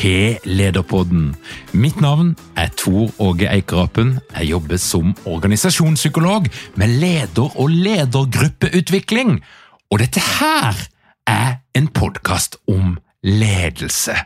Til 0.00 0.38
Lederpodden. 0.48 1.34
Mitt 1.76 2.00
navn 2.00 2.32
er 2.56 2.70
Tor 2.76 3.10
Åge 3.20 3.48
Eikerapen. 3.52 4.14
Jeg 4.32 4.48
jobber 4.48 4.76
som 4.80 5.12
organisasjonspsykolog 5.26 6.46
med 6.80 6.88
leder- 6.88 7.56
og 7.60 7.68
ledergruppeutvikling. 7.68 9.42
Og 9.90 9.98
dette 9.98 10.20
her 10.20 10.78
er 11.26 11.60
en 11.74 11.88
podkast 11.88 12.56
om 12.68 12.96
ledelse. 13.22 14.16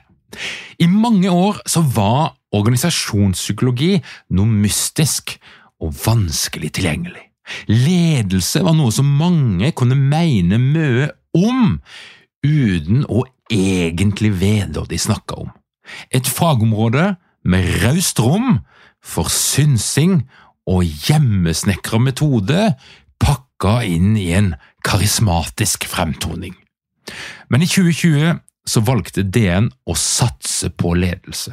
I 0.79 0.87
mange 0.87 1.31
år 1.31 1.59
så 1.67 1.83
var 1.83 2.37
organisasjonspsykologi 2.53 3.99
noe 4.31 4.47
mystisk 4.47 5.35
og 5.81 5.95
vanskelig 6.07 6.71
tilgjengelig. 6.79 7.25
Ledelse 7.67 8.63
var 8.63 8.79
noe 8.79 8.95
som 8.95 9.11
mange 9.19 9.73
kunne 9.75 9.99
mene 9.99 10.59
mye 10.59 11.11
om, 11.35 11.81
uten 12.47 13.05
å 13.11 13.25
egentlig 13.51 14.31
vite 14.39 14.79
hva 14.79 14.87
de 14.89 15.03
snakka 15.03 15.43
om. 15.43 15.53
Et 16.11 16.27
fagområde 16.27 17.15
med 17.45 17.69
raust 17.85 18.21
rom 18.21 18.61
for 19.05 19.29
synsing 19.33 20.23
og 20.71 20.85
hjemmesnekra 20.85 22.01
metode 22.01 22.71
pakka 23.21 23.81
inn 23.87 24.15
i 24.17 24.31
en 24.37 24.55
karismatisk 24.85 25.87
fremtoning. 25.89 26.55
Men 27.53 27.65
i 27.65 27.69
2020 27.69 28.41
så 28.65 28.81
valgte 28.85 29.27
DN 29.29 29.69
å 29.85 29.97
satse 29.99 30.71
på 30.73 30.95
ledelse, 30.97 31.53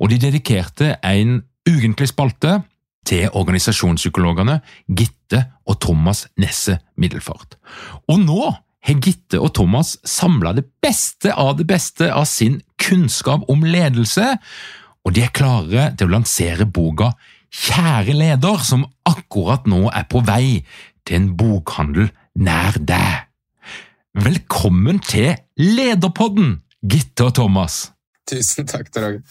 og 0.00 0.08
de 0.12 0.20
dedikerte 0.20 0.94
en 1.04 1.42
ukentlig 1.68 2.08
spalte 2.14 2.62
til 3.06 3.28
organisasjonspsykologene 3.38 4.60
Gitte 4.88 5.42
og 5.68 5.78
Thomas 5.84 6.26
Nesse 6.40 6.78
Middelfart. 6.96 7.58
Og 8.08 8.22
nå 8.24 8.40
har 8.86 9.02
Gitte 9.02 9.40
og 9.42 9.52
Thomas 9.58 9.96
samla 10.06 10.54
det 10.56 10.66
beste 10.82 11.34
av 11.34 11.56
det 11.58 11.66
beste 11.68 12.08
av 12.12 12.26
sin 12.30 12.60
kunnskap 12.80 13.46
om 13.52 13.64
ledelse, 13.66 14.34
og 15.06 15.14
de 15.14 15.22
er 15.24 15.34
klare 15.34 15.90
til 15.96 16.08
å 16.08 16.16
lansere 16.16 16.66
boka 16.66 17.12
Kjære 17.56 18.12
leder, 18.12 18.58
som 18.60 18.84
akkurat 19.06 19.66
nå 19.70 19.86
er 19.88 20.04
på 20.10 20.20
vei 20.26 20.60
til 21.06 21.20
en 21.20 21.28
bokhandel 21.38 22.10
nær 22.42 22.76
deg. 22.82 23.26
Velkommen 24.16 24.98
til 25.04 25.36
Lederpodden, 25.60 26.58
Gitte 26.82 27.28
og 27.28 27.36
Thomas. 27.38 27.92
Tusen 28.26 28.66
takk, 28.66 28.90
Drage. 28.94 29.22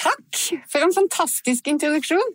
Takk 0.00 0.42
for 0.68 0.82
en 0.82 0.94
fantastisk 0.96 1.70
introduksjon. 1.70 2.34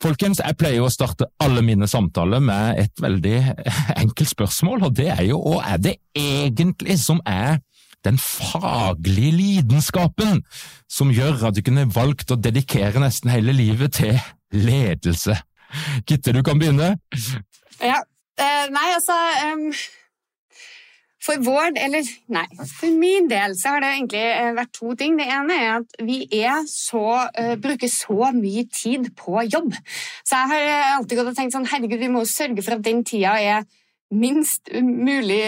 Folkens, 0.00 0.40
jeg 0.40 0.56
pleier 0.56 0.80
å 0.80 0.92
starte 0.92 1.28
alle 1.44 1.60
mine 1.64 1.84
samtaler 1.90 2.40
med 2.40 2.80
et 2.80 3.02
veldig 3.04 3.36
enkelt 4.02 4.30
spørsmål, 4.30 4.86
og 4.88 4.94
det 4.96 5.10
er 5.12 5.26
jo 5.28 5.42
hva 5.44 5.60
er 5.74 5.82
det 5.84 5.98
egentlig 6.16 6.96
som 7.02 7.20
er 7.28 7.60
den 8.06 8.18
faglige 8.20 9.32
lidenskapen 9.36 10.42
som 10.90 11.12
gjør 11.14 11.48
at 11.50 11.56
du 11.56 11.62
kunne 11.64 11.88
valgt 11.94 12.32
å 12.32 12.40
dedikere 12.40 13.02
nesten 13.02 13.32
hele 13.32 13.54
livet 13.56 13.98
til 14.00 14.20
ledelse? 14.56 15.36
Gitte, 16.08 16.34
du 16.34 16.42
kan 16.42 16.58
begynne. 16.58 16.96
Ja, 17.80 18.00
eh, 18.40 18.66
nei, 18.72 18.88
altså 18.96 19.16
For 21.20 21.36
vår 21.44 21.76
eller 21.76 22.06
nei, 22.32 22.46
for 22.64 22.96
min 22.96 23.28
del 23.30 23.52
så 23.60 23.74
har 23.74 23.84
det 23.84 23.90
egentlig 23.92 24.22
eh, 24.24 24.54
vært 24.56 24.72
to 24.78 24.94
ting. 24.98 25.18
Det 25.20 25.26
ene 25.28 25.58
er 25.60 25.68
at 25.74 25.98
vi 26.02 26.22
er 26.40 26.64
så, 26.66 27.04
uh, 27.28 27.52
bruker 27.60 27.92
så 27.92 28.30
mye 28.32 28.64
tid 28.72 29.10
på 29.20 29.44
jobb. 29.44 29.76
Så 30.24 30.40
jeg 30.40 30.50
har 30.54 30.96
alltid 30.96 31.20
gått 31.20 31.30
og 31.34 31.36
tenkt 31.36 31.54
sånn 31.54 31.68
herregud, 31.68 32.00
vi 32.00 32.08
må 32.16 32.24
sørge 32.24 32.64
for 32.64 32.78
at 32.78 32.86
den 32.88 33.04
tida 33.04 33.36
er 33.36 33.68
minst 34.10 34.70
mulig 34.82 35.40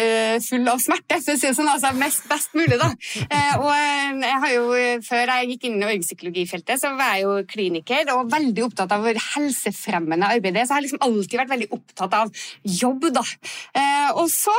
full 0.47 0.69
av 0.71 0.81
smerte, 0.83 1.19
for 1.19 1.35
å 1.35 1.39
si 1.39 1.49
det 1.49 1.57
sånn, 1.57 1.71
altså 1.71 1.91
mest, 1.99 2.25
best 2.31 2.55
mulig, 2.55 2.79
da. 2.79 2.89
Eh, 3.27 3.55
og 3.59 4.23
jeg 4.23 4.39
har 4.45 4.55
jo, 4.55 4.65
Før 5.03 5.33
jeg 5.33 5.49
gikk 5.51 5.67
inn 5.69 5.81
i 5.81 5.89
orgpsykologifeltet, 5.89 6.81
så 6.81 6.93
var 6.99 7.17
jeg 7.17 7.27
jo 7.27 7.35
kliniker 7.49 8.13
og 8.15 8.31
veldig 8.33 8.67
opptatt 8.69 8.95
av 8.95 9.07
helsefremmende 9.35 10.31
arbeid. 10.37 10.57
Så 10.61 10.63
jeg 10.63 10.77
har 10.77 10.87
liksom 10.87 11.03
alltid 11.09 11.39
vært 11.43 11.53
veldig 11.53 11.71
opptatt 11.75 12.17
av 12.19 12.43
jobb, 12.63 13.09
da. 13.19 13.25
Eh, 13.79 14.11
og 14.15 14.31
så, 14.33 14.55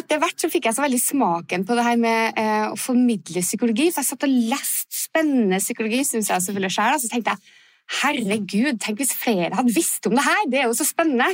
etter 0.00 0.22
hvert, 0.22 0.38
så 0.40 0.50
fikk 0.52 0.68
jeg 0.68 0.78
så 0.78 0.84
veldig 0.84 1.02
smaken 1.02 1.66
på 1.68 1.78
det 1.78 1.86
her 1.86 2.00
med 2.00 2.40
eh, 2.40 2.70
å 2.72 2.78
formidle 2.80 3.44
psykologi. 3.46 3.90
Så 3.92 4.02
jeg 4.02 4.10
satt 4.12 4.26
og 4.26 4.38
leste 4.54 5.04
spennende 5.04 5.62
psykologi, 5.62 6.02
syns 6.08 6.32
jeg 6.32 6.48
selvfølgelig 6.48 6.74
sjøl, 6.74 6.96
og 6.96 7.04
så 7.04 7.12
tenkte 7.12 7.36
jeg 7.36 7.60
herregud, 8.00 8.78
tenk 8.80 9.02
hvis 9.02 9.12
flere 9.16 9.54
hadde 9.58 9.74
visst 9.74 10.06
om 10.08 10.16
det 10.16 10.24
her, 10.24 10.48
det 10.50 10.62
er 10.62 10.70
jo 10.70 10.78
så 10.78 10.86
spennende. 10.88 11.28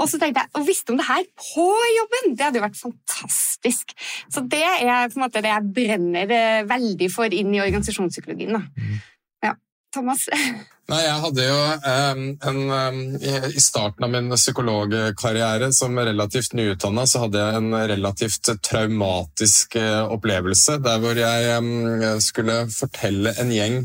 Og 0.00 0.08
så 0.10 0.20
tenkte 0.20 0.44
jeg, 0.44 0.52
å 0.56 0.64
visste 0.66 0.94
om 0.94 1.00
det 1.00 1.08
her 1.08 1.24
på 1.38 1.68
jobben! 1.98 2.34
Det 2.36 2.46
hadde 2.46 2.60
jo 2.60 2.66
vært 2.66 2.80
fantastisk. 2.80 3.94
Så 4.32 4.44
det 4.48 4.64
er 4.64 5.08
på 5.12 5.18
en 5.18 5.24
måte 5.26 5.44
det 5.44 5.52
jeg 5.52 5.72
brenner 5.78 6.36
eh, 6.36 6.66
veldig 6.68 7.08
for 7.12 7.32
inn 7.32 7.54
i 7.54 7.62
organisasjonspsykologien. 7.64 8.56
Da. 8.56 8.62
Mm. 8.76 9.00
Ja, 9.48 9.56
Thomas? 9.94 10.28
Nei, 10.90 10.98
jeg 11.06 11.18
hadde 11.22 11.44
jo 11.46 11.58
um, 11.86 12.22
en 12.50 12.56
um, 12.74 12.96
I 13.22 13.62
starten 13.62 14.04
av 14.04 14.10
min 14.12 14.34
psykologkarriere 14.34 15.70
som 15.72 15.96
relativt 15.96 16.56
nyutdanna, 16.58 17.06
så 17.06 17.22
hadde 17.22 17.38
jeg 17.38 17.60
en 17.60 17.76
relativt 17.92 18.50
traumatisk 18.66 19.78
uh, 19.78 20.10
opplevelse 20.12 20.80
der 20.82 20.98
hvor 21.00 21.16
jeg 21.16 21.54
um, 21.62 22.18
skulle 22.20 22.64
fortelle 22.74 23.32
en 23.40 23.54
gjeng 23.54 23.78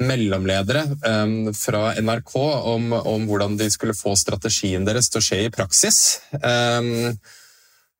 mellomledere 0.00 0.84
um, 1.06 1.52
fra 1.54 1.92
NRK 2.00 2.34
om, 2.36 2.92
om, 2.92 3.28
hvordan 3.28 3.56
de 3.60 3.68
skulle 3.70 3.96
få 3.96 4.14
strategien 4.18 4.86
deres 4.86 5.10
til 5.12 5.20
å 5.20 5.24
skje 5.26 5.40
i 5.46 5.52
praksis. 5.52 5.98
Um, 6.40 7.18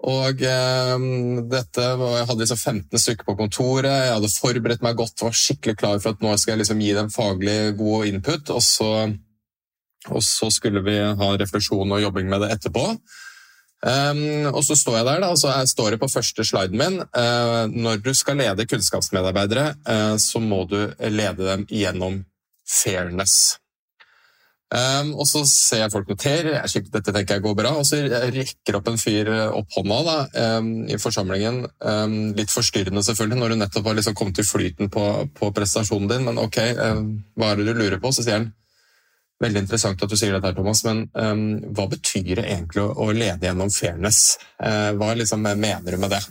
og 0.03 0.41
um, 0.43 1.43
dette, 1.47 1.83
Jeg 1.83 2.27
hadde 2.27 2.41
liksom 2.43 2.59
15 2.59 3.03
stykker 3.05 3.29
på 3.29 3.37
kontoret, 3.39 3.91
jeg 4.09 4.15
hadde 4.17 4.33
forberedt 4.35 4.83
meg 4.83 4.99
godt, 4.99 5.23
var 5.23 5.37
skikkelig 5.37 5.77
klar 5.79 6.01
for 6.03 6.17
at 6.17 6.25
nå 6.25 6.33
skal 6.37 6.57
jeg 6.57 6.65
liksom 6.65 6.83
gi 6.83 6.95
dem 6.97 7.13
faglig 7.13 7.59
god 7.79 8.09
input. 8.11 8.51
Og 8.51 8.65
så, 8.67 8.93
og 10.11 10.25
så 10.27 10.51
skulle 10.51 10.83
vi 10.87 10.99
ha 10.99 11.35
refleksjon 11.39 11.95
og 11.95 12.03
jobbing 12.03 12.33
med 12.33 12.43
det 12.43 12.57
etterpå. 12.57 12.89
Um, 13.83 14.47
og 14.55 14.61
så 14.63 14.77
står 14.79 15.01
jeg 15.01 15.07
der, 15.09 15.23
da, 15.25 15.33
og 15.35 15.39
så 15.41 15.51
står 15.67 15.95
det 15.95 15.99
på 15.99 16.09
første 16.11 16.45
sliden 16.47 16.79
min 16.79 17.01
uh, 17.03 17.65
Når 17.67 17.99
du 18.05 18.13
skal 18.15 18.39
lede 18.39 18.67
kunnskapsmedarbeidere, 18.71 19.73
uh, 19.89 20.15
så 20.23 20.39
må 20.39 20.63
du 20.71 20.79
lede 21.11 21.43
dem 21.43 21.67
gjennom 21.67 22.21
fairness. 22.63 23.59
Um, 24.73 25.11
og 25.19 25.27
så 25.29 25.43
ser 25.51 25.83
jeg 25.83 25.93
folk 25.93 26.09
notere, 26.09 26.55
jeg 26.63 26.87
dette 26.95 27.13
tenker 27.13 27.41
jeg 27.41 27.45
går 27.45 27.59
bra, 27.59 27.75
og 27.77 27.85
så 27.85 27.99
rekker 28.07 28.79
opp 28.79 28.87
en 28.89 29.03
fyr 29.03 29.29
opp 29.51 29.75
hånda 29.75 29.99
da, 30.07 30.17
um, 30.61 30.71
i 30.87 30.97
forsamlingen. 31.03 31.65
litt 32.39 32.55
forstyrrende 32.55 33.03
selvfølgelig, 33.03 33.41
når 33.43 33.53
du 33.53 33.61
nettopp 33.65 33.91
har 33.91 33.99
liksom 33.99 34.15
kommet 34.17 34.39
til 34.39 34.47
flyten 34.47 34.95
på, 34.95 35.09
på 35.35 35.51
prestasjonen 35.59 36.09
din, 36.09 36.31
men 36.31 36.39
ok, 36.39 36.63
hva 37.35 37.51
er 37.51 37.59
det 37.59 37.67
du 37.67 37.75
lurer 37.83 37.99
på? 38.01 38.15
Så 38.15 38.23
sier 38.23 38.39
han 38.39 38.53
Veldig 39.43 39.65
interessant 39.65 40.03
at 40.05 40.13
du 40.13 40.19
sier 40.19 40.37
dette, 40.37 40.55
Thomas, 40.55 40.85
men 40.87 41.07
um, 41.19 41.47
hva 41.75 41.89
betyr 41.91 42.37
det 42.39 42.47
egentlig 42.47 42.85
å, 42.85 42.93
å 43.03 43.11
lede 43.11 43.49
gjennom 43.49 43.73
fairness? 43.75 44.39
Uh, 44.63 44.93
hva 44.99 45.17
liksom 45.19 45.43
mener 45.43 45.91
du 45.91 45.99
med 45.99 46.15
det? 46.15 46.23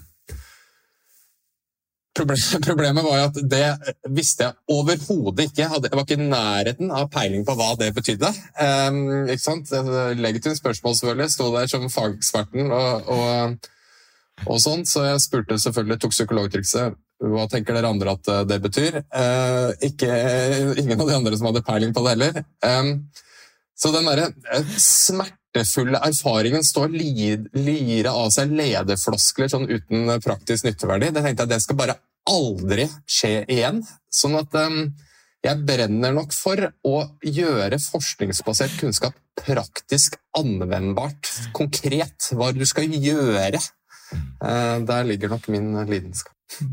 Problemet 2.68 3.06
var 3.06 3.18
jo 3.18 3.28
at 3.30 3.38
det 3.52 3.68
visste 4.12 4.48
jeg 4.48 4.76
overhodet 4.76 5.48
ikke. 5.50 5.64
Jeg 5.64 5.92
var 5.92 6.04
ikke 6.04 6.18
i 6.20 6.30
nærheten 6.32 6.92
av 6.96 7.08
peiling 7.12 7.46
på 7.48 7.56
hva 7.60 7.74
det 7.80 7.92
betydde. 7.96 8.32
Um, 8.60 9.04
ikke 9.28 9.44
sant? 9.44 9.72
Legitimt 10.20 10.60
spørsmål, 10.60 10.98
selvfølgelig. 11.00 11.32
Sto 11.36 11.52
der 11.56 11.72
som 11.72 11.88
fageksperten 11.92 12.72
og, 12.72 13.12
og, 13.12 13.72
og 14.48 14.60
sånn, 14.64 14.84
så 14.88 15.08
jeg 15.08 15.24
spurte 15.24 15.60
selvfølgelig, 15.60 16.02
tok 16.04 16.16
psykologtrikset 16.16 17.00
hva 17.22 17.48
tenker 17.50 17.78
dere 17.78 17.92
andre 17.92 18.16
at 18.16 18.30
det 18.50 18.58
betyr? 18.64 19.02
Uh, 19.14 19.70
ikke, 19.86 20.10
ingen 20.82 20.98
av 20.98 21.10
de 21.10 21.18
andre 21.20 21.38
som 21.38 21.52
hadde 21.52 21.64
peiling 21.68 21.94
på 21.94 22.04
det 22.06 22.16
heller. 22.16 22.42
Så 23.82 23.90
den 23.94 24.06
derre 24.06 24.28
eh, 24.54 24.74
smertefulle 24.78 26.02
erfaringen 26.06 26.66
står 26.66 26.92
lire 26.94 28.12
av 28.14 28.30
seg 28.34 28.54
lederfloskler 28.54 29.50
sånn 29.50 29.70
uten 29.70 30.12
praktisk 30.22 30.68
nytteverdi. 30.68 31.10
Det 31.14 31.24
tenkte 31.26 31.48
jeg 31.48 31.54
det 31.54 31.62
skal 31.64 31.80
bare 31.80 31.98
aldri 32.30 32.86
skje 33.10 33.40
igjen. 33.50 33.82
Sånn 34.14 34.38
at 34.38 34.54
jeg 35.42 35.66
brenner 35.66 36.14
nok 36.14 36.36
for 36.38 36.62
å 36.86 36.98
gjøre 37.26 37.82
forskningsbasert 37.82 38.78
kunnskap 38.84 39.18
praktisk 39.42 40.20
anvendbart, 40.38 41.32
konkret. 41.58 42.30
Hva 42.38 42.52
du 42.54 42.66
skal 42.70 42.94
gjøre. 42.94 43.62
Der 44.42 45.10
ligger 45.10 45.34
nok 45.34 45.50
min 45.50 45.74
lidenskap. 45.90 46.36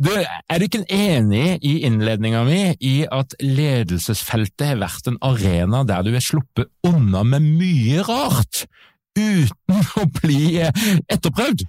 Du, 0.00 0.08
er 0.16 0.58
du 0.58 0.64
ikke 0.64 0.86
enig 0.88 1.58
i 1.60 1.74
innledninga 1.84 2.40
mi 2.46 2.60
i 2.80 2.94
at 3.04 3.34
ledelsesfeltet 3.42 4.64
har 4.70 4.78
vært 4.80 5.10
en 5.10 5.18
arena 5.28 5.82
der 5.84 6.06
du 6.06 6.16
er 6.16 6.24
sluppet 6.24 6.70
unna 6.88 7.20
med 7.28 7.44
mye 7.44 8.00
rart, 8.08 8.64
uten 9.12 9.84
å 10.00 10.06
bli 10.22 10.56
etterprøvd? 10.64 11.66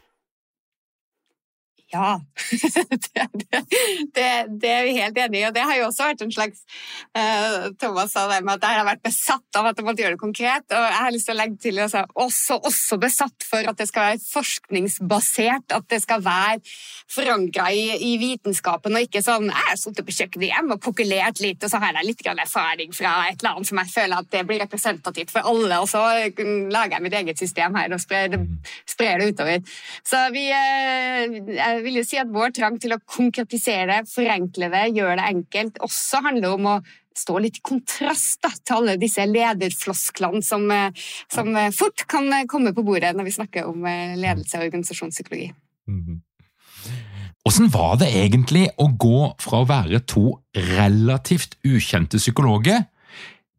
Ja, 1.98 2.20
det, 3.08 3.24
det, 4.14 4.26
det, 4.62 4.72
er 4.72 4.84
vi 4.86 4.96
helt 5.00 5.18
enig 5.18 5.40
i. 5.42 5.46
Og 5.48 5.56
det 5.56 5.64
har 5.66 5.80
jo 5.80 5.88
også 5.88 6.06
vært 6.06 6.24
en 6.26 6.34
slags 6.34 6.64
uh, 7.18 7.70
Thomas 7.82 8.14
sa 8.14 8.28
det 8.30 8.44
med 8.46 8.58
at 8.58 8.68
jeg 8.68 8.80
har 8.80 8.88
vært 8.88 9.04
besatt 9.06 9.60
av 9.60 9.70
at 9.72 9.80
jeg 9.80 9.88
måtte 9.88 10.04
gjøre 10.04 10.18
det 10.18 10.22
konkret. 10.22 10.66
Og 10.70 10.86
jeg 10.86 11.00
har 11.00 11.16
lyst 11.16 11.30
til 11.30 11.36
å 11.36 11.40
legge 11.42 11.60
til 11.64 11.82
altså, 11.82 12.04
også, 12.26 12.60
også 12.70 13.00
besatt 13.02 13.48
for 13.48 13.72
at 13.72 13.80
det 13.82 13.90
skal 13.90 14.12
være 14.12 14.22
forskningsbasert. 14.28 15.76
At 15.78 15.90
det 15.90 16.02
skal 16.04 16.24
være 16.26 16.62
forankra 17.14 17.70
i, 17.74 17.86
i, 18.12 18.14
vitenskapen, 18.22 18.98
og 18.98 19.08
ikke 19.08 19.24
sånn 19.24 19.48
Jeg 19.48 19.68
har 19.70 19.80
sittet 19.80 20.06
på 20.08 20.16
kjøkkenet 20.18 20.50
hjemme 20.52 20.78
og 20.78 20.84
kokkelert 20.84 21.42
litt, 21.44 21.64
og 21.64 21.72
så 21.72 21.82
har 21.82 21.98
jeg 21.98 22.10
litt 22.10 22.26
erfaring 22.28 22.94
fra 22.96 23.14
et 23.30 23.40
eller 23.40 23.56
annet 23.56 23.70
som 23.70 23.80
jeg 23.82 23.94
føler 23.94 24.22
at 24.22 24.32
det 24.34 24.44
blir 24.50 24.62
representativt 24.62 25.32
for 25.34 25.48
alle, 25.48 25.80
og 25.80 25.88
så 25.90 26.04
lager 26.74 26.98
jeg 26.98 27.06
mitt 27.06 27.18
eget 27.22 27.40
system 27.40 27.78
her 27.80 27.94
og 27.96 28.02
sprer 28.04 28.34
det, 28.34 28.42
sprer 28.90 29.22
det 29.22 29.32
utover. 29.34 29.78
Så 30.06 30.22
vi 30.36 30.48
uh, 30.52 31.80
vil 31.88 32.00
jo 32.02 32.06
si 32.08 32.20
at 32.22 32.30
vår 32.32 32.54
trang 32.56 32.78
til 32.82 32.96
å 32.96 33.02
konkretisere, 33.02 34.04
forenkle 34.10 34.70
det, 34.74 34.86
gjøre 34.98 35.18
det 35.20 35.28
enkelt, 35.34 35.82
også 35.88 36.24
handler 36.28 36.56
om 36.56 36.72
å 36.76 36.78
stå 37.18 37.40
litt 37.42 37.60
i 37.60 37.66
kontrast 37.66 38.42
da, 38.46 38.52
til 38.62 38.82
alle 38.82 38.98
disse 39.02 39.26
lederflosklene 39.26 40.44
som, 40.46 40.70
eh, 40.72 40.94
som, 41.34 41.50
eh, 41.56 41.72
fort 41.72 42.06
kan 42.08 42.32
eh, 42.34 42.46
komme 42.46 42.74
på 42.74 42.86
bordet 42.86 43.16
når 43.16 43.26
vi 43.26 43.36
snakker 43.40 43.68
om 43.68 43.84
ledelse 43.84 44.60
og 44.60 44.70
organisasjonspsykologi. 44.70 45.52
Mm 45.90 46.22
Hvordan 47.48 47.70
var 47.72 47.94
det 47.96 48.10
egentlig 48.12 48.66
å 48.76 48.90
gå 48.92 49.20
fra 49.40 49.62
å 49.62 49.68
være 49.70 50.02
to 50.04 50.34
relativt 50.52 51.56
ukjente 51.64 52.20
psykologer 52.20 52.84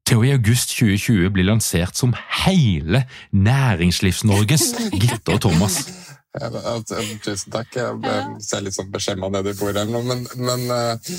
til 0.05 0.21
å 0.21 0.27
i 0.27 0.33
august 0.35 0.75
2020 0.77 1.31
bli 1.33 1.47
lansert 1.49 1.97
som 1.97 2.13
hele 2.45 3.07
Næringslivs-Norges 3.33 4.75
Gitte 5.01 5.33
og 5.33 5.41
Thomas? 5.41 5.98
Tusen 6.37 7.53
takk. 7.55 7.75
Jeg 7.75 8.43
ser 8.45 8.63
litt 8.65 8.77
sånn 8.77 8.93
beskjemma 8.93 9.31
ned 9.33 9.49
i 9.49 9.57
bordet 9.59 9.83
eller 9.83 9.97
noe, 9.97 10.05
men, 10.07 10.27
men 10.45 10.67
eh, 10.75 11.13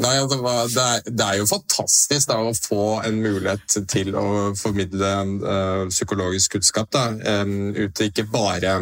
Nei, 0.00 0.14
altså, 0.16 0.38
det, 0.40 0.82
er, 0.82 1.02
det, 1.10 1.24
er, 1.24 1.38
jo 1.40 1.48
fantastisk 1.50 2.30
da, 2.30 2.38
å 2.40 2.54
få 2.56 2.84
en 3.04 3.18
mulighet 3.20 3.74
til 3.90 4.14
å 4.16 4.54
formidle 4.56 5.10
uh, 5.42 5.82
psykologisk 5.90 6.56
kunnskap 6.56 6.88
da, 6.94 7.08
um, 7.42 7.74
ute. 7.76 8.08
ikke 8.08 8.24
bare 8.32 8.78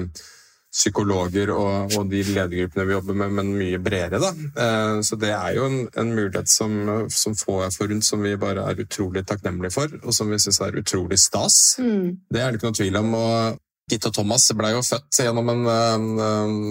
psykologer 0.73 1.51
og, 1.53 1.97
og, 1.99 2.07
de 2.09 2.23
ledergruppene 2.31 2.87
vi 2.89 2.95
jobber 2.95 3.19
med, 3.25 3.35
men 3.41 3.51
mye 3.59 3.81
bredere. 3.83 4.21
Da. 4.23 4.31
Uh, 4.57 5.01
så 5.05 5.19
det 5.21 5.35
er 5.35 5.59
jo 5.59 5.67
en, 5.69 5.83
en 6.01 6.15
mulighet 6.15 6.49
som, 6.49 6.79
som, 7.13 7.35
få 7.37 7.59
er 7.67 7.75
forunt, 7.75 8.07
som 8.07 8.23
vi 8.25 8.37
bare 8.41 8.65
er 8.71 8.87
utrolig 8.87 9.27
takknemlige 9.29 9.75
for, 9.75 9.99
og 10.05 10.17
som 10.17 10.33
vi 10.33 10.41
syns 10.41 10.63
er 10.65 10.81
utrolig 10.81 11.21
stas. 11.21 11.59
Mm. 11.83 12.23
Det 12.31 12.41
er 12.41 12.53
det 12.53 12.61
ikke 12.61 12.71
noe 12.71 12.81
tvil 12.81 13.03
om. 13.03 13.15
og 13.19 13.61
Gitte 13.93 14.11
og 14.11 14.17
Thomas 14.17 14.49
ble 14.57 14.73
jo 14.73 14.83
født 14.87 15.23
gjennom 15.23 15.53
en, 15.53 15.65
en, 15.69 16.11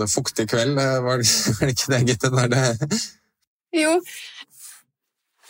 en 0.01 0.09
fuktig 0.09 0.47
kveld, 0.51 0.75
var 0.75 1.21
det, 1.21 1.29
var 1.57 1.69
det 1.69 1.75
ikke 1.77 1.91
det, 1.93 2.03
Gitte? 2.09 2.33
Når 2.33 2.53
det 2.53 2.65
jo, 3.71 3.93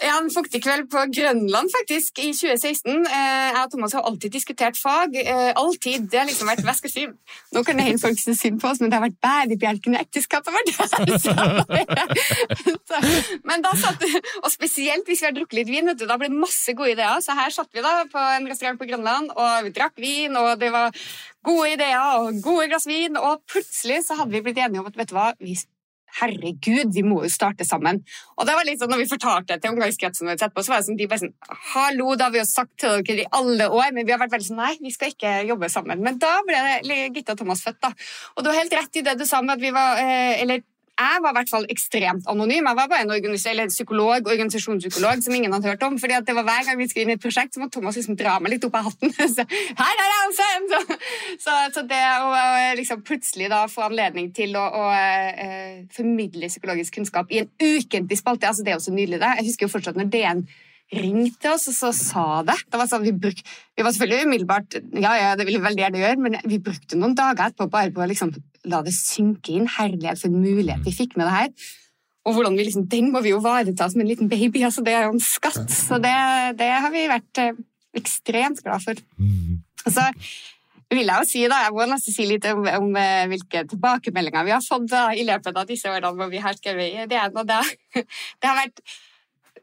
ja, 0.02 0.16
en 0.18 0.32
fuktig 0.34 0.64
kveld 0.64 0.88
på 0.92 0.98
Grønland, 1.14 1.70
faktisk, 1.74 2.20
i 2.20 2.34
2016. 2.34 3.06
Eh, 3.06 3.50
jeg 3.52 3.62
og 3.62 3.72
Thomas 3.74 3.94
har 3.94 4.02
alltid 4.10 4.32
diskutert 4.34 4.78
fag. 4.80 5.16
Eh, 5.22 5.52
alltid. 5.56 6.10
Det 6.12 6.20
har 6.20 6.28
liksom 6.30 6.48
vært 6.50 6.64
Hva 6.66 6.74
skal 6.78 6.90
jeg 6.90 6.96
si? 6.96 7.06
Nå 7.56 7.60
kan 7.68 7.78
det 7.78 7.86
hende 7.88 8.02
folk 8.02 8.20
synes 8.22 8.42
synd 8.42 8.58
på 8.62 8.68
oss, 8.72 8.80
men 8.82 8.90
det 8.92 8.98
har 8.98 9.06
vært 9.06 9.22
bærebjelken 9.22 9.96
i 9.96 10.02
ekteskapet 10.02 10.52
vårt. 10.56 10.70
men 13.50 13.58
da 13.66 13.72
satt 13.78 14.00
Og 14.42 14.52
spesielt 14.52 15.06
hvis 15.08 15.22
vi 15.22 15.28
har 15.30 15.36
drukket 15.36 15.58
litt 15.60 15.70
vin, 15.70 15.88
da 15.94 16.18
blir 16.18 16.30
det 16.32 16.42
masse 16.42 16.72
gode 16.78 16.92
ideer. 16.96 17.20
Så 17.22 17.32
her 17.38 17.50
satt 17.54 17.72
vi 17.74 17.86
da 17.86 17.94
på 18.10 18.20
en 18.38 18.50
restaurant 18.50 18.80
på 18.82 18.90
Grønland, 18.90 19.26
og 19.36 19.52
vi 19.68 19.72
drakk 19.76 19.96
vin, 20.02 20.34
og 20.40 20.50
det 20.62 20.72
var 20.74 20.88
gode 21.46 21.74
ideer 21.76 22.22
og 22.22 22.42
gode 22.44 22.68
glass 22.72 22.88
vin, 22.90 23.18
og 23.18 23.42
plutselig 23.50 24.02
så 24.06 24.18
hadde 24.20 24.34
vi 24.34 24.44
blitt 24.46 24.60
enige 24.62 24.82
om 24.82 24.90
at 24.90 24.98
vet 24.98 25.10
du 25.10 25.16
hva, 25.18 25.32
vi 25.42 25.58
herregud, 26.20 26.92
vi 26.96 27.04
må 27.06 27.22
jo 27.26 27.32
starte 27.32 27.66
sammen. 27.68 28.02
Og 28.38 28.48
det 28.48 28.56
var 28.58 28.68
litt 28.68 28.82
sånn, 28.82 28.92
når 28.92 29.04
vi 29.04 29.12
fortalte 29.12 29.56
det 29.56 29.64
til 29.64 29.76
omgangskretsen 29.76 30.32
så 30.32 30.50
var 30.74 30.82
det 30.82 30.88
sånn, 30.88 31.00
de 31.00 31.08
bare 31.10 31.24
sånn 31.24 31.34
Hallo, 31.72 32.14
det 32.18 32.26
har 32.26 32.34
vi 32.34 32.42
jo 32.42 32.48
sagt 32.50 32.74
til 32.82 33.06
dere 33.08 33.26
i 33.26 33.30
alle 33.38 33.70
år, 33.72 33.94
men 33.96 34.08
vi 34.08 34.14
har 34.14 34.22
vært 34.22 34.36
veldig 34.36 34.50
sånn 34.50 34.62
Nei, 34.62 34.74
vi 34.82 34.92
skal 34.94 35.14
ikke 35.14 35.32
jobbe 35.50 35.70
sammen. 35.72 36.04
Men 36.06 36.20
da 36.22 36.34
ble 36.48 37.00
Gitte 37.16 37.36
og 37.36 37.42
Thomas 37.42 37.64
født, 37.66 37.80
da. 37.84 37.94
Og 38.36 38.44
du 38.44 38.52
har 38.52 38.60
helt 38.62 38.76
rett 38.78 39.00
i 39.00 39.06
det 39.06 39.18
du 39.20 39.26
sa 39.28 39.42
med 39.42 39.58
at 39.58 39.64
vi 39.64 39.74
var 39.74 40.02
eh, 40.02 40.42
Eller 40.44 40.62
jeg 41.02 41.24
var 41.24 41.34
i 41.34 41.38
hvert 41.40 41.52
fall 41.52 41.68
ekstremt 41.74 42.30
anonym. 42.32 42.68
Jeg 42.70 42.78
var 42.78 42.90
bare 42.92 43.06
en 43.06 43.74
psykolog, 43.74 44.30
organisasjonspsykolog 44.34 45.24
som 45.26 45.36
ingen 45.36 45.54
hadde 45.56 45.70
hørt 45.72 45.84
om. 45.88 45.98
fordi 46.00 46.20
det 46.26 46.36
var 46.36 46.48
Hver 46.48 46.66
gang 46.68 46.80
vi 46.80 46.88
skulle 46.90 47.06
inn 47.06 47.14
i 47.14 47.18
et 47.18 47.24
prosjekt, 47.24 47.54
så 47.54 47.62
måtte 47.62 47.80
Thomas 47.80 47.98
liksom 47.98 48.18
dra 48.20 48.40
meg 48.40 48.56
litt 48.56 48.66
opp 48.68 48.78
av 48.80 48.90
hatten. 48.90 49.14
Så, 49.36 49.46
her 49.46 50.02
er 50.06 50.10
jeg! 50.12 50.32
Så, 50.72 50.80
så, 51.44 51.54
så, 51.76 51.84
det 51.88 52.02
å 52.24 52.32
liksom 52.80 53.04
plutselig 53.08 53.50
da 53.52 53.66
få 53.72 53.86
anledning 53.88 54.32
til 54.36 54.56
å, 54.60 54.64
å 54.64 54.84
eh, 54.96 55.86
formidle 55.94 56.50
psykologisk 56.52 57.00
kunnskap 57.00 57.32
i 57.32 57.42
en 57.44 57.50
ukentlig 57.60 58.20
spalte, 58.20 58.50
altså 58.50 58.66
det 58.66 58.74
er 58.74 58.80
også 58.80 58.94
nydelig. 58.96 59.20
det. 59.22 59.32
Jeg 59.40 59.50
husker 59.50 59.68
jo 59.68 59.74
fortsatt 59.76 60.00
når 60.00 60.12
DN 60.14 60.44
ringte 60.92 61.54
oss 61.54 61.70
og 61.72 61.76
så 61.76 61.92
sa 61.96 62.26
det. 62.48 62.58
det 62.68 62.80
var, 62.80 62.90
sånn, 62.92 63.06
vi, 63.06 63.14
bruk, 63.16 63.40
vi, 63.40 63.84
var 63.84 63.94
selvfølgelig 63.96 64.28
umiddelbart 64.28 64.80
Ja, 65.00 65.14
ja, 65.20 65.30
det 65.40 65.48
ville 65.48 65.62
vi 65.62 65.68
veldig 65.70 65.86
gjerne 65.86 66.02
gjøre, 66.02 66.24
men 66.26 66.40
vi 66.44 66.60
brukte 66.64 67.00
noen 67.00 67.16
dager 67.18 67.48
etterpå 67.48 67.70
bare 67.72 67.94
på 67.96 68.04
å 68.04 68.10
liksom, 68.12 68.34
la 68.70 68.82
det 68.86 68.94
synke 68.96 69.56
inn. 69.56 69.70
Herlighet 69.70 70.22
for 70.22 70.32
en 70.32 70.42
mulighet 70.44 70.86
vi 70.86 70.96
fikk 70.96 71.18
med 71.18 71.28
det 71.28 71.36
her. 71.38 71.72
Og 72.28 72.38
hvordan 72.38 72.58
vi 72.58 72.68
liksom, 72.68 72.86
Den 72.90 73.10
må 73.14 73.24
vi 73.26 73.34
jo 73.34 73.42
vareta 73.42 73.90
som 73.90 74.02
en 74.02 74.10
liten 74.10 74.30
baby. 74.30 74.64
altså 74.68 74.86
Det 74.86 74.94
er 74.94 75.06
jo 75.08 75.18
en 75.18 75.26
skatt. 75.26 75.68
Så 75.72 76.02
det, 76.02 76.16
det 76.62 76.72
har 76.72 76.94
vi 76.94 77.10
vært 77.10 77.44
eh, 77.44 77.62
ekstremt 77.98 78.64
glad 78.64 78.84
for. 78.86 79.06
Og 79.86 79.92
så 79.92 80.10
vil 80.92 81.08
jeg 81.08 81.24
jo 81.24 81.28
si 81.28 81.44
da, 81.48 81.62
jeg 81.66 81.74
må 81.76 81.86
nesten 81.88 82.14
si 82.14 82.26
litt 82.28 82.46
om, 82.52 82.66
om 82.68 82.90
uh, 82.98 83.24
hvilke 83.32 83.64
tilbakemeldinger 83.72 84.44
vi 84.44 84.52
har 84.52 84.66
fått 84.66 84.90
da, 84.92 85.06
i 85.16 85.24
løpet 85.24 85.56
av 85.56 85.70
disse 85.70 85.88
årene 85.88 86.12
hvor 86.18 86.28
vi 86.32 86.42
har 86.44 86.58
skrevet 86.58 86.92
i 86.92 87.16
ene 87.16 87.32
og 87.32 87.48
det. 87.48 87.62
Det 88.42 88.50
har 88.50 88.60
vært 88.60 88.84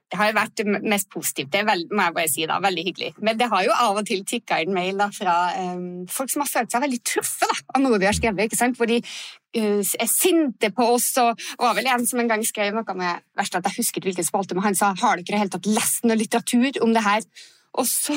det 0.08 0.16
har 0.16 0.36
vært 0.36 0.62
mest 0.88 1.10
positivt. 1.12 1.50
Det 1.52 1.64
veld, 1.68 1.90
må 1.92 2.06
jeg 2.06 2.14
bare 2.16 2.30
si 2.32 2.46
da, 2.48 2.56
veldig 2.64 2.84
hyggelig. 2.86 3.10
Men 3.24 3.36
det 3.40 3.50
har 3.52 3.66
jo 3.66 3.74
av 3.74 3.98
og 4.00 4.06
til 4.08 4.22
tikka 4.28 4.62
inn 4.64 4.72
mail 4.76 5.00
da, 5.00 5.10
fra 5.12 5.34
um, 5.74 6.06
folk 6.12 6.32
som 6.32 6.44
har 6.44 6.48
følt 6.48 6.72
seg 6.72 6.84
veldig 6.86 7.00
truffet 7.10 7.60
av 7.74 7.84
noe 7.84 8.00
vi 8.00 8.08
har 8.08 8.16
skrevet. 8.16 8.48
ikke 8.48 8.60
sant? 8.60 8.78
Hvor 8.78 8.88
de 8.88 9.02
uh, 9.02 9.82
er 9.84 10.08
sinte 10.08 10.72
på 10.72 10.88
oss. 10.94 11.10
Og 11.20 11.36
det 11.36 11.60
var 11.60 11.76
vel 11.76 11.90
en 11.92 12.08
som 12.08 12.22
en 12.22 12.32
gang 12.32 12.46
skrev 12.46 12.76
noe 12.76 12.96
med 12.96 13.26
verst 13.36 13.60
at 13.60 13.68
jeg 13.68 13.82
husket 13.82 14.08
hvilken 14.08 14.26
spalte, 14.26 14.56
men 14.56 14.70
han 14.70 14.78
sa 14.78 14.94
har 14.96 15.20
dere 15.20 15.44
helt 15.44 15.56
tatt 15.58 15.68
lest 15.68 16.08
noe 16.08 16.16
litteratur 16.16 16.80
om 16.86 16.96
det 16.96 17.04
her? 17.04 17.28
Og 17.76 17.86
så, 17.86 18.16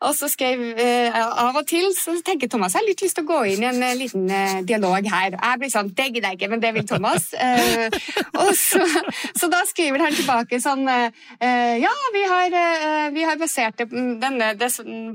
og 0.00 0.12
så 0.16 0.28
skrev 0.30 0.60
uh, 0.78 1.18
Av 1.44 1.56
og 1.58 1.66
til 1.68 1.90
så 1.96 2.14
tenker 2.24 2.50
Thomas 2.50 2.74
jeg 2.74 2.82
har 2.82 2.88
litt 2.88 3.02
lyst 3.04 3.18
til 3.18 3.26
å 3.26 3.28
gå 3.28 3.40
inn 3.52 3.64
i 3.64 3.68
en 3.68 3.82
uh, 3.82 3.90
liten 3.98 4.28
uh, 4.30 4.60
dialog 4.66 5.08
her. 5.10 5.34
Jeg 5.34 5.60
blir 5.60 5.72
sånn 5.72 5.90
Det 5.96 6.08
gidder 6.10 6.30
jeg 6.30 6.38
ikke, 6.38 6.50
men 6.54 6.62
det 6.62 6.72
vil 6.76 6.86
Thomas. 6.88 7.26
Og 8.44 8.50
så, 8.58 8.80
så 9.36 9.48
da 9.50 9.60
skriver 9.68 10.02
han 10.04 10.14
tilbake 10.14 10.58
sånn 10.62 10.84
Ja, 10.84 11.92
vi 12.14 12.22
har, 12.28 12.54
vi 13.14 13.24
har 13.26 13.38
basert 13.40 13.78
det, 13.80 13.86
denne, 14.20 14.50
det, 14.58 14.68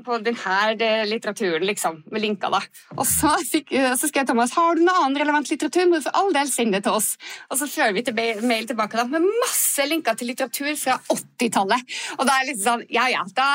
på 0.06 0.18
denne 0.24 0.88
litteraturen, 1.10 1.66
liksom, 1.68 2.00
med 2.12 2.24
linker, 2.24 2.52
da. 2.54 2.62
Og 2.98 3.06
så, 3.08 3.34
fikk, 3.50 3.74
så 4.00 4.10
skrev 4.10 4.28
Thomas 4.30 4.56
Har 4.58 4.78
du 4.78 4.84
noe 4.86 5.04
annen 5.04 5.20
relevant 5.22 5.52
litteratur, 5.52 5.88
må 5.90 6.00
du 6.00 6.08
for 6.08 6.20
all 6.20 6.32
del 6.36 6.52
sende 6.52 6.80
det 6.80 6.88
til 6.88 6.98
oss. 7.00 7.12
Og 7.50 7.60
så 7.62 7.70
fører 7.70 7.96
vi 7.98 8.06
til 8.08 8.18
mail 8.48 8.68
tilbake 8.70 9.00
da, 9.00 9.08
med 9.12 9.28
masse 9.44 9.88
linker 9.90 10.18
til 10.20 10.32
litteratur 10.32 10.72
fra 10.80 11.00
80-tallet. 11.16 11.98
Og 12.18 12.28
da 12.28 12.38
er 12.38 12.46
det 12.46 12.54
litt 12.54 12.66
sånn 12.66 12.86
Ja 12.94 13.08
ja, 13.12 13.26
da 13.36 13.50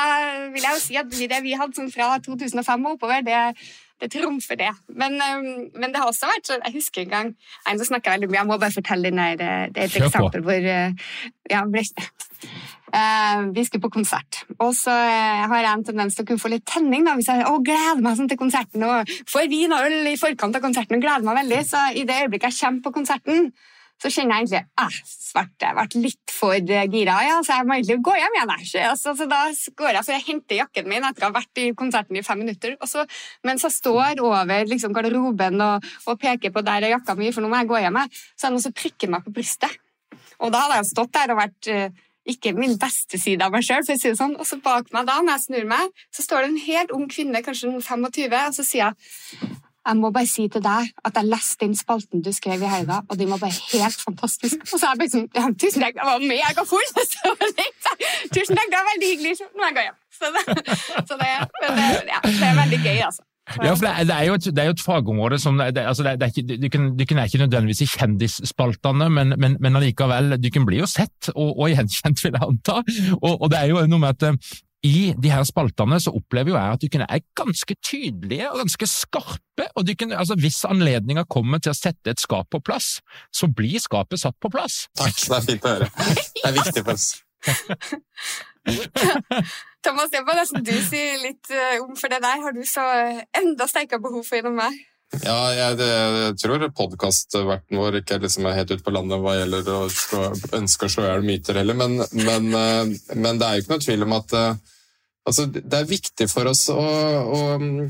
vil 0.53 0.65
jeg 0.65 0.75
jo 0.75 0.83
si 0.83 0.99
at 0.99 1.17
det 1.31 1.41
vi 1.45 1.55
hadde 1.57 1.77
sånn 1.77 1.91
fra 1.93 2.15
2005 2.23 2.85
og 2.85 2.95
oppover, 2.95 3.25
det, 3.25 3.39
det 4.01 4.11
trumfer 4.13 4.59
det. 4.59 4.71
Men, 4.87 5.17
men, 5.19 5.89
det 5.91 6.01
har 6.01 6.09
også 6.09 6.29
vært 6.29 6.49
sånn 6.49 6.63
Jeg 6.65 6.77
husker 6.77 7.05
en 7.05 7.13
gang 7.13 7.33
en 7.69 7.79
som 7.79 7.93
snakka 7.93 8.15
veldig 8.15 8.29
mye, 8.31 8.39
jeg 8.41 8.49
må 8.49 8.59
bare 8.61 8.75
fortelle 8.75 9.11
den 9.11 9.21
der, 9.21 9.35
det 9.71 9.83
er 9.83 9.89
et 9.89 9.99
eksempel 10.01 10.45
hvor 10.45 10.69
uh, 10.71 11.11
ja, 11.51 11.61
uh, 11.65 13.43
Vi 13.55 13.67
skulle 13.67 13.85
på 13.85 13.93
konsert, 13.97 14.43
og 14.59 14.73
så 14.77 14.95
har 14.95 15.61
jeg 15.61 15.71
en 15.71 15.85
tendens 15.91 16.17
til 16.17 16.25
å 16.25 16.29
kunne 16.31 16.43
få 16.43 16.51
litt 16.53 16.67
tenning 16.69 17.07
da, 17.07 17.15
hvis 17.19 17.31
jeg 17.31 17.47
å, 17.49 17.59
gleder 17.65 18.03
meg 18.03 18.19
sånn 18.19 18.31
til 18.31 18.41
konserten 18.41 18.87
og 18.87 19.15
får 19.31 19.47
vin 19.51 19.75
og 19.75 19.87
øl 19.87 20.11
i 20.11 20.17
forkant 20.19 20.57
av 20.57 20.63
konserten 20.63 20.99
og 20.99 21.07
gleder 21.07 21.25
meg 21.27 21.41
veldig. 21.43 21.63
Så 21.67 21.87
i 21.95 22.05
det 22.07 22.21
øyeblikket 22.25 22.51
jeg 22.51 22.61
kommer 22.61 22.85
på 22.87 22.95
konserten, 22.99 23.49
så 24.01 24.11
kjenner 24.11 24.35
jeg 24.35 24.45
egentlig 24.45 24.59
at 24.59 24.83
ah, 24.83 24.95
jeg 25.61 25.67
har 25.69 25.77
vært 25.77 25.95
litt 25.97 26.33
for 26.33 26.55
eh, 26.55 26.87
gira, 26.91 27.15
ja, 27.23 27.37
så 27.45 27.59
jeg 27.59 27.67
må 27.67 27.77
egentlig 27.77 27.97
gå 28.05 28.15
hjem 28.19 28.37
igjen. 28.37 28.53
Altså, 28.89 29.13
så 29.15 29.27
da 29.31 29.41
går 29.79 29.91
jeg, 29.93 30.05
så 30.07 30.15
jeg 30.15 30.25
henter 30.27 30.59
jakken 30.59 30.89
min 30.91 31.07
etter 31.07 31.25
å 31.25 31.29
ha 31.29 31.35
vært 31.37 31.61
i 31.63 31.69
konserten 31.77 32.19
i 32.19 32.23
fem 32.25 32.41
minutter. 32.43 32.75
Og 32.79 32.91
så, 32.91 33.05
mens 33.47 33.63
jeg 33.65 33.75
står 33.77 34.21
over 34.23 34.67
liksom, 34.67 34.95
garderoben 34.95 35.63
og, 35.63 35.87
og, 36.05 36.19
peker 36.21 36.53
på 36.55 36.63
der 36.65 36.87
er 36.87 36.95
jakka 36.97 37.15
mi, 37.19 37.31
for 37.35 37.43
nå 37.43 37.51
må 37.51 37.61
jeg 37.63 37.71
gå 37.71 37.83
hjem, 37.85 38.01
så 38.35 38.47
er 38.47 38.49
det 38.49 38.55
noen 38.57 38.65
som 38.67 38.75
prikker 38.75 39.11
meg 39.11 39.25
på 39.25 39.35
brystet. 39.35 39.79
Og 40.43 40.51
da 40.51 40.65
hadde 40.65 40.81
jeg 40.81 40.91
stått 40.91 41.15
der 41.15 41.31
og 41.31 41.39
vært 41.39 41.69
uh, 41.71 42.03
ikke 42.27 42.51
min 42.57 42.75
beste 42.81 43.19
side 43.21 43.45
av 43.45 43.53
meg 43.53 43.63
sjøl. 43.63 43.85
Sånn. 43.85 44.35
Og 44.35 44.47
så 44.47 44.59
bak 44.63 44.89
meg 44.95 45.07
da, 45.07 45.21
når 45.21 45.37
jeg 45.37 45.45
snur 45.45 45.69
meg, 45.69 46.03
så 46.11 46.25
står 46.25 46.43
det 46.43 46.49
en 46.49 46.63
helt 46.65 46.95
ung 46.95 47.05
kvinne, 47.11 47.43
kanskje 47.45 47.71
25, 47.71 48.35
og 48.41 48.57
så 48.57 48.65
sier 48.65 48.89
jeg 48.89 49.53
jeg 49.85 49.99
må 49.99 50.11
bare 50.15 50.29
si 50.29 50.47
til 50.51 50.63
deg 50.65 50.89
at 51.07 51.19
jeg 51.19 51.29
leste 51.29 51.65
den 51.65 51.75
spalten 51.77 52.23
du 52.25 52.31
skrev 52.35 52.63
i 52.63 52.71
helga, 52.71 53.01
og 53.09 53.19
den 53.19 53.29
var 53.33 53.43
bare 53.43 53.57
helt 53.73 54.01
fantastisk. 54.07 54.65
Og 54.65 54.79
så 54.79 54.81
er 54.81 54.95
jeg 54.95 55.01
bare 55.03 55.13
sånn 55.13 55.29
ja, 55.37 55.45
Tusen 55.61 55.85
takk, 55.85 56.01
jeg 56.01 56.09
var 56.09 56.25
megafull! 56.33 56.89
Tusen 58.35 58.57
takk, 58.57 58.73
det 58.73 58.79
var 58.79 58.89
veldig 58.93 59.13
hyggelig. 59.13 59.37
Nå 59.45 59.61
må 59.61 59.69
jeg 59.69 59.77
gå 59.77 59.85
hjem. 59.85 60.01
Så 60.15 60.33
det, 60.35 60.43
så 61.09 61.17
det, 61.19 61.31
det, 61.61 61.87
ja, 62.09 62.19
det 62.25 62.49
er 62.49 62.59
veldig 62.63 62.81
gøy, 62.81 62.99
altså. 63.11 63.25
Ja, 63.61 63.75
for 63.77 63.85
det 63.85 64.09
er, 64.09 64.23
jo 64.25 64.35
et, 64.39 64.45
det 64.57 64.61
er 64.61 64.69
jo 64.71 64.73
et 64.73 64.81
fagområde 64.81 65.37
som 65.37 65.59
det, 65.59 65.77
altså 65.77 66.03
det, 66.03 66.15
er 66.17 66.31
ikke, 66.33 66.57
du, 66.57 66.69
kan, 66.73 66.87
du 66.97 67.03
kan 67.05 67.19
er 67.21 67.29
ikke 67.29 67.43
nødvendigvis 67.43 67.83
i 67.85 67.89
kjendisspaltene, 67.91 69.09
men, 69.13 69.35
men, 69.37 69.57
men 69.61 69.77
allikevel, 69.77 70.33
du 70.41 70.49
kan 70.53 70.65
bli 70.65 70.79
jo 70.81 70.89
sett 70.89 71.29
og, 71.35 71.51
og 71.53 71.69
gjenkjent, 71.69 72.23
vil 72.25 72.33
jeg 72.33 72.47
anta. 72.47 72.79
Og, 73.19 73.35
og, 73.35 73.45
det 73.53 73.59
er 73.61 73.69
jo 73.69 73.85
noe 73.85 74.01
med 74.01 74.15
at 74.15 74.55
i 74.85 75.13
de 75.17 75.31
her 75.33 75.41
spaltene 75.47 75.97
så 76.01 76.13
opplever 76.13 76.53
jo 76.53 76.59
jeg 76.59 76.77
at 76.77 76.85
dere 76.85 77.07
er 77.17 77.23
ganske 77.37 77.75
tydelige 77.81 78.51
og 78.51 78.59
ganske 78.61 78.87
skarpe. 78.89 79.65
og 79.75 79.89
kan, 79.97 80.13
altså 80.13 80.35
Hvis 80.39 80.65
anledninga 80.69 81.23
kommer 81.29 81.57
til 81.63 81.71
å 81.73 81.77
sette 81.77 82.09
et 82.13 82.21
skap 82.21 82.47
på 82.53 82.59
plass, 82.61 82.99
så 83.33 83.47
blir 83.49 83.79
skapet 83.81 84.19
satt 84.21 84.37
på 84.41 84.49
plass. 84.53 84.85
Takk, 84.99 85.15
det 85.15 85.37
er 85.37 85.47
fint 85.49 85.65
å 85.65 85.67
høre. 85.73 85.87
Det 86.35 86.49
er 86.49 86.57
viktig 86.59 86.81
for 86.83 86.93
oss. 86.93 87.07
Thomas, 89.85 90.09
det 90.11 90.23
må 90.25 90.33
nesten 90.33 90.63
du 90.65 90.73
si 90.81 91.01
litt 91.21 91.51
eh, 91.53 91.77
om, 91.83 91.93
for 91.97 92.07
det 92.09 92.17
der 92.23 92.41
har 92.41 92.53
du 92.55 92.63
så 92.65 92.81
enda 93.37 93.67
sterkere 93.69 94.01
behov 94.01 94.23
for 94.25 94.35
gjennom 94.39 94.57
meg. 94.57 94.73
Ja, 95.21 95.37
jeg, 95.53 95.77
jeg 95.79 96.37
tror 96.41 96.65
podkastverten 96.75 97.77
vår 97.77 97.95
ikke 98.01 98.17
liksom 98.23 98.45
er 98.49 98.57
helt 98.57 98.71
ute 98.73 98.83
på 98.83 98.93
landet 98.93 99.21
hva 99.21 99.35
gjelder 99.37 99.69
å 99.71 99.89
ønske 100.57 100.85
å 100.87 100.91
slå 100.91 101.01
i 101.05 101.09
hjel 101.11 101.27
myter 101.27 101.53
heller, 101.61 101.75
men, 101.77 101.91
men, 102.17 102.43
eh, 102.57 102.85
men, 103.13 103.39
det 103.39 103.45
er 103.45 103.53
jo 103.53 103.61
ikke 103.63 103.73
noe 103.75 103.85
tvil 103.85 104.01
om 104.07 104.13
at 104.17 104.29
Altså, 105.25 105.47
det 105.49 105.73
er 105.73 105.87
viktig 105.89 106.27
for 106.29 106.45
oss 106.51 106.67
å, 106.69 106.77
å, 106.77 107.39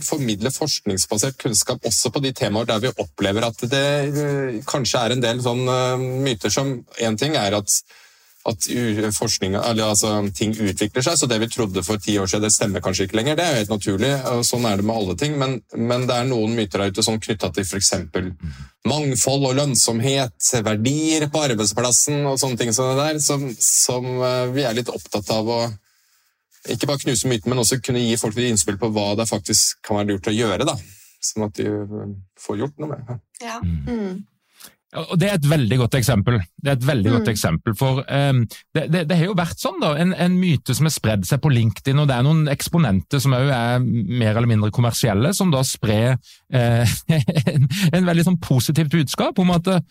formidle 0.06 0.54
forskningsbasert 0.56 1.36
kunnskap 1.42 1.84
også 1.84 2.14
på 2.16 2.22
de 2.24 2.32
temaer 2.36 2.70
der 2.70 2.80
vi 2.86 2.94
opplever 2.96 3.50
at 3.50 3.60
det 3.68 3.90
uh, 4.16 4.56
kanskje 4.70 5.02
er 5.04 5.16
en 5.16 5.26
del 5.26 5.44
sånn 5.44 5.68
uh, 5.68 6.00
myter 6.00 6.54
som 6.54 6.72
Én 7.04 7.20
ting 7.20 7.36
er 7.36 7.58
at, 7.58 7.76
at 8.48 8.70
forskning, 9.18 9.58
altså, 9.60 10.14
ting 10.38 10.56
utvikler 10.56 11.04
seg, 11.04 11.20
så 11.20 11.28
det 11.28 11.42
vi 11.44 11.52
trodde 11.52 11.84
for 11.84 12.00
ti 12.00 12.16
år 12.22 12.32
siden, 12.32 12.48
det 12.48 12.56
stemmer 12.56 12.84
kanskje 12.86 13.10
ikke 13.10 13.20
lenger. 13.20 13.36
Det 13.36 13.44
er 13.44 13.60
helt 13.60 13.74
naturlig, 13.74 14.12
og 14.32 14.44
sånn 14.48 14.68
er 14.70 14.80
det 14.80 14.88
med 14.88 14.96
alle 14.96 15.16
ting. 15.20 15.36
Men, 15.42 15.58
men 15.76 16.06
det 16.08 16.16
er 16.16 16.30
noen 16.30 16.56
myter 16.56 16.86
der 16.86 16.94
ute 16.94 17.04
sånn 17.04 17.20
knytta 17.20 17.52
til 17.52 17.68
f.eks. 17.68 17.96
mangfold 18.88 19.50
og 19.50 19.58
lønnsomhet, 19.60 20.52
verdier 20.64 21.28
på 21.34 21.48
arbeidsplassen 21.50 22.22
og 22.30 22.40
sånne 22.40 22.62
ting 22.62 22.72
som 22.78 22.94
der, 22.96 23.20
som, 23.20 23.50
som 23.60 24.08
uh, 24.22 24.46
vi 24.56 24.64
er 24.64 24.78
litt 24.78 24.94
opptatt 24.94 25.36
av 25.36 25.52
å 25.52 25.66
ikke 26.74 26.90
bare 26.90 27.04
knuse 27.04 27.30
myten, 27.30 27.52
men 27.52 27.62
også 27.62 27.82
kunne 27.84 28.04
gi 28.04 28.16
folk 28.20 28.38
litt 28.38 28.54
innspill 28.54 28.78
på 28.82 28.92
hva 28.94 29.12
det 29.20 29.28
faktisk 29.30 29.82
kan 29.86 30.00
være 30.00 30.14
lurt 30.14 30.30
å 30.32 30.36
gjøre. 30.36 30.68
da, 30.68 30.78
Sånn 31.26 31.48
at 31.48 31.60
de 31.60 31.68
eh, 31.70 32.16
får 32.42 32.64
gjort 32.64 32.80
noe 32.82 32.94
med 32.94 33.04
det. 33.10 33.20
Ja. 33.44 33.60
Mm. 33.62 34.24
Og 34.96 35.20
Det 35.20 35.28
er 35.28 35.36
et 35.36 35.48
veldig 35.50 35.78
godt 35.82 35.98
eksempel. 36.00 36.38
Det 36.56 36.72
er 36.72 36.78
et 36.78 36.88
veldig 36.88 37.12
mm. 37.12 37.16
godt 37.18 37.30
eksempel, 37.34 37.76
for 37.76 38.00
um, 38.06 38.44
det, 38.76 38.86
det, 38.94 39.02
det, 39.10 39.18
har 39.20 39.28
jo 39.28 39.38
vært 39.38 39.60
sånn 39.60 39.82
da, 39.82 39.92
en, 40.00 40.14
en, 40.14 40.38
myte 40.40 40.76
som 40.78 40.88
har 40.88 40.94
spredd 40.96 41.28
seg 41.28 41.42
på 41.44 41.52
LinkedIn, 41.52 42.00
og 42.00 42.08
det 42.10 42.16
er 42.16 42.24
noen 42.24 42.46
eksponenter 42.52 43.20
som 43.24 43.36
òg 43.36 43.52
er 43.52 43.84
mer 43.84 44.38
eller 44.38 44.50
mindre 44.54 44.72
kommersielle, 44.76 45.34
som 45.36 45.52
da 45.52 45.66
sprer 45.68 46.16
uh, 46.16 46.96
en, 47.56 47.68
en, 47.92 48.08
veldig 48.08 48.28
sånn 48.30 48.40
positivt 48.44 48.94
budskap 48.96 49.42
om 49.44 49.52
at 49.58 49.68
uh, 49.74 49.82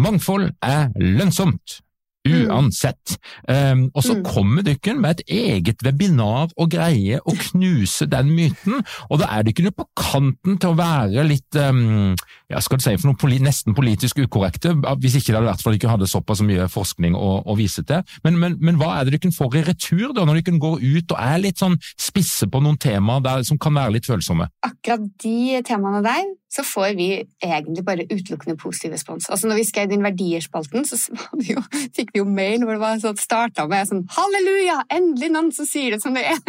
mangfold 0.00 0.48
er 0.64 0.88
lønnsomt. 0.96 1.80
Mm. 2.26 2.50
Uansett. 2.50 3.16
Um, 3.48 3.86
og 3.94 4.04
så 4.04 4.16
mm. 4.18 4.22
kommer 4.26 4.66
Dykken 4.66 5.00
med 5.02 5.20
et 5.20 5.34
eget 5.38 5.84
webinar 5.86 6.50
og 6.56 6.70
greier 6.72 7.22
å 7.24 7.34
knuse 7.50 8.08
den 8.10 8.32
myten, 8.34 8.80
og 9.10 9.20
da 9.22 9.30
er 9.36 9.46
dere 9.46 9.72
på 9.74 9.86
kanten 9.98 10.58
til 10.60 10.72
å 10.72 10.78
være 10.78 11.26
litt 11.26 11.58
um, 11.60 12.14
ja, 12.50 12.60
skal 12.62 12.78
du 12.78 12.84
si 12.84 12.94
for 12.98 13.10
noe 13.10 13.18
poli 13.18 13.38
nesten 13.42 13.74
politisk 13.76 14.20
ukorrekte, 14.22 14.74
hvis 15.02 15.18
ikke 15.18 15.32
det 15.32 15.38
hadde 15.40 15.50
vært 15.50 15.64
for 15.64 15.74
at 15.74 15.80
dere 15.82 15.94
hadde 15.96 16.10
såpass 16.10 16.42
mye 16.46 16.68
forskning 16.70 17.16
å, 17.18 17.30
å 17.42 17.56
vise 17.58 17.84
til. 17.86 18.02
Men, 18.26 18.38
men, 18.42 18.56
men, 18.62 18.80
hva 18.80 18.96
er 18.96 19.06
det 19.08 19.18
dere 19.18 19.34
får 19.34 19.60
i 19.60 19.64
retur, 19.66 20.08
da, 20.16 20.24
når 20.24 20.40
dere 20.40 20.62
går 20.62 20.82
ut 20.84 21.14
og 21.16 21.20
er 21.20 21.42
litt 21.42 21.62
sånn 21.62 21.78
spisse 21.82 22.48
på 22.50 22.62
noen 22.62 22.78
temaer 22.82 23.24
der, 23.24 23.46
som 23.48 23.60
kan 23.60 23.74
være 23.76 23.98
litt 23.98 24.08
følsomme? 24.08 24.48
Akkurat 24.66 25.06
de 25.22 25.62
temaene 25.66 26.04
der 26.06 26.26
så 26.56 26.62
får 26.64 26.94
vi 26.96 27.08
egentlig 27.42 27.84
bare 27.84 28.06
utelukkende 28.06 28.56
positiv 28.56 28.94
respons. 28.94 29.28
Altså 29.28 29.48
når 29.50 29.60
vi 29.60 29.66
skrev 29.68 29.92
inn 29.92 30.04
verdierspalten, 30.06 30.86
så 30.88 30.96
vi 31.40 31.50
jo, 31.54 31.62
fikk 31.96 32.14
vi 32.14 32.15
jo 32.20 32.26
mail 32.28 32.64
hvor 32.64 32.76
det 32.76 32.82
var 32.82 33.00
sånn, 33.02 33.18
starta 33.20 33.66
med 33.70 33.88
sånn 33.88 34.04
'Halleluja! 34.12 34.82
Endelig 34.92 35.30
noen 35.32 35.52
som 35.54 35.68
sier 35.68 35.96
det 35.96 36.02
som 36.02 36.16
det 36.16 36.24
er!' 36.30 36.40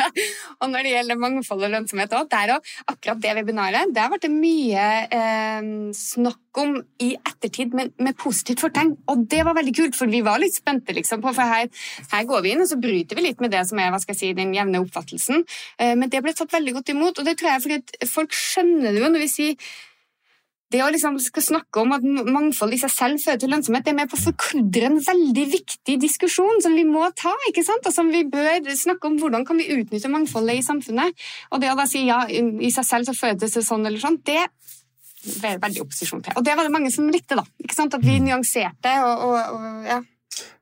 og 0.60 0.70
når 0.70 0.86
det 0.86 0.94
gjelder 0.94 1.20
mangfold 1.20 1.66
og 1.66 1.74
lønnsomhet 1.74 2.16
òg, 2.16 2.30
der 2.32 2.56
òg, 2.56 2.72
akkurat 2.90 3.20
det 3.20 3.36
webinaret, 3.40 3.92
det 3.94 4.02
har 4.02 4.12
vært 4.12 4.28
mye 4.32 4.88
eh, 5.12 5.70
snakk 5.94 6.60
om 6.60 6.76
i 7.02 7.14
ettertid, 7.16 7.74
men 7.74 7.90
med 7.98 8.16
positivt 8.20 8.62
fortegn. 8.62 8.94
Og 9.10 9.24
det 9.30 9.42
var 9.46 9.56
veldig 9.58 9.74
kult, 9.76 9.96
for 9.98 10.10
vi 10.10 10.22
var 10.24 10.38
litt 10.42 10.56
spente, 10.56 10.94
liksom, 10.96 11.22
på, 11.24 11.32
for 11.34 11.54
her, 11.54 11.70
her, 12.12 12.28
går 12.28 12.44
vi 12.44 12.54
inn, 12.54 12.62
og 12.64 12.70
så 12.70 12.78
bryter 12.80 13.18
vi 13.18 13.26
litt 13.28 13.42
med 13.42 13.54
det 13.54 13.64
som 13.68 13.80
er 13.82 13.90
hva 13.94 14.00
skal 14.02 14.14
jeg 14.14 14.20
si, 14.20 14.36
den 14.38 14.54
jevne 14.56 14.82
oppfattelsen. 14.84 15.42
Eh, 15.78 15.96
men 15.98 16.12
det 16.12 16.22
ble 16.24 16.34
tatt 16.36 16.54
veldig 16.54 16.78
godt 16.78 16.94
imot, 16.94 17.18
og 17.18 17.26
det 17.26 17.36
tror 17.40 17.54
jeg 17.54 17.66
fordi 17.66 18.10
folk 18.10 18.38
skjønner 18.38 18.94
det 18.94 19.02
jo 19.02 19.10
når 19.10 19.26
vi 19.26 19.32
sier 19.32 19.74
det 20.74 20.82
å 20.82 20.90
liksom 20.90 21.20
skal 21.22 21.44
snakke 21.46 21.82
om 21.84 21.94
at 21.94 22.04
mangfold 22.04 22.74
i 22.74 22.80
seg 22.82 22.92
selv 22.92 23.22
fører 23.22 23.40
til 23.42 23.52
lønnsomhet, 23.54 23.86
det 23.86 23.92
er 23.94 23.98
med 24.00 24.10
på 24.10 24.18
å 24.18 24.24
forkludre 24.24 24.90
en 24.90 24.98
veldig 25.04 25.44
viktig 25.52 25.96
diskusjon 26.02 26.62
som 26.64 26.74
vi 26.74 26.86
må 26.88 27.06
ta, 27.18 27.32
ikke 27.50 27.64
sant? 27.66 27.86
og 27.86 27.94
som 27.94 28.10
vi 28.10 28.24
bør 28.30 28.66
snakke 28.74 29.10
om 29.10 29.18
hvordan 29.20 29.46
kan 29.46 29.60
vi 29.60 29.70
utnytte 29.76 30.10
mangfoldet 30.10 30.58
i 30.58 30.66
samfunnet. 30.66 31.24
Og 31.54 31.62
det 31.62 31.70
å 31.70 31.78
da 31.78 31.86
si 31.90 32.06
ja, 32.08 32.24
i 32.28 32.72
seg 32.74 32.88
selv 32.88 33.10
så 33.10 33.16
fører 33.16 33.38
det 33.38 33.52
til 33.54 33.66
sånn 33.66 33.86
eller 33.86 34.02
sånn, 34.02 34.18
det 34.26 34.40
er 34.42 35.60
veldig 35.62 35.84
opposisjon 35.84 36.24
til. 36.24 36.34
Og 36.38 36.44
det 36.46 36.56
var 36.58 36.66
det 36.66 36.74
mange 36.74 36.90
som 36.94 37.06
likte, 37.12 37.38
da. 37.38 37.46
ikke 37.62 37.76
sant? 37.76 37.94
At 37.96 38.04
vi 38.04 38.18
mm. 38.18 38.26
nyanserte 38.28 38.96
og, 39.06 39.28
og, 39.28 39.54
og 39.54 39.88
ja. 39.88 40.00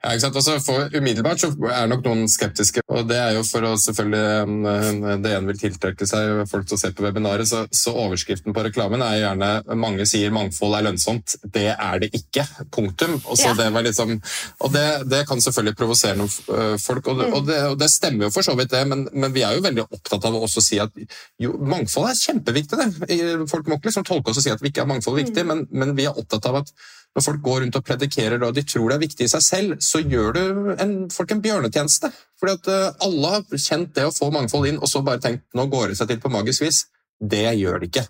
Ja, 0.02 0.10
ikke 0.16 0.24
sant? 0.24 0.36
Altså 0.40 0.56
for 0.64 0.96
umiddelbart 0.98 1.40
så 1.40 1.48
er 1.70 1.86
nok 1.86 2.02
noen 2.04 2.26
skeptiske, 2.30 2.82
og 2.90 3.06
det 3.06 3.18
er 3.22 3.36
jo 3.36 3.44
for 3.46 3.62
å 3.68 3.76
selvfølgelig 3.78 5.20
Det 5.22 5.30
ene 5.30 5.50
vil 5.50 5.60
tiltrekke 5.60 6.08
seg 6.10 6.42
folk 6.50 6.66
til 6.66 6.74
å 6.76 6.80
se 6.80 6.90
på 6.96 7.04
webinaret, 7.06 7.46
så, 7.48 7.62
så, 7.70 7.94
overskriften 8.02 8.54
på 8.54 8.64
reklamen 8.66 9.04
er 9.06 9.20
gjerne 9.20 9.50
'mange 9.78 10.06
sier 10.08 10.34
mangfold 10.34 10.74
er 10.74 10.86
lønnsomt'. 10.88 11.36
Det 11.44 11.68
er 11.70 12.02
det 12.02 12.10
ikke. 12.18 12.44
Punktum. 12.74 13.14
Og, 13.22 13.38
ja. 13.38 13.52
det, 13.54 13.68
liksom, 13.86 14.16
og 14.58 14.72
det, 14.74 14.86
det, 15.10 15.22
kan 15.28 15.40
selvfølgelig 15.40 15.78
provosere 15.78 16.18
noen 16.18 16.32
uh, 16.50 16.74
folk, 16.82 17.06
og 17.06 17.20
det, 17.20 17.28
og, 17.32 17.46
det, 17.46 17.60
og 17.70 17.78
det, 17.78 17.90
stemmer 17.92 18.26
jo 18.26 18.32
for 18.34 18.42
så 18.42 18.56
vidt, 18.58 18.72
det, 18.74 18.82
men, 18.88 19.06
men, 19.12 19.34
vi 19.34 19.44
er 19.46 19.54
jo 19.54 19.62
veldig 19.64 19.86
opptatt 19.86 20.26
av 20.26 20.34
å 20.34 20.42
også 20.48 20.64
si 20.64 20.80
at 20.82 20.90
jo, 21.38 21.54
mangfold 21.62 22.10
er 22.10 22.18
kjempeviktig. 22.18 22.80
Det. 22.80 23.46
Folk 23.50 23.70
må 23.70 23.78
ikke 23.78 23.92
liksom 23.92 24.08
tolke 24.08 24.34
oss 24.34 24.42
og 24.42 24.48
si 24.48 24.54
at 24.54 24.62
vi 24.64 24.72
ikke 24.72 24.82
har 24.82 24.90
mangfold 24.90 25.20
viktig, 25.22 25.46
mm. 25.46 25.52
men, 25.52 25.64
men 25.70 25.94
vi 25.98 26.10
er 26.10 26.18
opptatt 26.18 26.50
av 26.50 26.64
at 26.64 26.74
når 27.12 27.24
folk 27.26 27.42
går 27.44 27.60
rundt 27.60 27.76
og 27.76 27.84
predikerer 27.84 28.44
og 28.46 28.54
de 28.56 28.64
tror 28.64 28.88
det 28.88 28.96
er 28.96 29.02
viktig 29.02 29.26
i 29.26 29.32
seg 29.32 29.44
selv, 29.44 29.74
så 29.84 30.00
gjør 30.00 30.36
du 30.36 30.42
en, 30.80 30.94
folk 31.12 31.34
en 31.34 31.42
bjørnetjeneste. 31.44 32.08
Fordi 32.40 32.54
at 32.56 32.70
uh, 32.72 33.04
alle 33.06 33.32
har 33.34 33.60
kjent 33.60 33.92
det 33.98 34.06
å 34.08 34.14
få 34.14 34.30
mangfold 34.32 34.70
inn, 34.70 34.80
og 34.80 34.88
så 34.88 35.04
bare 35.04 35.20
tenkt 35.22 35.44
nå 35.56 35.66
går 35.72 35.92
det 35.92 35.98
seg 36.00 36.08
til 36.08 36.22
på 36.22 36.32
magisk 36.32 36.64
vis. 36.64 36.86
Det 37.20 37.44
gjør 37.58 37.82
det 37.82 37.90
ikke. 37.90 38.06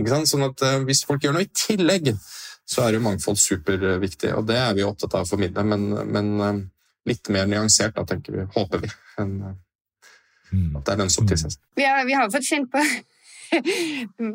ikke 0.00 0.14
sant? 0.14 0.30
Sånn 0.30 0.46
at 0.48 0.64
uh, 0.64 0.78
Hvis 0.88 1.04
folk 1.08 1.26
gjør 1.26 1.36
noe 1.36 1.44
i 1.44 1.52
tillegg, 1.52 2.14
så 2.66 2.86
er 2.86 2.96
jo 2.96 3.04
mangfold 3.04 3.38
superviktig. 3.38 4.32
Og 4.38 4.48
det 4.48 4.56
er 4.62 4.72
vi 4.78 4.86
opptatt 4.88 5.18
av 5.18 5.26
å 5.26 5.30
formidle, 5.34 5.66
men, 5.68 5.86
men 6.16 6.32
uh, 6.40 6.64
litt 7.06 7.28
mer 7.34 7.50
nyansert, 7.50 7.94
da, 7.98 8.06
tenker 8.08 8.40
vi, 8.40 8.48
håper 8.56 8.82
vi, 8.86 8.90
enn 9.20 9.36
at 10.56 10.86
det 10.86 10.92
er 10.94 11.00
lønnsomt 11.02 11.28
til 11.28 11.38
seg. 11.42 11.54
Vi 11.76 11.84
har, 11.84 12.04
vi 12.06 12.14
har 12.16 12.30
fått 12.32 12.46
kjent 12.46 12.70
på 12.72 12.80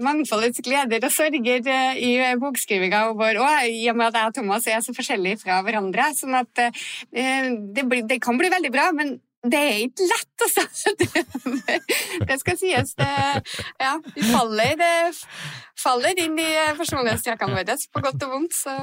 mangfoldets 0.08 0.62
gleder 0.66 1.08
og 1.08 1.14
sorger 1.14 1.68
eh, 1.72 2.00
i 2.02 2.12
bokskrivinga 2.42 3.04
vår 3.18 3.42
òg, 3.42 3.68
i 3.72 3.88
og 3.92 4.00
med 4.00 4.12
at 4.12 4.20
jeg 4.20 4.32
og 4.32 4.38
Thomas 4.38 4.70
er 4.70 4.84
så 4.86 4.96
forskjellige 4.96 5.42
fra 5.44 5.62
hverandre. 5.66 6.12
sånn 6.18 6.38
at 6.40 6.64
eh, 6.64 7.52
det, 7.52 7.86
blir, 7.88 8.08
det 8.08 8.22
kan 8.24 8.40
bli 8.40 8.52
veldig 8.54 8.74
bra, 8.74 8.90
men 8.96 9.20
det 9.42 9.58
er 9.58 9.80
ikke 9.88 10.06
lett, 10.06 10.44
altså. 10.46 10.66
Det, 12.28 12.36
skal 12.38 12.58
sies. 12.60 12.92
Det, 12.94 13.08
ja, 13.82 13.96
vi 14.14 14.26
faller, 14.28 14.76
det 14.78 14.92
faller 15.82 16.20
inn 16.22 16.38
i 16.38 16.52
personlighetstrekkene 16.78 17.58
våre, 17.58 17.78
på 17.94 18.06
godt 18.06 18.28
og 18.28 18.38
vondt. 18.38 18.60
så... 18.60 18.78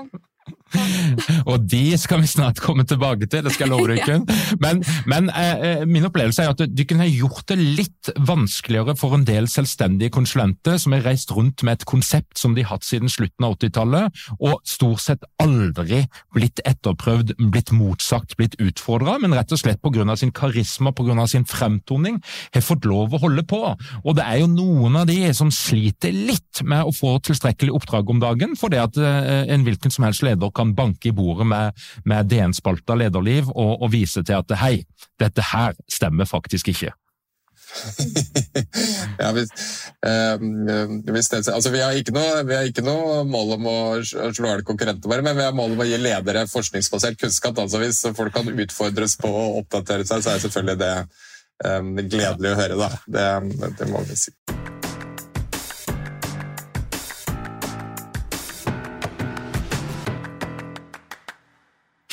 og 1.50 1.64
de 1.70 1.96
skal 2.00 2.22
vi 2.22 2.30
snart 2.30 2.60
komme 2.62 2.84
tilbake 2.88 3.28
til, 3.30 3.44
det 3.44 3.54
skal 3.54 3.68
jeg 3.68 3.72
love 3.72 3.88
dere. 3.88 4.18
Men, 4.62 4.80
men 5.06 5.28
eh, 5.30 5.60
eh, 5.68 5.82
min 5.88 6.06
opplevelse 6.08 6.42
er 6.42 6.52
at 6.52 6.60
du 6.72 6.82
kunne 6.88 7.06
gjort 7.08 7.46
det 7.50 7.56
litt 7.58 8.10
vanskeligere 8.16 8.94
for 8.98 9.14
en 9.14 9.24
del 9.28 9.46
selvstendige 9.50 10.12
konsulenter 10.14 10.78
som 10.80 10.94
har 10.96 11.04
reist 11.06 11.30
rundt 11.34 11.62
med 11.66 11.78
et 11.78 11.86
konsept 11.88 12.40
som 12.40 12.54
de 12.56 12.64
har 12.64 12.76
hatt 12.76 12.86
siden 12.86 13.10
slutten 13.12 13.46
av 13.46 13.56
80-tallet, 13.58 14.22
og 14.38 14.58
stort 14.68 15.04
sett 15.04 15.26
aldri 15.42 16.02
blitt 16.34 16.62
etterprøvd, 16.68 17.36
blitt 17.52 17.72
motsagt, 17.76 18.36
blitt 18.40 18.56
utfordra, 18.62 19.18
men 19.22 19.36
rett 19.36 19.52
og 19.54 19.60
slett 19.60 19.82
pga. 19.84 20.16
sin 20.16 20.32
karisma, 20.34 20.92
pga. 20.96 21.26
sin 21.26 21.46
fremtoning, 21.48 22.20
har 22.54 22.64
fått 22.64 22.88
lov 22.88 23.14
å 23.14 23.22
holde 23.22 23.44
på. 23.48 23.62
Og 24.04 24.18
det 24.18 24.26
er 24.26 24.42
jo 24.42 24.50
noen 24.50 24.96
av 25.02 25.08
de 25.10 25.20
som 25.36 25.52
sliter 25.54 26.12
litt 26.12 26.62
med 26.64 26.88
å 26.88 26.94
få 26.94 27.18
tilstrekkelig 27.24 27.74
oppdrag 27.74 28.10
om 28.10 28.20
dagen, 28.22 28.56
fordi 28.58 28.80
at 28.82 28.98
eh, 28.98 29.44
en 29.52 29.64
hvilken 29.66 29.92
som 29.94 30.06
helst 30.08 30.24
leder 30.26 30.50
kan 30.58 30.74
banke 30.78 31.10
i 31.10 31.16
bordet 31.16 31.48
med, 31.48 31.88
med 32.08 32.30
DN-spalta 32.30 32.98
Lederliv 32.98 33.50
og, 33.54 33.76
og 33.78 33.92
vise 33.94 34.24
til 34.26 34.40
at 34.40 34.58
hei, 34.62 34.80
dette 35.20 35.52
her 35.52 35.78
stemmer 35.90 36.28
faktisk 36.28 36.74
ikke. 36.74 36.92
ja, 39.22 39.32
hvis, 39.32 39.50
eh, 40.06 40.44
hvis 41.12 41.28
det, 41.28 41.42
altså 41.52 41.72
vi, 41.74 41.82
har 41.82 41.96
noe, 42.14 42.44
vi, 42.48 42.56
har 42.56 42.68
ikke 42.68 42.84
noe, 42.86 43.22
mål 43.28 43.54
om 43.58 43.68
å 43.68 43.76
slå 44.06 44.54
av 44.54 44.64
konkurrentene 44.68 45.12
våre, 45.12 45.24
men 45.26 45.36
vi 45.38 45.46
har 45.46 45.56
mål 45.56 45.76
om 45.76 45.84
å 45.84 45.88
gi 45.88 46.00
ledere 46.00 46.46
forskningsbasert 46.50 47.20
kunnskap. 47.20 47.60
Altså 47.60 47.82
hvis 47.82 48.02
folk 48.16 48.34
kan 48.34 48.48
utfordres 48.48 49.18
på 49.20 49.30
å 49.30 49.46
oppdatere 49.62 50.08
seg, 50.08 50.24
så 50.24 50.34
er 50.34 50.42
selvfølgelig 50.46 50.80
det 50.80 50.94
eh, 50.96 51.94
gledelig 52.00 52.54
å 52.54 52.58
høre. 52.62 52.82
Da. 52.86 52.92
Det, 53.06 53.30
det 53.82 53.92
må 53.92 54.04
vi 54.08 54.20
si. 54.26 54.34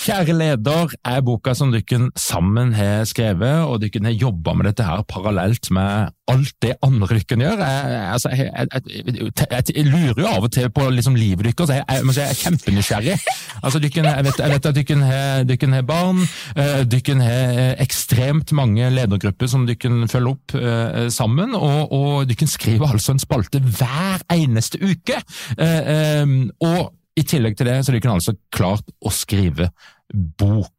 Kjære 0.06 0.36
leder 0.38 0.92
er 1.02 1.22
boka 1.26 1.56
som 1.58 1.72
dere 1.74 2.12
sammen 2.20 2.76
har 2.78 3.08
skrevet, 3.10 3.64
og 3.66 3.80
dere 3.82 4.04
har 4.06 4.14
jobba 4.14 4.54
med 4.54 4.68
dette 4.70 4.86
her 4.86 5.00
parallelt 5.10 5.72
med 5.74 6.12
alt 6.30 6.52
det 6.62 6.76
andre 6.86 7.08
dere 7.16 7.38
gjør. 7.42 7.64
Jeg, 7.64 8.02
altså, 8.14 8.30
jeg, 8.30 8.52
jeg, 8.54 9.64
jeg, 9.72 9.86
lurer 9.88 10.20
jo 10.22 10.28
av 10.30 10.46
og 10.46 10.52
til 10.54 10.70
på 10.70 10.86
liksom, 10.94 11.18
livet 11.18 11.48
deres, 11.48 11.74
jeg, 11.74 12.04
jeg, 12.06 12.22
er 12.22 12.38
kjempenysgjerrig. 12.38 13.16
Altså, 13.64 13.82
dere, 13.82 14.04
jeg, 14.06 14.28
vet, 14.28 14.44
vet 14.54 14.70
at 14.70 14.78
dere 14.78 15.72
har, 15.74 15.88
barn, 15.90 16.22
uh, 16.54 16.84
dere 16.92 17.16
har 17.26 17.82
ekstremt 17.82 18.54
mange 18.54 18.92
ledergrupper 18.94 19.50
som 19.50 19.66
dere 19.66 20.06
følger 20.12 20.36
opp 20.36 20.54
uh, 20.60 21.08
sammen, 21.10 21.58
og, 21.58 21.82
og 21.90 22.30
dere 22.30 22.50
skriver 22.52 22.94
altså 22.94 23.16
en 23.16 23.24
spalte 23.26 23.64
hver 23.64 24.22
eneste 24.38 24.84
uke. 24.86 25.18
Uh, 25.58 26.22
um, 26.22 26.38
og 26.62 26.94
i 27.16 27.24
tillegg 27.24 27.56
til 27.56 27.70
det 27.70 27.78
så 27.82 27.94
har 27.94 28.00
de 28.04 28.12
altså 28.12 28.34
klart 28.54 28.90
å 29.00 29.12
skrive 29.14 29.70
bok. 30.14 30.72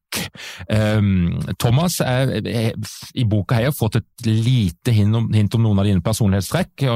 Um, 0.71 1.43
Thomas, 1.61 1.99
er, 2.01 2.31
i 3.15 3.25
boka 3.29 3.59
jeg 3.61 3.75
fått 3.77 3.99
et 4.01 4.29
lite 4.29 4.95
hint 4.95 5.19
om, 5.19 5.63
noen 5.63 5.83
av 5.83 5.89
dine 5.89 6.05
personlighetstrekk. 6.05 6.87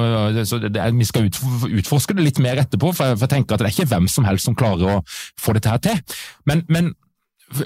Så 0.48 0.60
vi 0.62 1.08
skal 1.08 1.28
utforske 1.28 2.16
det 2.16 2.26
litt 2.26 2.40
mer 2.42 2.62
etterpå, 2.62 2.94
for 2.96 3.12
jeg, 3.12 3.30
tenker 3.30 3.56
at 3.56 3.64
det 3.64 3.70
er 3.70 3.76
ikke 3.76 3.92
hvem 3.92 4.08
som 4.10 4.28
helst 4.28 4.48
som 4.48 4.56
klarer 4.58 4.98
å 4.98 5.00
få 5.40 5.56
dette 5.56 5.72
her 5.72 5.82
til. 5.84 6.18
Men, 6.48 6.64
men 6.72 6.92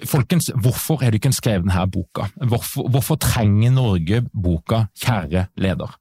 folkens, 0.08 0.50
hvorfor 0.64 1.02
har 1.04 1.12
du 1.12 1.20
ikke 1.20 1.34
skrevet 1.36 1.68
denne 1.68 1.86
boka? 1.92 2.30
Hvorfor, 2.40 2.88
hvorfor 2.90 3.20
trenger 3.20 3.74
Norge 3.74 4.24
boka 4.32 4.86
Kjære 5.04 5.48
leder? 5.60 6.00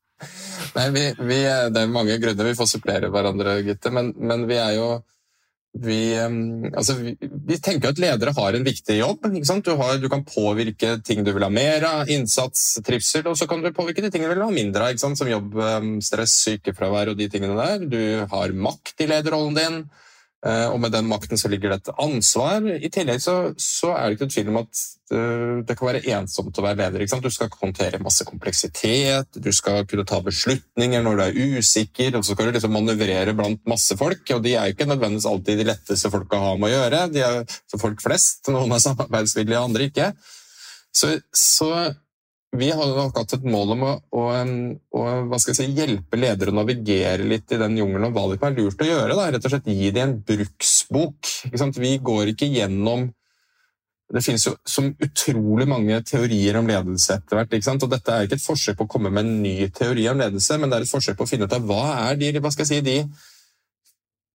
Nei, 0.73 0.85
vi, 0.95 1.07
vi, 1.19 1.39
Det 1.43 1.81
er 1.81 1.91
mange 1.91 2.15
grunner 2.21 2.47
vi 2.47 2.57
får 2.57 2.69
supplere 2.77 3.09
hverandre, 3.11 3.57
gutter, 3.65 3.93
men, 3.93 4.13
men 4.23 4.47
vi 4.49 4.59
er 4.61 4.77
jo 4.77 4.87
vi, 5.73 6.13
altså, 6.77 6.93
vi, 6.99 7.15
vi, 7.19 7.57
tenker 7.57 7.89
at 7.89 7.99
ledere 8.01 8.33
har 8.37 8.53
en 8.53 8.65
viktig 8.65 8.97
jobb. 8.99 9.25
Du, 9.25 9.71
har, 9.79 9.97
du, 9.97 10.05
kan 10.11 10.25
påvirke 10.27 10.99
ting 11.05 11.23
du 11.25 11.31
vil 11.33 11.45
ha 11.45 11.49
mer 11.49 11.85
av, 11.87 12.11
innsats, 12.13 12.77
trivsel, 12.85 13.25
og 13.31 13.39
så 13.39 13.47
kan 13.49 13.63
du 13.63 13.71
påvirke 13.73 14.03
de 14.05 14.11
tingene 14.13 14.35
du 14.35 14.37
vil 14.37 14.45
ha 14.45 14.53
mindre 14.53 14.91
av, 14.91 15.01
som 15.01 15.29
jobb, 15.29 15.57
stress, 16.05 16.37
sykefravær 16.45 17.13
og 17.13 17.17
de 17.17 17.29
tingene 17.33 17.57
der. 17.57 17.87
Du 17.89 18.01
har 18.29 18.53
makt 18.53 19.01
i 19.01 19.09
lederrollen 19.09 19.57
din. 19.57 19.83
Eh, 20.43 20.65
og 20.67 20.79
med 20.83 20.91
den 20.91 21.07
makten 21.07 21.39
så 21.39 21.47
ligger 21.47 21.71
det 21.71 21.77
et 21.81 21.93
ansvar. 22.03 22.65
I 22.67 22.89
tillegg 22.91 23.21
så, 23.23 23.53
så 23.55 23.93
er 23.95 24.09
det 24.09 24.17
ikke 24.17 24.27
tvil 24.33 24.49
om 24.51 24.59
at 24.59 24.81
uh, 25.13 25.61
det 25.63 25.77
kan 25.79 25.87
være 25.87 26.01
ensomt 26.17 26.59
å 26.59 26.65
være 26.65 26.79
leder. 26.81 27.05
Du 27.23 27.29
skal 27.31 27.53
håndtere 27.61 28.01
masse 28.03 28.27
kompleksitet, 28.27 29.39
du 29.39 29.51
skal 29.55 29.87
kunne 29.87 30.03
ta 30.09 30.19
beslutninger 30.25 31.05
når 31.05 31.15
du 31.15 31.23
er 31.23 31.39
usikker, 31.55 32.17
og 32.19 32.27
så 32.27 32.35
skal 32.35 32.51
du 32.51 32.57
liksom 32.57 32.75
manøvrere 32.75 33.37
blant 33.39 33.63
masse 33.71 33.95
folk. 33.99 34.25
Og 34.35 34.43
de 34.43 34.57
er 34.57 34.67
jo 34.67 34.75
ikke 34.75 34.89
nødvendigvis 34.91 35.29
alltid 35.31 35.63
de 35.63 35.69
letteste 35.71 36.11
folka 36.11 36.39
å 36.39 36.49
ha 36.49 36.53
med 36.59 36.73
å 36.73 36.75
gjøre. 36.75 37.03
De 37.15 37.23
er 37.23 37.79
folk 37.79 38.03
flest. 38.03 38.43
Noen 38.51 38.75
er 38.75 38.83
samarbeidsvillige, 38.83 39.63
andre 39.63 39.87
ikke. 39.93 40.11
Så, 40.93 41.15
så 41.31 41.71
vi 42.53 42.69
har 42.71 42.93
hatt 42.99 43.33
et 43.33 43.45
mål 43.49 43.73
om 43.75 43.83
å, 43.87 43.93
å, 44.13 44.23
å 44.93 45.39
si, 45.41 45.65
hjelpe 45.73 46.19
ledere 46.19 46.53
å 46.53 46.57
navigere 46.59 47.25
litt 47.25 47.51
i 47.51 47.59
den 47.61 47.79
jungelen 47.79 48.09
om 48.09 48.13
hva 48.13 48.27
det 48.29 48.37
kan 48.41 48.53
være 48.53 48.67
lurt 48.67 48.83
å 48.83 48.87
gjøre. 48.87 49.17
Da. 49.17 49.27
Rett 49.33 49.47
og 49.47 49.55
slett 49.55 49.71
Gi 49.73 49.89
dem 49.95 50.03
en 50.11 50.15
bruksbok. 50.27 51.33
Vi 51.81 51.97
går 52.03 52.33
ikke 52.33 52.51
gjennom 52.53 53.09
Det 54.13 54.21
finnes 54.21 54.43
jo 54.45 54.51
som 54.69 54.91
utrolig 55.01 55.65
mange 55.65 55.95
teorier 56.05 56.59
om 56.59 56.67
ledelse 56.69 57.15
etter 57.15 57.39
hvert. 57.39 57.53
og 57.73 57.89
Dette 57.89 58.13
er 58.13 58.27
ikke 58.27 58.37
et 58.37 58.43
forsøk 58.43 58.77
på 58.77 58.85
å 58.85 58.91
komme 58.91 59.09
med 59.09 59.25
en 59.25 59.39
ny 59.41 59.69
teori 59.73 60.03
om 60.11 60.19
ledelse, 60.19 60.57
men 60.61 60.69
det 60.69 60.77
er 60.77 60.85
et 60.85 60.91
forsøk 60.91 61.17
på 61.17 61.25
å 61.25 61.31
finne 61.31 61.47
ut 61.47 61.55
av 61.55 61.65
hva 61.65 62.11
er 62.11 62.19
de, 62.21 62.29
hva 62.37 62.51
skal 62.53 62.67
jeg 62.67 62.69
si, 62.69 62.81
de 62.85 62.99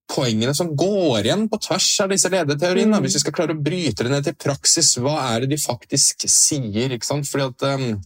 poengene 0.09 0.55
som 0.57 0.75
går 0.77 1.27
igjen 1.27 1.49
på 1.53 1.61
tvers 1.62 1.88
av 2.05 2.12
disse 2.12 2.31
lederteoriene. 2.33 2.97
Mm. 2.97 3.05
Hvis 3.05 3.18
vi 3.18 3.25
skal 3.27 3.35
klare 3.37 3.57
å 3.57 3.64
bryte 3.64 4.07
det 4.07 4.12
ned 4.12 4.29
til 4.29 4.38
praksis, 4.40 4.94
hva 5.03 5.18
er 5.35 5.44
det 5.44 5.53
de 5.55 5.61
faktisk 5.61 6.25
sier? 6.33 6.94
ikke 6.94 7.09
sant? 7.09 7.29
Fordi 7.29 7.49
at 7.51 7.66
um, 7.77 7.99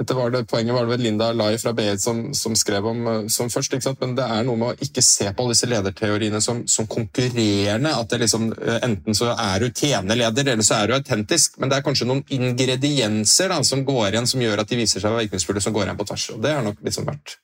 dette 0.00 0.16
var 0.16 0.30
det, 0.32 0.44
Poenget 0.48 0.76
var 0.76 0.86
det 0.86 0.94
vel 0.94 1.04
Linda 1.08 1.32
Lai 1.36 1.58
fra 1.60 1.74
BI 1.76 1.88
som, 2.00 2.22
som, 2.36 2.54
skrev 2.56 2.86
om 2.92 3.02
uh, 3.08 3.18
som 3.32 3.50
først. 3.52 3.74
ikke 3.74 3.88
sant? 3.88 4.00
Men 4.04 4.14
det 4.18 4.28
er 4.30 4.46
noe 4.46 4.62
med 4.62 4.70
å 4.70 4.86
ikke 4.86 5.04
se 5.04 5.26
på 5.26 5.42
alle 5.44 5.56
disse 5.56 5.70
lederteoriene 5.72 6.40
som, 6.44 6.62
som 6.70 6.88
konkurrerende. 6.90 7.96
at 7.98 8.14
det 8.14 8.22
liksom, 8.24 8.48
uh, 8.54 8.78
Enten 8.86 9.18
så 9.18 9.34
er 9.34 9.66
du 9.66 9.68
tjenerleder, 9.74 10.54
eller 10.54 10.66
så 10.66 10.80
er 10.80 10.88
du 10.88 10.98
autentisk. 11.00 11.58
Men 11.58 11.72
det 11.72 11.80
er 11.80 11.86
kanskje 11.90 12.08
noen 12.08 12.24
ingredienser 12.30 13.50
da, 13.50 13.62
som 13.66 13.84
går 13.84 14.14
igjen, 14.14 14.30
som 14.30 14.46
gjør 14.46 14.62
at 14.62 14.70
de 14.70 14.80
viser 14.84 15.02
seg 15.02 15.10
å 15.10 15.18
være 15.18 15.26
virkningsfulle, 15.26 15.66
som 15.66 15.74
går 15.76 15.90
igjen 15.90 16.00
på 16.00 16.12
tvers. 16.12 16.32
Og 16.36 16.44
Det 16.46 16.58
har 16.58 16.64
nok 16.70 16.84
liksom 16.86 17.10
vært 17.10 17.40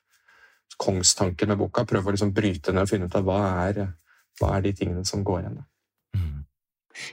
kongstanken 0.78 1.52
med 1.52 1.60
boka. 1.60 1.86
Prøve 1.88 2.10
å 2.10 2.16
liksom 2.16 2.34
bryte 2.36 2.74
ned 2.74 2.86
og 2.86 2.90
finne 2.90 3.08
ut 3.08 3.16
av 3.18 3.26
hva 3.26 3.40
er, 3.66 3.82
hva 4.40 4.56
er 4.56 4.66
de 4.66 4.74
tingene 4.76 5.04
som 5.08 5.24
går 5.26 5.44
igjen. 5.44 5.60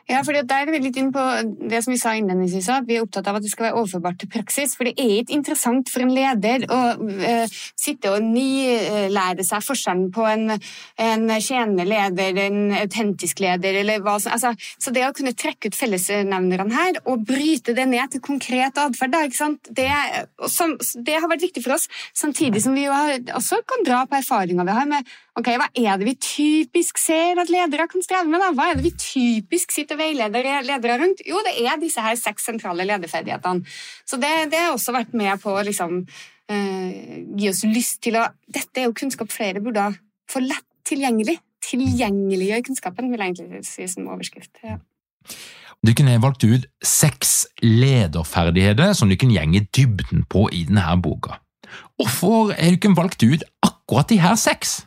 Ja, 0.10 0.22
for 0.24 0.34
Der 0.34 0.67
er 0.67 0.72
vi 0.72 0.82
litt 0.84 0.98
inn 1.00 1.12
på 1.13 1.24
det 1.69 1.84
som 1.84 1.93
vi 1.93 2.00
sa 2.02 2.13
innledningsvis, 2.17 2.69
at 2.69 2.88
vi 2.88 2.98
er 2.98 3.06
opptatt 3.06 3.28
av 3.30 3.38
at 3.38 3.46
det 3.46 3.52
skal 3.52 3.69
være 3.69 3.80
overførbart 3.82 4.19
til 4.22 4.32
praksis. 4.34 4.76
For 4.78 4.88
det 4.88 4.96
er 4.98 5.22
ikke 5.22 5.38
interessant 5.38 5.91
for 5.91 6.04
en 6.04 6.13
leder 6.13 6.65
å 6.72 6.80
uh, 7.00 7.60
sitte 7.80 8.12
og 8.13 8.26
nylære 8.26 9.46
seg 9.48 9.65
forskjellen 9.65 10.10
på 10.13 10.26
en, 10.30 10.56
en 11.08 11.26
tjenende 11.38 11.88
leder, 11.88 12.39
en 12.46 12.76
autentisk 12.84 13.43
leder, 13.43 13.80
eller 13.84 14.04
hva 14.04 14.17
som 14.22 14.36
altså, 14.36 14.54
Så 14.78 14.93
det 14.96 15.06
å 15.08 15.13
kunne 15.15 15.36
trekke 15.38 15.72
ut 15.72 15.78
fellesnevnerne 15.78 16.69
her 16.74 17.02
og 17.04 17.26
bryte 17.28 17.76
det 17.78 17.88
ned 17.89 18.13
til 18.13 18.24
konkret 18.24 18.78
atferd, 18.80 19.13
det, 19.13 19.89
det, 21.06 21.17
har 21.17 21.30
vært 21.30 21.46
viktig 21.46 21.63
for 21.63 21.76
oss. 21.78 21.89
Samtidig 22.17 22.63
som 22.63 22.76
vi 22.78 22.88
jo 22.88 22.96
har, 22.96 23.19
også 23.38 23.62
kan 23.67 23.86
dra 23.88 24.04
på 24.10 24.19
erfaringer 24.19 24.67
vi 24.67 24.78
har 24.80 24.89
med 24.89 25.13
ok, 25.39 25.50
hva 25.60 25.67
er 25.74 26.00
det 26.00 26.08
vi 26.08 26.15
typisk 26.22 27.00
ser 27.02 27.39
at 27.41 27.52
ledere 27.52 27.88
kan 27.91 28.06
streve 28.06 28.30
med. 28.30 28.41
da? 28.41 28.52
Hva 28.56 28.69
er 28.72 28.80
det 28.80 28.86
vi 28.86 28.93
typisk 28.98 29.74
sitter 29.76 29.98
og 29.98 30.04
veileder 30.04 30.67
ledere 30.67 31.00
rundt? 31.02 31.24
Jo, 31.28 31.41
det 31.46 31.56
er 31.63 31.80
disse 31.82 32.04
her 32.04 32.17
seks 32.19 32.46
sentrale 32.50 32.86
lederferdighetene. 32.89 33.65
Så 34.06 34.19
det, 34.22 34.34
det 34.54 34.62
har 34.65 34.76
også 34.76 34.96
vært 34.96 35.15
med 35.17 35.41
på 35.43 35.56
å 35.56 35.63
liksom, 35.65 36.04
uh, 36.06 37.17
gi 37.39 37.50
oss 37.50 37.63
lyst 37.69 38.04
til 38.06 38.19
å 38.19 38.28
Dette 38.54 38.84
er 38.84 38.89
jo 38.89 38.98
kunnskap 38.98 39.34
flere 39.34 39.63
burde 39.63 39.89
få 40.30 40.43
lett 40.43 40.69
tilgjengelig 40.88 41.39
tilgjengeliggjør 41.63 42.63
kunnskapen, 42.67 43.12
vil 43.12 43.22
jeg 43.22 43.34
egentlig 43.34 43.65
si 43.67 43.88
som 43.88 44.10
overskrift. 44.12 44.52
Ja. 44.65 44.80
Dere 45.84 46.08
har 46.08 46.22
valgt 46.24 46.46
ut 46.48 46.67
seks 46.86 47.46
lederferdigheter 47.63 48.93
som 48.96 49.12
dere 49.12 49.19
går 49.19 49.56
i 49.60 49.63
dybden 49.76 50.26
på 50.32 50.48
i 50.52 50.63
denne 50.67 50.96
boka. 51.04 51.39
Hvorfor 52.00 52.54
har 52.54 52.78
dere 52.78 52.96
valgt 52.96 53.24
ut 53.24 53.43
akkurat 53.63 54.10
de 54.10 54.19
her 54.24 54.36
seks? 54.39 54.84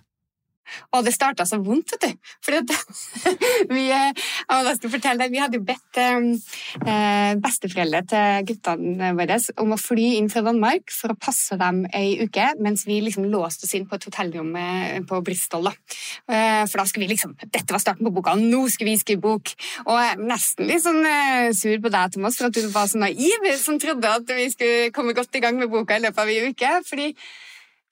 Og 0.94 1.04
det 1.06 1.14
starta 1.14 1.46
så 1.48 1.58
vondt, 1.62 1.94
vet 1.94 2.06
du. 2.06 2.32
For 2.44 2.56
vi, 3.76 3.84
deg, 3.90 5.32
vi 5.32 5.40
hadde 5.40 5.58
jo 5.58 5.64
bedt 5.66 6.00
eh, 6.02 7.34
besteforeldre 7.42 8.02
til 8.10 8.46
guttene 8.50 9.12
våre 9.16 9.38
om 9.62 9.74
å 9.74 9.80
fly 9.80 10.06
inn 10.18 10.30
fra 10.32 10.44
Danmark 10.46 10.92
for 10.94 11.12
å 11.12 11.18
passe 11.20 11.58
dem 11.60 11.84
ei 11.96 12.16
uke, 12.22 12.48
mens 12.62 12.86
vi 12.88 13.00
liksom 13.04 13.28
låste 13.32 13.66
oss 13.66 13.74
inn 13.76 13.86
på 13.88 13.98
et 13.98 14.06
hotellrom 14.08 14.52
eh, 14.60 15.00
på 15.06 15.20
Bristol. 15.26 15.68
Da. 15.68 15.74
Eh, 16.30 16.62
for 16.70 16.80
da 16.80 16.86
skulle 16.88 17.06
vi 17.06 17.14
liksom 17.14 17.34
Dette 17.46 17.72
var 17.74 17.82
starten 17.82 18.06
på 18.06 18.14
boka, 18.14 18.34
nå 18.38 18.66
skulle 18.72 18.94
vi 18.94 19.00
skrive 19.00 19.22
bok! 19.24 19.52
Og 19.86 19.94
jeg 19.96 20.12
er 20.14 20.22
nesten 20.28 20.70
litt 20.70 20.84
sånn 20.84 21.02
eh, 21.06 21.50
sur 21.56 21.76
på 21.82 21.92
deg, 21.92 22.14
Thomas, 22.16 22.38
for 22.38 22.48
at 22.48 22.56
du 22.56 22.70
var 22.74 22.90
så 22.90 23.00
naiv 23.02 23.50
som 23.60 23.80
trodde 23.82 24.14
at 24.20 24.36
vi 24.36 24.48
skulle 24.52 24.94
komme 24.96 25.16
godt 25.16 25.36
i 25.36 25.42
gang 25.44 25.58
med 25.60 25.72
boka 25.72 25.98
i 25.98 26.04
løpet 26.04 26.22
av 26.22 26.32
ei 26.32 26.50
uke. 26.50 26.72
fordi 26.86 27.12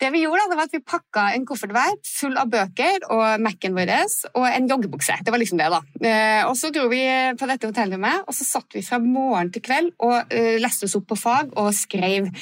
det 0.02 0.10
vi 0.10 0.24
gjorde, 0.24 0.48
det 0.50 0.58
var 0.58 0.66
at 0.68 0.74
vi 0.74 0.82
pakka 0.82 1.24
en 1.36 1.46
koffert 1.46 1.72
hver 1.74 1.94
full 2.08 2.34
av 2.40 2.50
bøker 2.50 3.06
og 3.14 3.42
Mac-en 3.44 3.76
vår 3.76 3.92
og 4.34 4.46
en 4.48 4.68
joggebukse. 4.70 5.20
Det 5.22 5.32
var 5.32 5.40
liksom 5.42 5.60
det, 5.60 5.70
da. 5.70 5.80
Eh, 6.02 6.42
og 6.48 6.56
så 6.58 6.72
dro 6.74 6.88
vi 6.90 7.02
på 7.38 7.48
dette 7.50 7.70
hotellrommet, 7.70 8.26
og 8.26 8.34
så 8.36 8.46
satt 8.48 8.74
vi 8.74 8.82
fra 8.84 8.98
morgen 9.02 9.52
til 9.54 9.62
kveld 9.64 9.92
og 10.02 10.34
eh, 10.34 10.56
leste 10.62 10.88
oss 10.88 10.96
opp 10.98 11.06
på 11.12 11.20
fag 11.20 11.54
og 11.60 11.70
skrev. 11.76 12.32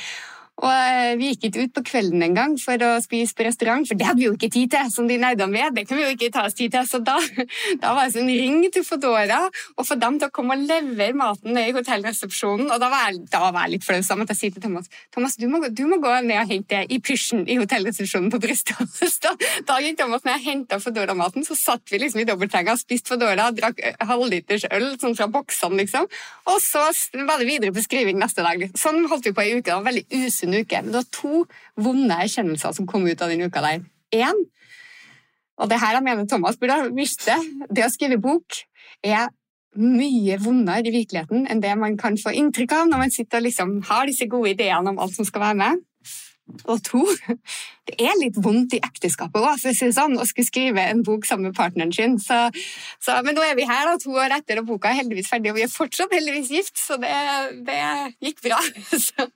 Og 0.63 0.71
eh, 0.71 1.15
vi 1.19 1.33
gikk 1.33 1.49
ikke 1.49 1.65
ut 1.67 1.73
på 1.77 1.83
kvelden 1.91 2.23
engang 2.23 2.55
for 2.61 2.79
å 2.87 2.93
spise 3.03 3.35
på 3.35 3.47
restaurant, 3.47 3.87
for 3.89 3.99
det 3.99 4.07
hadde 4.07 4.23
vi 4.23 4.29
jo 4.29 4.37
ikke 4.37 4.51
tid 4.53 4.71
til. 4.71 4.91
som 4.95 5.09
de 5.11 5.19
vi 5.19 5.63
Det 5.75 5.87
kan 5.89 5.99
vi 5.99 6.05
jo 6.05 6.13
ikke 6.15 6.31
ta 6.31 6.45
oss 6.47 6.55
tid 6.55 6.71
til. 6.73 6.87
Så 6.87 7.01
da, 7.03 7.19
da 7.83 7.95
var 7.97 8.07
det 8.07 8.15
sånn 8.15 8.31
ring 8.31 8.63
til 8.71 8.85
Fodora 8.87 9.49
og 9.77 9.87
få 9.87 9.99
dem 9.99 10.19
til 10.21 10.29
å 10.29 10.35
komme 10.35 10.55
og 10.55 10.63
levere 10.69 11.17
maten 11.19 11.55
ned 11.57 11.73
i 11.73 11.75
hotellresepsjonen. 11.75 12.71
Og 12.71 12.79
da 12.79 12.91
var 12.93 13.11
jeg, 13.11 13.25
da 13.33 13.51
var 13.51 13.67
jeg 13.67 13.77
litt 13.77 13.87
flau, 13.89 13.99
så 14.03 14.19
jeg 14.23 14.39
sier 14.39 14.55
til 14.55 14.63
Thomas 14.63 14.87
Thomas, 15.13 15.37
du 15.37 15.49
må, 15.51 15.61
du 15.69 15.83
må 15.89 15.99
gå 16.03 16.13
ned 16.23 16.39
og 16.39 16.53
hente 16.53 16.85
i 16.87 17.01
pysjen 17.03 17.43
i 17.51 17.59
hotellresepsjonen 17.61 18.31
på 18.33 18.43
Bristol. 18.43 18.87
Da, 19.67 19.77
gikk 19.83 19.99
Thomas 19.99 20.25
ned 20.27 20.39
og 20.39 20.45
henta 20.47 20.79
Fodora-maten, 20.83 21.45
så 21.47 21.55
satt 21.59 21.91
vi 21.93 22.01
liksom 22.01 22.23
i 22.23 22.27
dobbeltsenga 22.29 22.75
og 22.75 22.81
spiste 22.81 23.13
Fodora, 23.13 23.49
drakk 23.55 23.81
halvliters 24.09 24.65
øl 24.73 24.93
sånn 25.01 25.17
fra 25.19 25.29
boksene, 25.33 25.79
liksom. 25.83 26.09
Og 26.51 26.59
så 26.63 26.83
var 27.27 27.41
det 27.41 27.49
videre 27.49 27.75
på 27.75 27.85
skriving 27.85 28.19
neste 28.21 28.45
dag. 28.45 28.65
Sånn 28.79 29.05
holdt 29.11 29.29
vi 29.29 29.35
på 29.37 29.45
i. 29.45 29.55
Det 29.63 29.75
var 29.75 29.87
veldig 29.87 30.05
usunn 30.23 30.52
en 30.53 30.63
uke. 30.63 30.81
Men 30.83 30.93
det 30.93 31.01
var 31.01 31.11
to 31.17 31.45
vonde 31.89 32.19
erkjennelser 32.25 32.77
som 32.77 32.89
kom 32.89 33.07
ut 33.09 33.25
av 33.25 33.33
den 33.33 33.47
uka 33.49 33.65
der. 33.65 33.85
Én, 34.13 34.43
og 35.61 35.71
det 35.71 35.81
her 35.81 35.97
jeg 35.97 36.05
mener 36.05 36.27
Thomas 36.29 36.59
burde 36.61 36.77
ha 36.77 36.91
visst 36.93 37.25
det, 37.29 37.39
det 37.71 37.87
å 37.87 37.93
skrive 37.93 38.21
bok 38.21 38.61
er 39.05 39.31
mye 39.81 40.37
vondere 40.43 40.85
i 40.91 40.93
virkeligheten 40.93 41.47
enn 41.49 41.63
det 41.63 41.73
man 41.81 41.97
kan 42.01 42.19
få 42.21 42.35
inntrykk 42.37 42.75
av 42.77 42.91
når 42.91 43.07
man 43.07 43.15
sitter 43.15 43.41
og 43.41 43.47
liksom 43.47 43.79
har 43.89 44.05
disse 44.09 44.29
gode 44.29 44.53
ideene 44.53 44.93
om 44.93 45.01
alt 45.01 45.17
som 45.17 45.29
skal 45.29 45.47
være 45.47 45.61
med. 45.63 45.81
Og 46.69 46.81
to, 46.85 47.01
det 47.89 47.95
er 48.03 48.19
litt 48.19 48.37
vondt 48.45 48.75
i 48.77 48.81
ekteskapet 48.83 49.39
òg, 49.41 49.55
for 49.63 49.71
å 49.71 49.77
si 49.77 49.87
det 49.87 49.97
sånn, 49.97 50.19
å 50.21 50.27
skulle 50.29 50.49
skrive 50.49 50.85
en 50.91 51.01
bok 51.07 51.25
sammen 51.29 51.49
med 51.49 51.57
partneren 51.57 51.95
sin. 51.95 52.19
Så, 52.21 52.37
så, 53.01 53.15
men 53.25 53.39
nå 53.39 53.45
er 53.47 53.55
vi 53.57 53.65
her 53.69 53.87
da, 53.89 53.95
to 54.03 54.13
år 54.19 54.35
etter, 54.37 54.61
og 54.61 54.69
boka 54.69 54.91
er 54.91 55.01
heldigvis 55.01 55.31
ferdig, 55.33 55.53
og 55.53 55.61
vi 55.61 55.65
er 55.65 55.73
fortsatt 55.73 56.13
heldigvis 56.13 56.51
gift, 56.53 56.75
så 56.83 56.99
det, 57.01 57.15
det 57.69 57.79
gikk 58.27 58.43
bra. 58.51 58.59
Så, 59.07 59.31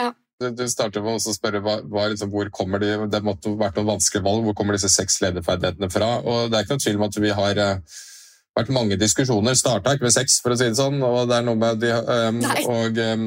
ja. 0.00 0.10
Du 0.36 0.66
starter 0.68 1.00
med 1.00 1.16
å 1.16 1.32
spørre 1.32 1.62
hva, 1.64 1.78
hva 1.88 2.10
liksom, 2.12 2.28
hvor 2.28 2.50
kommer 2.52 2.82
de, 2.82 2.90
det 3.08 3.22
måtte 3.24 3.54
vært 3.56 3.78
noen 3.78 3.94
vanskelige 3.94 4.26
valg. 4.26 4.44
Hvor 4.44 4.56
kommer 4.58 4.76
disse 4.76 4.90
seks 4.92 5.22
lederferdighetene 5.24 5.88
fra? 5.92 6.10
Og 6.20 6.50
Det 6.50 6.58
er 6.58 6.66
ikke 6.66 6.76
noen 6.76 6.84
tvil 6.84 7.00
om 7.00 7.06
at 7.06 7.18
vi 7.24 7.32
har 7.38 7.60
uh, 7.62 7.96
vært 8.58 8.74
mange 8.76 8.98
diskusjoner. 9.00 9.56
Starta 9.56 9.94
ikke 9.96 10.10
med 10.10 10.16
seks, 10.18 10.36
for 10.44 10.52
å 10.52 10.58
si 10.60 10.68
det 10.68 10.76
sånn. 10.76 11.00
og 11.00 11.30
Det 11.30 11.38
er 11.38 11.48
noe 11.48 11.60
med 11.62 11.80
de, 11.80 11.94
um, 11.96 12.44
og 12.68 13.00
um, 13.00 13.26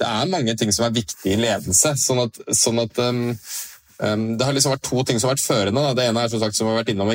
det 0.00 0.08
er 0.08 0.32
mange 0.32 0.56
ting 0.56 0.72
som 0.72 0.88
er 0.88 0.96
viktige 0.96 1.36
i 1.36 1.42
ledelse. 1.44 1.92
sånn 2.00 2.24
at, 2.24 2.40
sånn 2.56 2.84
at 2.86 3.04
Um, 3.04 3.22
det 3.96 4.44
har 4.44 4.52
liksom 4.52 4.74
vært 4.74 4.84
to 4.84 5.02
ting 5.08 5.20
som 5.20 5.30
har 5.30 5.36
vært 5.36 5.46
førende. 5.46 5.82
Da. 5.82 5.94
Det 5.96 6.06
ene 6.10 6.24
er 6.24 6.32
som 6.32 6.42
sagt, 6.42 6.58
som 6.58 6.68
har 6.68 6.80
vært 6.80 6.92
innom, 6.92 7.12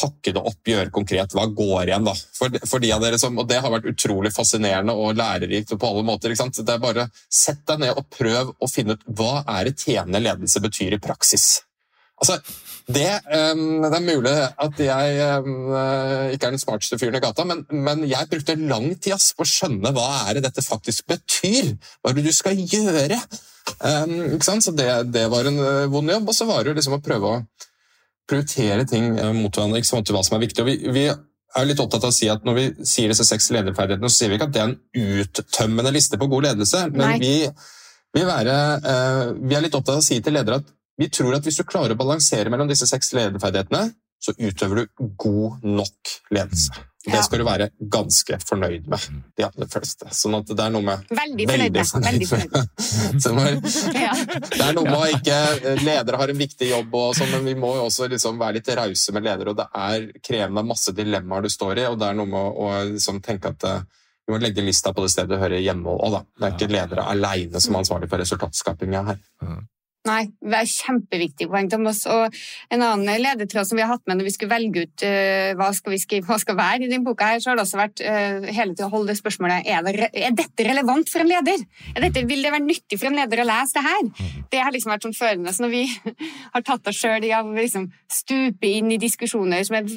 pakke 0.00 0.32
det 0.34 0.42
opp, 0.42 0.60
gjøre 0.66 0.90
konkret. 0.94 1.34
Hva 1.36 1.46
går 1.46 1.90
igjen? 1.90 2.08
da? 2.08 2.14
For, 2.38 2.58
for 2.66 2.82
de 2.82 2.90
av 2.94 3.04
dere 3.04 3.20
som, 3.22 3.38
og 3.38 3.48
Det 3.50 3.60
har 3.62 3.72
vært 3.72 3.86
utrolig 3.92 4.32
fascinerende 4.34 4.96
og 4.98 5.14
lærerikt 5.18 5.76
på 5.78 5.90
alle 5.90 6.06
måter. 6.06 6.34
Det 6.34 6.64
er 6.74 6.82
bare 6.82 7.08
Sett 7.30 7.62
deg 7.68 7.84
ned 7.84 7.98
og 7.98 8.08
prøv 8.10 8.50
å 8.58 8.70
finne 8.70 8.96
ut 8.96 9.06
hva 9.18 9.44
er 9.56 9.68
det 9.68 9.78
tjenende 9.78 10.22
ledelse 10.22 10.62
betyr 10.64 10.96
i 10.96 11.02
praksis. 11.02 11.62
Altså, 12.20 12.38
det, 12.84 13.10
um, 13.54 13.80
det, 13.80 13.96
er 13.96 14.04
mulig 14.04 14.32
at 14.66 14.80
jeg 14.84 15.28
um, 15.40 15.72
ikke 16.34 16.50
er 16.50 16.52
den 16.52 16.60
smarteste 16.60 16.98
fyren 17.00 17.16
i 17.16 17.22
gata, 17.24 17.46
men, 17.48 17.62
men 17.72 18.04
jeg 18.08 18.28
brukte 18.28 18.58
lang 18.60 18.90
tid 18.98 19.14
ass, 19.16 19.30
på 19.32 19.46
å 19.46 19.48
skjønne 19.48 19.92
hva 19.96 20.08
er 20.26 20.36
det 20.36 20.46
dette 20.50 20.64
faktisk 20.64 21.08
betyr. 21.08 21.74
Hva 22.02 22.12
er 22.12 22.18
det 22.18 22.26
du 22.28 22.34
skal 22.36 22.60
gjøre? 22.60 23.20
Um, 23.80 24.40
så 24.40 24.72
det, 24.76 24.88
det, 25.12 25.28
var 25.32 25.48
en 25.48 25.58
uh, 25.58 25.86
vond 25.92 26.10
jobb. 26.10 26.28
Og 26.28 26.36
så 26.36 26.48
var 26.48 26.64
det 26.64 26.76
liksom 26.76 26.98
å 26.98 27.04
prøve 27.04 27.30
å 27.30 27.38
prioritere 28.28 28.84
ting 28.88 29.14
uh, 29.16 29.32
mot 29.36 29.48
hverandre. 29.48 29.80
ikke 29.80 29.92
sant, 29.94 30.12
hva 30.12 30.24
som 30.26 30.36
er 30.36 30.44
viktig. 30.44 30.64
Og 30.64 30.68
vi, 30.68 30.76
vi, 30.92 31.06
er 31.54 31.68
litt 31.68 31.80
opptatt 31.80 32.02
av 32.02 32.10
å 32.10 32.14
si 32.14 32.26
at 32.26 32.42
Når 32.42 32.56
vi 32.58 32.62
sier 32.82 33.12
disse 33.12 33.24
seks 33.28 33.52
lederferdighetene, 33.54 34.08
så 34.10 34.18
sier 34.24 34.32
vi 34.32 34.40
ikke 34.40 34.48
at 34.50 34.54
det 34.54 34.62
er 34.62 34.72
en 34.72 35.20
uttømmende 35.22 35.92
liste 35.94 36.18
på 36.20 36.28
god 36.32 36.48
ledelse. 36.50 36.80
Men 36.92 37.20
vi, 37.22 37.36
vi, 38.12 38.24
være, 38.26 38.56
vi, 39.38 39.54
er 39.54 39.62
litt 39.62 39.76
opptatt 39.78 39.96
av 39.96 40.02
å 40.02 40.06
si 40.06 40.18
til 40.20 40.34
ledere 40.34 40.58
at 40.60 40.72
vi 41.00 41.10
tror 41.10 41.36
at 41.36 41.46
hvis 41.46 41.60
du 41.60 41.66
klarer 41.66 41.94
å 41.94 41.98
balansere 41.98 42.52
mellom 42.52 42.70
disse 42.70 42.88
seks 42.90 43.12
lederferdighetene, 43.16 43.88
så 44.24 44.32
utøver 44.38 44.80
du 44.80 45.08
god 45.20 45.64
nok 45.66 46.12
ledelse. 46.32 46.84
Det 47.04 47.20
skal 47.26 47.42
du 47.42 47.44
være 47.44 47.66
ganske 47.92 48.38
fornøyd 48.48 48.86
med, 48.88 49.02
de 49.36 49.44
aller 49.44 49.68
fleste. 49.68 50.08
Sånn 50.16 50.38
at 50.38 50.48
det 50.48 50.62
er 50.64 50.72
noe 50.72 50.86
med 50.86 51.10
Veldig 51.12 51.46
fornøyd. 51.50 51.74
Veldig 52.06 52.28
fornøyd. 52.30 53.58
det 54.54 54.62
er 54.64 54.78
noe 54.78 54.86
med 54.88 54.96
å 54.96 55.10
ikke 55.12 55.74
Ledere 55.82 56.20
har 56.22 56.32
en 56.32 56.40
viktig 56.40 56.70
jobb, 56.70 56.96
og 56.96 57.12
sånn, 57.18 57.34
men 57.34 57.50
vi 57.50 57.56
må 57.60 57.74
jo 57.76 57.90
også 57.90 58.08
liksom 58.14 58.40
være 58.40 58.58
litt 58.58 58.72
rause 58.80 59.12
med 59.12 59.26
ledere. 59.28 59.52
og 59.52 59.60
Det 59.60 59.68
er 59.82 60.08
krevende, 60.24 60.64
masse 60.72 60.96
dilemmaer 60.96 61.44
du 61.44 61.52
står 61.52 61.82
i, 61.82 61.86
og 61.90 62.00
det 62.00 62.08
er 62.08 62.18
noe 62.22 62.32
med 62.32 62.64
å 62.64 62.72
liksom 62.94 63.20
tenke 63.26 63.52
at 63.52 63.68
eh, 63.68 63.84
vi 64.24 64.32
må 64.32 64.40
legge 64.40 64.64
lista 64.64 64.94
på 64.96 65.04
det 65.04 65.12
stedet 65.12 65.36
du 65.36 65.42
hører 65.42 65.60
hjemme 65.60 65.92
òg, 65.92 66.08
da. 66.16 66.24
Det 66.24 66.48
er 66.48 66.56
ikke 66.56 66.72
ledere 66.72 67.08
aleine 67.12 67.60
som 67.60 67.76
er 67.76 67.84
ansvarlig 67.84 68.08
for 68.08 68.24
resultatskapinga 68.24 69.04
her. 69.10 69.20
Nei, 70.04 70.26
det 70.44 70.58
er 70.58 70.68
kjempeviktig 70.68 71.46
poeng, 71.48 71.68
Thomas. 71.72 72.02
Og 72.12 72.34
en 72.74 72.82
annen 72.84 73.22
ledetråd 73.24 73.70
som 73.70 73.78
vi 73.78 73.84
har 73.86 73.94
hatt 73.94 74.02
med 74.04 74.18
når 74.18 74.26
vi 74.26 74.32
skulle 74.34 74.52
velge 74.52 74.82
ut 74.84 75.04
uh, 75.08 75.52
hva 75.56 75.70
skal 75.76 75.94
vi 75.94 76.00
skrive, 76.02 76.28
hva 76.28 76.36
skal 76.42 76.58
være 76.58 76.84
i 76.84 76.90
denne 76.90 77.06
boka, 77.06 77.30
her, 77.32 77.40
så 77.40 77.50
har 77.50 77.56
det 77.56 77.64
også 77.64 77.80
vært 77.80 78.02
uh, 78.04 78.44
hele 78.50 78.74
tiden 78.74 78.90
å 78.90 78.92
holde 78.92 79.14
det 79.14 79.22
spørsmålet 79.22 79.70
er, 79.72 79.86
det, 79.86 80.10
er 80.12 80.36
dette 80.36 80.66
relevant 80.68 81.08
for 81.08 81.24
en 81.24 81.30
leder. 81.30 81.64
Dette, 81.96 82.24
vil 82.28 82.44
det 82.44 82.52
være 82.52 82.66
nyttig 82.66 82.98
for 83.00 83.08
en 83.08 83.16
leder 83.16 83.40
å 83.40 83.48
lese 83.48 83.78
det 83.78 83.86
her? 83.86 84.02
Mhm. 84.10 84.44
Det 84.52 84.60
har 84.60 84.76
liksom 84.76 84.92
vært 84.92 85.08
sånn 85.08 85.16
førende. 85.16 85.56
Så 85.56 85.64
når 85.64 85.72
vi 85.72 85.82
har 86.58 86.66
tatt 86.68 86.92
oss 86.92 87.00
sjøl 87.00 87.24
i 87.24 87.32
å 87.38 87.40
liksom, 87.56 87.88
stupe 88.20 88.74
inn 88.76 88.92
i 88.92 89.00
diskusjoner 89.00 89.64
som 89.64 89.80
er 89.80 89.88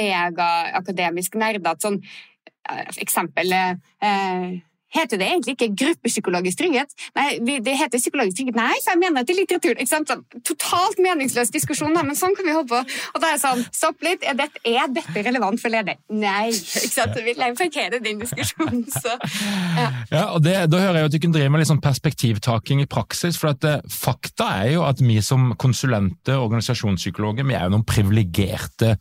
megaakademisk 0.00 1.36
nerdete, 1.40 1.84
sånn 1.84 2.00
uh, 2.00 2.82
eksempel 3.04 3.52
uh, 3.52 4.56
heter 4.94 5.20
det 5.20 5.28
egentlig 5.30 5.56
ikke 5.56 5.70
gruppepsykologisk 5.84 6.60
trygghet. 6.60 6.94
Nei, 7.18 7.28
det 7.62 7.76
heter 7.78 8.02
psykologisk 8.02 8.40
trygghet. 8.40 8.58
Nei, 8.58 8.74
så 8.82 8.94
jeg 8.94 9.02
mener 9.02 9.26
det 9.26 9.34
er 9.34 9.40
litteratur. 9.40 9.80
Sånn, 9.90 10.24
totalt 10.46 11.00
meningsløs 11.02 11.52
diskusjon, 11.54 11.94
men 11.94 12.18
sånn 12.18 12.36
kan 12.38 12.48
vi 12.48 12.56
holde 12.56 12.70
på. 12.72 12.80
Og 13.14 13.22
da 13.22 13.30
er 13.30 13.36
jeg 13.36 13.42
sånn, 13.44 13.64
stopp 13.76 14.04
litt. 14.06 14.26
Er 14.26 14.38
dette, 14.38 14.62
er 14.66 14.90
dette 14.92 15.24
relevant 15.26 15.62
for 15.62 15.72
leder? 15.72 16.00
Nei. 16.12 16.50
ikke 16.50 16.94
sant? 16.94 17.16
Så 17.16 17.24
vil 17.26 17.40
parkere 17.58 18.02
den 18.02 18.20
diskusjonen. 18.22 18.84
Så, 18.90 19.16
ja. 19.78 19.88
ja 20.10 20.24
og 20.34 20.44
det, 20.44 20.56
Da 20.72 20.82
hører 20.82 21.00
jeg 21.00 21.10
at 21.10 21.16
du 21.16 21.20
kan 21.22 21.34
drive 21.34 21.52
med 21.52 21.62
litt 21.62 21.70
sånn 21.70 21.82
perspektivtaking 21.84 22.84
i 22.84 22.90
praksis. 22.90 23.38
for 23.40 23.54
at 23.54 23.66
eh, 23.66 23.80
Fakta 23.90 24.50
er 24.64 24.74
jo 24.76 24.84
at 24.86 25.02
vi 25.04 25.20
som 25.24 25.52
konsulenter, 25.60 26.40
organisasjonspsykologer, 26.40 27.46
vi 27.46 27.58
er 27.58 27.66
jo 27.66 27.76
noen 27.76 27.86
privilegerte 27.88 28.96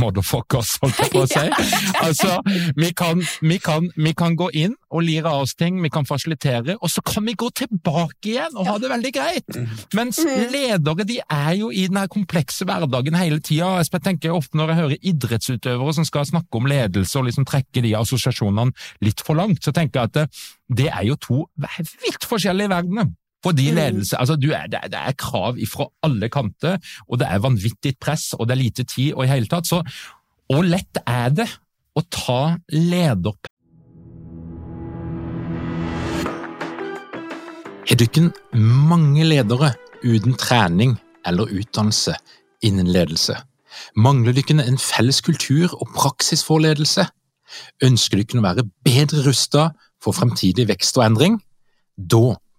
Motherfuckers, 0.00 0.76
holdt 0.82 1.00
jeg 1.02 1.12
på 1.12 1.24
å 1.24 1.28
si. 1.28 1.44
Altså, 2.06 2.38
vi 2.78 2.90
kan, 2.96 3.20
vi, 3.44 3.58
kan, 3.62 3.88
vi 3.96 4.12
kan, 4.16 4.36
gå 4.38 4.48
inn 4.56 4.74
og 4.90 5.04
lire 5.04 5.30
av 5.30 5.44
oss 5.44 5.54
ting, 5.58 5.80
vi 5.82 5.90
kan 5.92 6.06
fasilitere, 6.08 6.76
og 6.80 6.90
så 6.90 7.02
kan 7.06 7.26
vi 7.26 7.34
gå 7.38 7.50
tilbake 7.56 8.32
igjen 8.32 8.56
og 8.56 8.70
ha 8.70 8.76
det 8.80 8.90
veldig 8.92 9.12
greit. 9.14 9.58
Mens 9.96 10.20
mm. 10.24 10.46
ledere 10.54 11.06
de 11.08 11.20
er 11.24 11.52
jo 11.60 11.70
i 11.74 11.86
den 11.90 12.00
komplekse 12.12 12.66
hverdagen 12.68 13.18
hele 13.18 13.40
tida. 13.44 13.76
Jeg 13.82 14.02
tenker 14.04 14.36
ofte 14.36 14.58
når 14.58 14.72
jeg 14.72 14.80
hører 14.80 15.08
idrettsutøvere 15.12 15.96
som 15.98 16.08
skal 16.08 16.28
snakke 16.30 16.60
om 16.60 16.68
ledelse 16.70 17.18
og 17.20 17.28
liksom 17.28 17.48
trekke 17.48 17.84
de 17.84 17.94
assosiasjonene 17.98 18.72
litt 19.04 19.22
for 19.26 19.38
langt, 19.38 19.62
så 19.64 19.74
tenker 19.76 20.00
jeg 20.00 20.12
at 20.12 20.18
det, 20.18 20.44
det 20.82 20.90
er 20.92 21.06
jo 21.10 21.18
to 21.20 21.42
vidt 21.60 22.28
forskjellige 22.28 22.72
verdener. 22.72 23.10
Fordi 23.44 23.70
mm. 23.70 23.76
ledelse 23.76 24.18
altså 24.20 24.34
er, 24.34 24.66
det, 24.68 24.80
det, 24.92 25.00
er 25.00 25.16
krav 25.18 25.58
fra 25.72 25.88
alle 26.02 26.28
kanter, 26.28 26.78
og 27.08 27.20
det 27.20 27.28
er 27.28 27.44
vanvittig 27.44 27.94
press, 28.00 28.32
og 28.36 28.48
det 28.48 28.56
er 28.56 28.62
lite 28.62 28.84
tid, 28.84 29.14
og 29.14 29.24
i 29.24 29.30
hele 29.32 29.48
tatt 29.48 29.68
så 29.68 29.82
Hvor 30.50 30.66
lett 30.66 30.98
er 31.06 31.30
det 31.30 31.46
å 31.94 32.02
ta 32.10 32.56
leder... 32.74 33.36
Er 37.90 37.98
det 37.98 38.06
ikke 38.06 38.30
mange 38.54 39.24
ledere 39.26 39.72
uten 40.04 40.36
trening 40.38 40.92
eller 41.26 41.50
utdannelse 41.50 42.14
innen 42.62 42.86
ledelse? 42.86 43.34
Mangler 43.98 44.36
dere 44.36 44.66
en 44.66 44.78
felles 44.78 45.18
kultur 45.26 45.72
og 45.74 45.90
praksis 45.96 46.44
for 46.46 46.62
ledelse? 46.62 47.08
Ønsker 47.82 48.20
dere 48.20 48.38
å 48.38 48.46
være 48.46 48.66
bedre 48.86 49.24
rustet 49.26 49.74
for 50.02 50.14
fremtidig 50.14 50.68
vekst 50.70 51.00
og 51.00 51.06
endring? 51.08 51.40
Da 51.96 52.36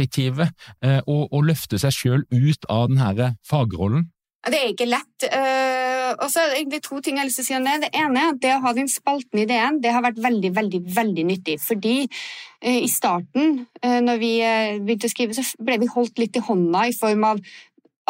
Perspektivet 0.00 0.54
eh, 0.80 1.00
og, 1.06 1.28
og 1.28 1.44
løfte 1.50 1.78
seg 1.80 1.92
sjøl 1.92 2.24
ut 2.32 2.64
av 2.72 2.88
denne 2.88 3.34
fagrollen? 3.44 4.08
Det 4.40 4.56
er 4.56 4.70
ikke 4.72 4.86
lett. 4.88 5.26
Uh, 5.28 6.16
og 6.16 6.30
så 6.32 6.46
egentlig 6.54 6.78
to 6.86 6.96
ting 7.04 7.18
jeg 7.18 7.20
har 7.20 7.28
lyst 7.28 7.42
til 7.42 7.44
å 7.44 7.48
si 7.50 7.56
om 7.58 7.66
det. 7.66 7.74
Det 7.82 7.90
ene 8.00 8.22
er 8.22 8.30
at 8.30 8.38
det 8.40 8.54
å 8.54 8.62
ha 8.64 8.72
den 8.72 8.88
spalten 8.88 9.42
i 9.42 9.44
DN 9.44 9.82
det 9.84 9.92
har 9.92 10.00
vært 10.00 10.22
veldig 10.24 10.50
veldig, 10.56 10.80
veldig 10.96 11.24
nyttig. 11.28 11.58
Fordi 11.60 11.98
uh, 12.08 12.78
i 12.78 12.88
starten, 12.88 13.66
når 13.84 14.22
vi 14.22 14.32
begynte 14.80 15.10
å 15.10 15.12
skrive, 15.12 15.36
så 15.36 15.44
ble 15.60 15.76
vi 15.82 15.90
holdt 15.92 16.24
litt 16.24 16.40
i 16.40 16.44
hånda 16.46 16.86
i 16.88 16.96
form 16.96 17.28
av 17.34 17.44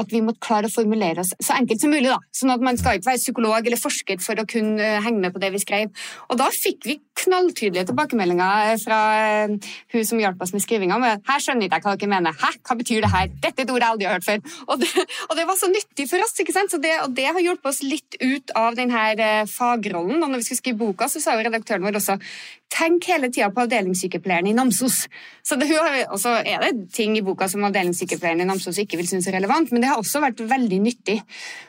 at 0.01 0.13
vi 0.13 0.23
måtte 0.25 0.43
klare 0.45 0.69
å 0.69 0.73
formulere 0.73 1.25
oss 1.25 1.33
så 1.43 1.57
enkelt 1.57 1.83
som 1.83 1.93
mulig. 1.93 2.09
da. 2.09 2.19
Sånn 2.35 2.53
at 2.55 2.61
Man 2.61 2.79
skal 2.79 2.99
ikke 2.99 3.11
være 3.11 3.23
psykolog 3.23 3.67
eller 3.67 3.81
forsker 3.81 4.21
for 4.23 4.39
å 4.39 4.47
kunne 4.49 4.81
eh, 4.81 5.01
henge 5.03 5.21
med 5.25 5.35
på 5.35 5.43
det 5.43 5.51
vi 5.55 5.63
skrev. 5.63 5.91
Og 6.31 6.39
da 6.41 6.49
fikk 6.55 6.87
vi 6.87 6.99
knalltydelige 7.21 7.89
tilbakemeldinger 7.91 8.79
fra 8.85 9.01
eh, 9.19 9.57
hun 9.95 10.07
som 10.07 10.21
hjalp 10.23 10.41
oss 10.41 10.55
med 10.55 10.65
skrivinga. 10.65 11.01
'Her 11.01 11.43
skjønner 11.43 11.67
ikke 11.67 11.81
jeg 11.81 11.87
hva 11.87 11.97
dere 11.97 12.13
mener. 12.15 12.37
Hæ, 12.37 12.53
hva 12.67 12.77
betyr 12.79 13.05
det 13.05 13.13
her? 13.13 13.33
Dette 13.43 13.63
er 13.63 13.67
et 13.67 13.75
ord 13.75 13.85
jeg 13.85 13.95
aldri 13.95 14.09
har 14.09 14.19
hørt 14.19 14.29
før.' 14.29 14.43
Og 14.71 14.81
det, 14.81 14.91
og 15.29 15.37
det 15.37 15.47
var 15.49 15.59
så 15.61 15.71
nyttig 15.73 16.09
for 16.11 16.25
oss. 16.25 16.39
ikke 16.41 16.57
sant? 16.57 16.77
Det, 16.81 16.95
og 17.05 17.15
det 17.17 17.27
har 17.27 17.41
hjulpet 17.41 17.73
oss 17.73 17.83
litt 17.83 18.21
ut 18.21 18.55
av 18.57 18.79
denne 18.79 19.05
eh, 19.17 19.45
fagrollen. 19.51 20.23
Og 20.23 20.29
når 20.29 20.41
vi 20.41 20.49
skulle 20.49 20.63
skrive 20.63 20.83
boka, 20.85 21.11
så 21.11 21.21
sa 21.23 21.37
jo 21.37 21.45
redaktøren 21.45 21.85
vår 21.85 22.01
også 22.01 22.21
Tenk 22.71 23.09
hele 23.11 23.29
tida 23.35 23.51
på 23.51 23.65
avdelingssykepleieren 23.65 24.47
i 24.47 24.55
Namsos. 24.55 25.03
Så 25.43 25.59
det, 25.59 25.69
også 26.15 26.37
er 26.39 26.63
det 26.63 26.87
ting 26.95 27.17
i 27.19 27.25
boka 27.27 27.49
som 27.51 27.67
avdelingssykepleieren 27.67 28.45
i 28.45 28.49
Namsos 28.49 28.79
ikke 28.79 29.01
vil 29.01 29.11
synes 29.11 29.27
er 29.27 29.37
relevant, 29.41 29.73
men 29.73 29.83
det 29.83 29.91
har 29.91 29.99
også 29.99 30.23
vært 30.23 30.43
veldig 30.53 30.79
nyttig. 30.87 31.19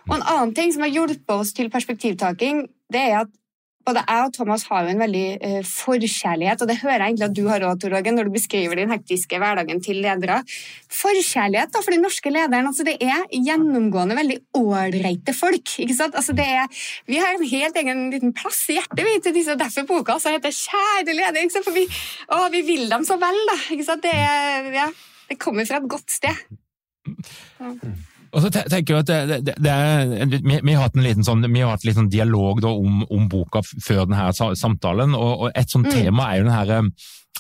Og 0.10 0.20
En 0.20 0.28
annen 0.36 0.54
ting 0.58 0.74
som 0.74 0.86
har 0.86 0.94
hjulpet 0.94 1.34
oss 1.34 1.56
til 1.58 1.72
perspektivtaking, 1.74 2.68
det 2.94 3.02
er 3.10 3.24
at 3.24 3.34
både 3.88 4.04
jeg 4.06 4.28
og 4.28 4.34
Thomas 4.36 4.65
har 4.70 4.86
jo 4.86 4.94
en 4.94 5.02
veldig 5.02 5.26
uh, 5.41 5.60
forkjærlighet, 5.67 6.63
og 6.63 6.70
det 6.70 6.78
hører 6.82 6.98
jeg 6.98 7.12
egentlig 7.12 7.28
at 7.28 7.38
du 7.38 7.44
har 7.50 7.65
òg, 7.67 7.80
Tor 7.82 7.96
Ågen, 7.98 8.17
når 8.17 8.30
du 8.30 8.36
beskriver 8.36 8.80
den 8.80 8.94
hektiske 8.94 9.39
hverdagen 9.41 9.82
til 9.84 10.02
ledere. 10.04 10.41
Forkjærlighet 10.91 11.74
da, 11.74 11.82
for 11.82 11.96
den 11.96 12.06
norske 12.06 12.34
lederen. 12.34 12.70
altså 12.70 12.86
Det 12.88 12.98
er 13.02 13.24
gjennomgående 13.32 14.17
veldig 14.20 14.39
ålreite 14.60 15.36
folk. 15.38 15.76
ikke 15.86 15.98
sant? 15.98 16.17
Altså 16.20 16.36
det 16.38 16.46
er, 16.46 16.84
Vi 17.08 17.20
har 17.22 17.34
en 17.34 17.48
helt 17.54 17.82
egen 17.84 18.06
liten 18.13 18.36
plass 18.38 18.63
i 18.70 18.78
hjertet 18.80 19.04
vi, 19.08 19.17
til 19.24 19.36
disse, 19.36 19.58
derfor 19.60 19.88
boka 19.89 20.17
også 20.17 20.36
heter 20.36 20.54
Kjære 20.56 21.15
leder. 21.15 21.41
ikke 21.41 21.58
sant? 21.58 21.67
For 21.70 21.78
vi, 21.78 21.88
å, 22.32 22.46
vi 22.54 22.63
vil 22.67 22.88
dem 22.91 23.08
så 23.08 23.20
vel, 23.22 23.41
da. 23.50 23.58
ikke 23.74 23.88
sant? 23.88 24.06
Det, 24.06 24.13
er, 24.13 24.72
ja, 24.76 24.88
det 25.30 25.39
kommer 25.41 25.67
fra 25.67 25.82
et 25.82 25.91
godt 25.91 26.20
sted. 26.20 26.48
Ja. 27.62 27.76
Og 28.32 28.46
så 28.46 28.50
tenker 28.52 28.94
jeg 28.94 29.04
at 29.04 29.10
det, 29.10 29.39
det, 29.48 29.56
det 29.60 29.72
er, 29.72 30.12
vi, 30.32 30.60
vi, 30.63 30.76
har 30.76 30.86
hatt 30.86 30.96
en 30.96 31.04
liten 31.04 31.26
sånn, 31.28 31.44
vi 31.52 31.63
har 31.63 31.74
hatt 31.74 31.84
litt 31.88 31.98
sånn 31.98 32.12
dialog 32.12 32.62
da, 32.63 32.72
om, 32.72 33.02
om, 33.10 33.26
boka 33.32 33.60
før 33.67 34.06
denne 34.06 34.56
samtalen, 34.56 35.17
og, 35.17 35.48
og 35.48 35.58
et 35.58 35.74
sånt 35.74 35.89
mm. 35.89 35.96
tema 35.98 36.30
er 36.32 36.39
jo 36.39 36.48
den 36.48 36.56
her 36.56 36.72
Eh, 36.76 36.88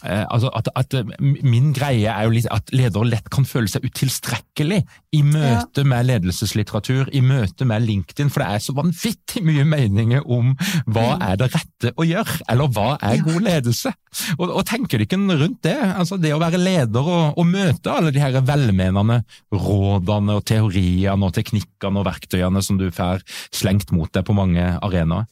altså 0.03 0.49
at, 0.57 0.69
at, 0.75 0.93
eh, 0.97 1.09
Min 1.21 1.71
greie 1.75 2.09
er 2.09 2.25
jo 2.25 2.33
litt 2.33 2.49
at 2.51 2.71
ledere 2.73 3.07
lett 3.09 3.29
kan 3.33 3.45
føle 3.47 3.69
seg 3.69 3.85
utilstrekkelig 3.85 4.81
i 5.13 5.21
møte 5.25 5.83
ja. 5.83 5.87
med 5.87 6.07
ledelseslitteratur, 6.09 7.11
i 7.13 7.21
møte 7.25 7.67
med 7.67 7.85
LinkedIn, 7.85 8.31
for 8.33 8.43
det 8.43 8.49
er 8.49 8.63
så 8.63 8.75
vanvittig 8.77 9.43
mye 9.45 9.65
meninger 9.67 10.25
om 10.25 10.53
hva 10.87 11.05
mm. 11.17 11.25
er 11.27 11.41
det 11.41 11.49
rette 11.53 11.91
å 11.93 12.07
gjøre, 12.07 12.37
eller 12.51 12.71
hva 12.73 12.87
er 12.97 13.25
god 13.25 13.41
ledelse? 13.45 13.93
Og, 14.37 14.47
og 14.49 14.63
tenker 14.67 14.99
du 14.99 15.05
ikke 15.05 15.19
rundt 15.21 15.61
det? 15.63 15.77
Altså 15.77 16.17
Det 16.19 16.33
å 16.35 16.41
være 16.41 16.59
leder 16.59 17.05
og, 17.05 17.37
og 17.39 17.47
møte 17.47 17.93
alle 17.93 18.11
de 18.11 18.23
her 18.23 18.39
velmenende 18.43 19.21
rådene 19.53 20.39
og 20.39 20.47
teoriene 20.49 21.27
og 21.29 21.35
teknikkene 21.37 22.01
og 22.01 22.07
verktøyene 22.09 22.63
som 22.65 22.79
du 22.81 22.89
får 22.91 23.23
slengt 23.53 23.93
mot 23.95 24.11
deg 24.11 24.25
på 24.27 24.35
mange 24.35 24.65
arenaer? 24.81 25.29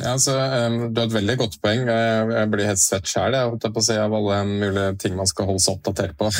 Ja, 0.00 0.16
så, 0.18 0.34
um, 0.36 0.80
Du 0.94 1.00
har 1.00 1.08
et 1.08 1.14
veldig 1.18 1.36
godt 1.42 1.60
poeng. 1.62 1.86
Jeg 1.86 2.50
blir 2.52 2.68
helt 2.70 2.82
svett 2.82 3.08
sjæl 3.10 3.36
si, 3.84 3.96
av 3.96 4.14
alle 4.16 4.42
mulige 4.48 4.96
ting 5.02 5.16
man 5.18 5.28
skal 5.28 5.50
holde 5.50 5.62
seg 5.64 5.78
oppdatert 5.78 6.16
på. 6.18 6.30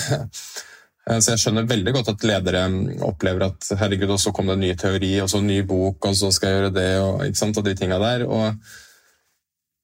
så 1.21 1.33
Jeg 1.35 1.43
skjønner 1.43 1.69
veldig 1.69 1.97
godt 1.97 2.13
at 2.15 2.29
ledere 2.29 2.67
opplever 3.07 3.49
at 3.51 3.73
herregud, 3.81 4.15
og 4.17 4.23
så 4.23 4.33
kom 4.33 4.49
det 4.49 4.59
en 4.59 4.65
ny 4.65 4.75
teori, 4.79 5.15
og 5.21 5.31
så 5.33 5.41
en 5.43 5.51
ny 5.51 5.61
bok, 5.67 6.11
og 6.11 6.17
så 6.17 6.31
skal 6.33 6.51
jeg 6.51 6.61
gjøre 6.61 6.77
det, 6.79 6.93
og, 7.05 7.27
ikke 7.27 7.43
sant, 7.43 7.61
og 7.61 7.67
de 7.67 7.77
tinga 7.77 8.01
der. 8.03 8.27
og 8.29 8.55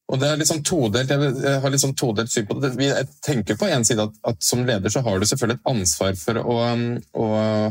og 0.07 0.21
det 0.23 0.29
er 0.29 0.47
sånn 0.47 0.63
todelt, 0.63 1.11
Jeg 1.11 1.61
har 1.63 1.77
sånn 1.83 1.97
todelt 1.99 2.31
syn 2.31 2.45
på 2.47 2.55
det. 2.63 2.69
Jeg 2.79 3.07
tenker 3.27 3.57
på 3.59 3.67
en 3.67 3.83
side 3.87 4.05
at, 4.05 4.13
at, 4.31 4.37
Som 4.45 4.63
leder 4.69 4.93
så 4.93 5.01
har 5.03 5.19
du 5.19 5.27
selvfølgelig 5.27 5.59
et 5.59 5.71
ansvar 5.73 6.13
for 6.21 6.39
å, 6.39 6.59
å, 7.19 7.25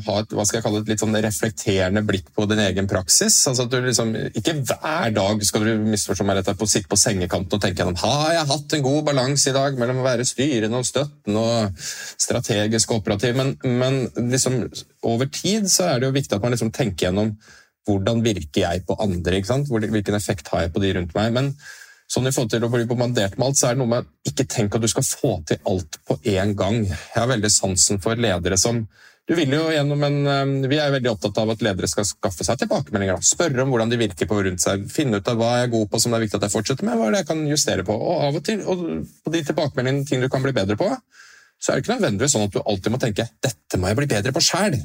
ha 0.03 0.15
et 0.19 0.35
hva 0.35 0.43
skal 0.43 0.59
jeg 0.59 0.65
kalle 0.65 0.81
et 0.83 0.91
litt 0.91 1.03
sånn 1.03 1.15
reflekterende 1.23 2.03
blikk 2.03 2.33
på 2.35 2.47
din 2.51 2.59
egen 2.65 2.89
praksis. 2.91 3.37
Altså 3.47 3.63
at 3.63 3.71
du 3.71 3.77
liksom, 3.85 4.11
Ikke 4.35 4.57
hver 4.57 5.13
dag 5.15 5.45
skal 5.47 5.63
du 5.63 5.85
misforstå 5.85 6.27
meg 6.27 6.41
rett 6.41 6.51
på 6.59 6.67
sitte 6.67 6.91
på 6.91 6.99
sengekanten 6.99 7.55
og 7.55 7.63
tenke 7.63 7.79
gjennom 7.79 8.01
har 8.03 8.33
jeg 8.35 8.49
hatt 8.51 8.75
en 8.75 8.83
god 8.89 9.07
balanse 9.07 9.49
i 9.49 9.55
dag 9.55 9.79
mellom 9.79 10.03
å 10.03 10.05
være 10.09 10.27
styrende 10.27 10.83
og 10.83 10.89
støttende 10.89 11.45
og 11.45 11.87
strategisk 12.25 12.91
og 12.91 12.99
operativ, 12.99 13.39
men, 13.39 13.55
men 13.63 14.01
liksom, 14.33 14.59
over 15.07 15.31
tid 15.31 15.71
så 15.71 15.87
er 15.87 16.01
det 16.01 16.09
jo 16.09 16.17
viktig 16.19 16.35
at 16.35 16.43
man 16.43 16.55
liksom 16.55 16.73
tenker 16.75 17.07
gjennom 17.07 17.31
hvordan 17.87 18.21
virker 18.25 18.65
jeg 18.65 18.85
på 18.87 18.99
andre, 18.99 19.39
ikke 19.39 19.53
sant? 19.53 19.71
hvilken 19.71 20.17
effekt 20.17 20.51
har 20.51 20.65
jeg 20.65 20.75
på 20.75 20.83
de 20.83 20.93
rundt 20.97 21.15
meg. 21.17 21.31
men 21.35 21.51
Sånn 22.11 22.29
i 22.29 22.33
forhold 22.33 22.51
til 22.53 22.65
å 22.65 22.69
bli 22.69 22.85
bombardert 22.85 23.39
med 23.39 23.47
alt, 23.47 23.57
så 23.57 23.69
er 23.69 23.75
det 23.75 23.81
noe 23.81 23.91
med 23.95 24.09
ikke 24.29 24.45
tenk 24.51 24.77
at 24.77 24.83
du 24.83 24.89
skal 24.91 25.07
få 25.07 25.31
til 25.49 25.57
alt 25.71 25.97
på 26.05 26.19
én 26.35 26.53
gang. 26.57 26.83
Jeg 26.85 27.17
har 27.17 27.31
veldig 27.31 27.51
sansen 27.51 28.01
for 28.03 28.19
ledere 28.19 28.59
som 28.61 28.83
du 29.25 29.33
vil 29.33 29.55
jo 29.55 29.63
gjennom 29.73 30.03
en, 30.05 30.17
um, 30.27 30.51
Vi 30.69 30.77
er 30.77 30.91
veldig 30.93 31.09
opptatt 31.09 31.39
av 31.41 31.49
at 31.55 31.63
ledere 31.65 31.89
skal 31.89 32.05
skaffe 32.05 32.45
seg 32.45 32.59
tilbakemeldinger. 32.61 33.23
Spørre 33.25 33.63
om 33.63 33.71
hvordan 33.73 33.89
de 33.89 33.97
virker 33.97 34.29
på 34.29 34.37
rundt 34.45 34.61
seg. 34.61 34.83
Finne 34.93 35.17
ut 35.17 35.31
av 35.31 35.39
hva 35.39 35.55
jeg 35.55 35.65
er 35.65 35.71
god 35.73 35.89
på 35.89 36.01
som 36.01 36.13
det 36.13 36.19
er 36.19 36.25
viktig 36.27 36.37
at 36.37 36.45
jeg 36.45 36.53
fortsetter 36.53 36.85
med, 36.85 36.99
hva 36.99 37.07
er 37.07 37.15
det 37.15 37.21
jeg 37.23 37.29
kan 37.31 37.41
justere 37.49 37.85
på. 37.87 37.95
Og 37.95 38.21
av 38.27 38.37
og 38.37 38.45
til, 38.45 38.61
og 38.69 38.83
på 39.25 39.33
de 39.33 39.41
tilbakemeldingene 39.47 40.05
ting 40.05 40.21
du 40.21 40.29
kan 40.29 40.45
bli 40.45 40.53
bedre 40.53 40.77
på, 40.77 40.91
så 41.57 41.71
er 41.71 41.79
det 41.79 41.85
ikke 41.85 41.95
nødvendigvis 41.95 42.35
sånn 42.35 42.45
at 42.45 42.53
du 42.53 42.61
alltid 42.61 42.93
må 42.93 43.01
tenke 43.01 43.25
'dette 43.41 43.79
må 43.81 43.89
jeg 43.89 43.99
bli 44.03 44.11
bedre 44.13 44.35
på 44.35 44.43
sjæl'. 44.45 44.77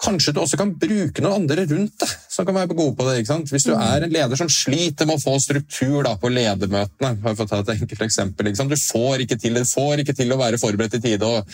Kanskje 0.00 0.32
du 0.32 0.40
også 0.40 0.56
kan 0.56 0.70
bruke 0.80 1.20
noen 1.20 1.42
andre 1.42 1.66
rundt 1.68 1.98
deg 2.00 2.12
som 2.32 2.46
kan 2.48 2.56
være 2.56 2.72
gode 2.72 2.94
på 2.96 3.04
det. 3.04 3.18
ikke 3.20 3.32
sant? 3.34 3.50
Hvis 3.52 3.66
du 3.68 3.74
er 3.74 4.06
en 4.06 4.14
leder 4.14 4.38
som 4.38 4.48
sliter 4.48 5.08
med 5.08 5.18
å 5.18 5.20
få 5.20 5.34
struktur 5.44 5.98
da, 6.06 6.14
på 6.16 6.30
ledermøtene 6.32 7.10
for 7.20 7.44
å 7.44 7.48
ta 7.50 7.60
et 7.60 7.74
enkelt 7.74 8.06
eksempel, 8.06 8.48
Du 8.48 8.76
får 8.76 9.26
ikke 9.26 9.36
til, 9.36 9.60
får 9.64 10.00
ikke 10.00 10.16
til 10.16 10.32
å 10.32 10.40
være 10.40 10.60
forberedt 10.62 10.96
i 10.96 11.02
tide 11.04 11.26
og 11.28 11.44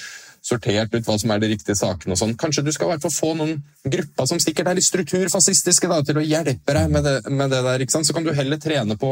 sortert 0.46 0.94
ut 0.94 1.09
hva 1.09 1.16
som 1.18 1.32
er 1.35 1.42
de 1.42 1.50
riktige 1.50 1.74
sakene. 1.74 2.14
og 2.14 2.20
sånn. 2.20 2.37
Kanskje 2.38 2.62
du 2.62 2.70
skal 2.72 2.92
hvert 2.92 3.09
få 3.11 3.35
noen 3.35 3.64
grupper 3.82 4.30
som 4.30 4.38
sikkert 4.38 4.70
er 4.70 4.78
litt 4.78 4.87
strukturfascistiske 4.87 5.90
da, 5.90 6.02
til 6.06 6.20
å 6.20 6.24
hjelpe 6.24 6.76
deg 6.78 6.92
med 6.92 7.02
det, 7.04 7.16
med 7.26 7.50
det 7.50 7.62
der. 7.66 7.82
ikke 7.82 7.96
sant? 7.98 8.06
Så 8.06 8.14
kan 8.14 8.24
du 8.24 8.32
heller 8.32 8.62
trene 8.62 8.96
på 9.00 9.11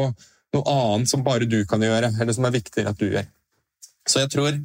noe 0.54 0.64
annet 0.70 1.10
som 1.10 1.24
bare 1.26 1.50
du 1.50 1.64
kan 1.66 1.82
gjøre, 1.82 2.12
eller 2.20 2.36
som 2.36 2.46
er 2.46 2.54
viktigere 2.54 2.94
at 2.94 3.02
du 3.02 3.08
gjør. 3.10 3.26
Så 4.06 4.22
jeg 4.22 4.30
tror 4.30 4.60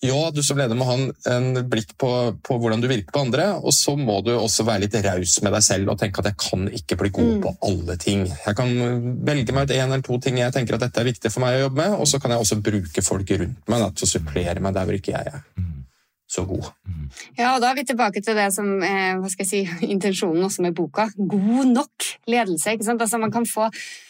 ja, 0.00 0.30
du 0.32 0.40
som 0.42 0.56
leder 0.56 0.78
må 0.78 0.86
ha 0.88 0.94
en, 0.96 1.48
blikk 1.68 1.92
på, 2.00 2.10
på, 2.40 2.56
hvordan 2.60 2.80
du 2.80 2.86
virker 2.88 3.12
på 3.12 3.20
andre, 3.20 3.50
og 3.60 3.74
så 3.76 3.92
må 4.00 4.20
du 4.24 4.30
også 4.32 4.64
være 4.64 4.86
litt 4.86 4.96
raus 5.04 5.36
med 5.44 5.52
deg 5.52 5.66
selv 5.66 5.92
og 5.92 6.00
tenke 6.00 6.22
at 6.22 6.30
jeg 6.30 6.38
kan 6.40 6.64
ikke 6.80 6.96
bli 7.02 7.12
god 7.18 7.34
mm. 7.34 7.42
på 7.44 7.52
alle 7.68 7.96
ting. 8.00 8.24
Jeg 8.30 8.56
kan 8.56 8.72
velge 9.28 9.56
meg 9.56 9.68
ut 9.68 9.76
én 9.76 9.84
eller 9.84 10.06
to 10.06 10.16
ting 10.24 10.40
jeg 10.40 10.56
tenker 10.56 10.78
at 10.78 10.86
dette 10.86 11.04
er 11.04 11.10
viktig 11.10 11.32
for 11.34 11.44
meg 11.44 11.58
å 11.58 11.66
jobbe 11.66 11.82
med, 11.82 11.98
og 12.00 12.08
så 12.08 12.22
kan 12.22 12.32
jeg 12.32 12.46
også 12.46 12.60
bruke 12.64 13.04
folk 13.04 13.36
rundt 13.44 13.72
meg 13.72 13.84
da, 13.84 13.92
til 13.92 14.08
å 14.08 14.12
supplere 14.14 14.64
meg 14.64 14.76
der 14.78 14.88
hvor 14.88 14.96
ikke 14.96 15.16
jeg 15.18 15.34
er 15.36 15.40
mm. 15.60 15.70
så 16.32 16.48
god. 16.48 16.72
Mm. 16.88 17.06
Ja, 17.36 17.54
og 17.54 17.60
Da 17.60 17.70
er 17.70 17.80
vi 17.82 17.88
tilbake 17.92 18.24
til 18.24 18.40
det 18.40 18.50
som 18.56 18.78
er 18.80 19.20
hva 19.20 19.28
skal 19.28 19.44
jeg 19.44 19.52
si, 19.52 19.64
intensjonen 19.96 20.48
også 20.48 20.64
med 20.64 20.78
boka. 20.80 21.10
God 21.20 21.74
nok 21.76 22.14
ledelse. 22.24 22.72
ikke 22.72 22.88
sant? 22.88 23.04
Altså 23.04 23.20
Man 23.20 23.36
kan 23.36 23.44
få 23.44 23.68
Eh, 23.68 24.09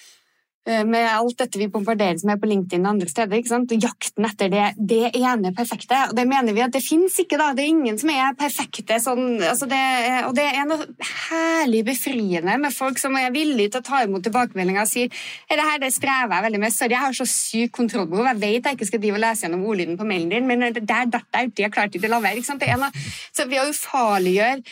med 0.67 1.07
alt 1.09 1.39
dette 1.41 1.59
vi 1.59 1.71
bombarderes 1.73 2.23
med 2.29 2.41
på 2.41 2.49
LinkedIn 2.51 2.85
og 2.85 2.91
andre 2.93 3.09
steder. 3.09 3.39
ikke 3.39 3.49
sant? 3.49 3.73
Jakten 3.81 4.27
etter 4.29 4.51
det, 4.53 4.65
det 4.77 5.17
ene 5.17 5.55
perfekte. 5.57 5.97
Og 6.11 6.17
det 6.19 6.27
mener 6.29 6.53
vi 6.53 6.63
at 6.65 6.75
det 6.75 6.83
fins 6.85 7.17
ikke. 7.23 7.39
da. 7.41 7.51
Det 7.57 7.65
er 7.65 7.73
ingen 7.73 7.99
som 7.99 8.13
er 8.13 8.37
perfekte. 8.39 8.99
Sånn, 9.01 9.41
altså 9.41 9.67
det, 9.71 9.81
og 10.29 10.35
det 10.37 10.45
er 10.51 10.69
noe 10.69 10.85
herlig 11.31 11.81
befriende 11.89 12.59
med 12.61 12.77
folk 12.77 13.01
som 13.01 13.17
er 13.19 13.33
villige 13.35 13.75
til 13.75 13.81
å 13.81 13.89
ta 13.89 14.03
imot 14.05 14.27
tilbakemeldinger 14.27 14.85
og 14.85 14.91
sier 14.91 15.09
det 15.51 15.65
her 15.65 15.81
det 15.83 15.93
strever 15.97 16.37
jeg 16.37 16.47
veldig 16.49 16.63
med. 16.63 16.77
Sorry, 16.77 16.95
jeg 16.97 17.07
har 17.07 17.17
så 17.17 17.29
sykt 17.29 17.75
kontrollbehov. 17.77 18.29
Jeg 18.33 18.43
vet 18.45 18.69
jeg 18.69 18.79
ikke 18.79 18.91
skal 18.93 19.03
drive 19.03 19.19
og 19.19 19.25
lese 19.25 19.47
gjennom 19.47 19.65
ordlyden 19.65 19.99
på 20.01 20.09
mailen 20.09 20.31
din, 20.35 20.47
men 20.51 20.69
der 20.77 21.11
datt 21.11 21.41
jeg 21.41 21.51
uti. 21.51 21.65
Jeg 21.65 21.75
klarte 21.75 21.99
ikke 21.99 22.13
å 22.13 22.15
la 22.19 22.23
være. 22.29 22.41
ikke 22.41 22.53
sant? 22.53 22.63
Det 22.63 22.71
er 22.71 22.81
noe, 22.81 22.93
så 23.33 23.49
ved 23.49 23.65
å 23.65 23.69
ufarliggjøre 23.73 24.63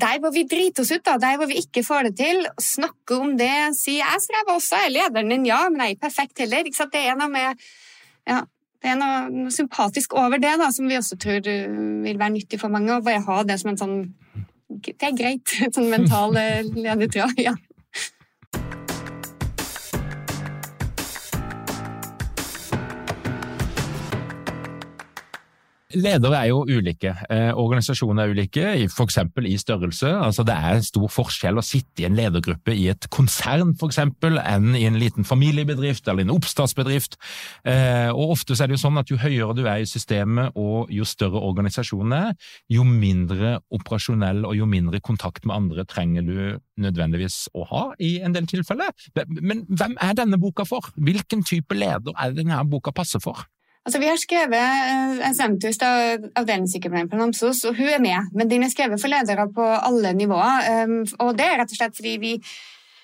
der 0.00 0.20
hvor 0.22 0.32
vi 0.34 0.46
driter 0.48 0.84
oss 0.84 0.92
ut, 0.94 1.02
da, 1.04 1.16
der 1.20 1.36
hvor 1.40 1.48
vi 1.50 1.58
ikke 1.60 1.82
får 1.84 2.08
det 2.08 2.14
til, 2.20 2.44
snakke 2.62 3.16
om 3.18 3.36
det, 3.38 3.74
si 3.76 3.98
'jeg 3.98 4.22
strever 4.22 4.56
også', 4.56 4.76
jeg 4.76 4.86
er 4.86 4.94
lederen 4.96 5.30
din, 5.30 5.46
ja, 5.46 5.68
men 5.68 5.80
jeg 5.80 5.86
er 5.86 5.94
ikke 5.94 6.08
perfekt 6.08 6.38
heller. 6.38 6.64
Ikke? 6.64 6.88
Det 6.92 7.02
er 7.06 7.16
noe 7.18 7.28
med 7.28 7.54
ja, 8.28 8.42
det 8.82 8.90
er 8.90 8.96
noe, 9.00 9.50
sympatisk 9.52 10.14
over 10.16 10.40
det 10.40 10.54
da, 10.60 10.70
som 10.72 10.88
vi 10.88 10.96
også 10.96 11.18
tror 11.20 11.40
uh, 11.44 12.04
vil 12.04 12.18
være 12.18 12.36
nyttig 12.36 12.60
for 12.60 12.72
mange. 12.72 12.94
Å 12.94 13.04
bare 13.04 13.24
ha 13.26 13.42
det 13.42 13.58
som 13.60 13.72
en 13.72 13.80
sånn 13.80 13.98
Det 14.70 15.02
er 15.02 15.16
greit. 15.16 15.50
Sånn 15.74 15.90
mental 15.90 16.36
uh, 16.36 16.62
ledetråd. 16.62 17.40
Ja. 17.42 17.56
Ledere 25.98 26.38
er 26.38 26.48
jo 26.52 26.60
ulike, 26.68 27.10
eh, 27.34 27.50
organisasjoner 27.58 28.28
er 28.28 28.34
ulike, 28.34 28.66
f.eks. 28.86 29.16
i 29.42 29.56
størrelse. 29.58 30.06
Altså 30.06 30.44
Det 30.46 30.54
er 30.54 30.84
stor 30.86 31.08
forskjell 31.10 31.58
å 31.58 31.64
sitte 31.66 32.04
i 32.04 32.06
en 32.06 32.14
ledergruppe 32.14 32.76
i 32.76 32.86
et 32.92 33.08
konsern 33.10 33.74
for 33.74 33.90
eksempel, 33.90 34.38
enn 34.38 34.76
i 34.78 34.84
en 34.86 35.00
liten 35.00 35.26
familiebedrift 35.26 36.06
eller 36.06 36.22
en 36.22 36.36
oppstartsbedrift. 36.36 37.18
Eh, 37.64 38.06
og 38.14 38.36
Ofte 38.36 38.54
er 38.54 38.70
det 38.70 38.78
jo 38.78 38.84
sånn 38.84 39.02
at 39.02 39.10
jo 39.10 39.18
høyere 39.18 39.56
du 39.58 39.64
er 39.66 39.82
i 39.82 39.90
systemet 39.90 40.54
og 40.54 40.92
jo 40.94 41.04
større 41.04 41.42
organisasjonen 41.42 42.14
er, 42.20 42.34
jo 42.70 42.86
mindre 42.86 43.58
operasjonell 43.74 44.44
og 44.46 44.54
jo 44.56 44.70
mindre 44.70 45.02
kontakt 45.02 45.42
med 45.44 45.56
andre 45.56 45.84
trenger 45.90 46.22
du 46.22 46.36
nødvendigvis 46.80 47.48
å 47.58 47.66
ha 47.66 47.84
i 47.98 48.20
en 48.22 48.36
del 48.36 48.46
tilfeller. 48.46 48.94
Men 49.42 49.66
hvem 49.66 49.98
er 49.98 50.14
denne 50.14 50.38
boka 50.38 50.64
for? 50.68 50.92
Hvilken 50.94 51.42
type 51.42 51.74
leder 51.74 52.14
er 52.14 52.30
det 52.30 52.44
denne 52.44 52.62
boka 52.70 52.94
passer 52.94 53.22
for? 53.22 53.42
Altså, 53.86 54.00
vi 54.02 54.10
har 54.10 54.18
skrevet 54.20 55.22
en 55.24 55.36
Sentus, 55.36 55.78
avdelingssykepleieren 55.80 57.08
på 57.08 57.16
Namsos, 57.16 57.62
og 57.64 57.78
hun 57.78 57.88
er 57.88 58.02
med. 58.02 58.34
Men 58.36 58.50
den 58.50 58.66
er 58.66 58.72
skrevet 58.72 59.00
for 59.00 59.12
ledere 59.12 59.46
på 59.56 59.64
alle 59.64 60.12
nivåer. 60.16 60.84
Um, 60.84 60.98
og 61.24 61.32
det 61.38 61.46
er 61.48 61.56
rett 61.62 61.72
og 61.72 61.80
slett 61.80 61.96
fordi 61.96 62.18
vi 62.20 62.34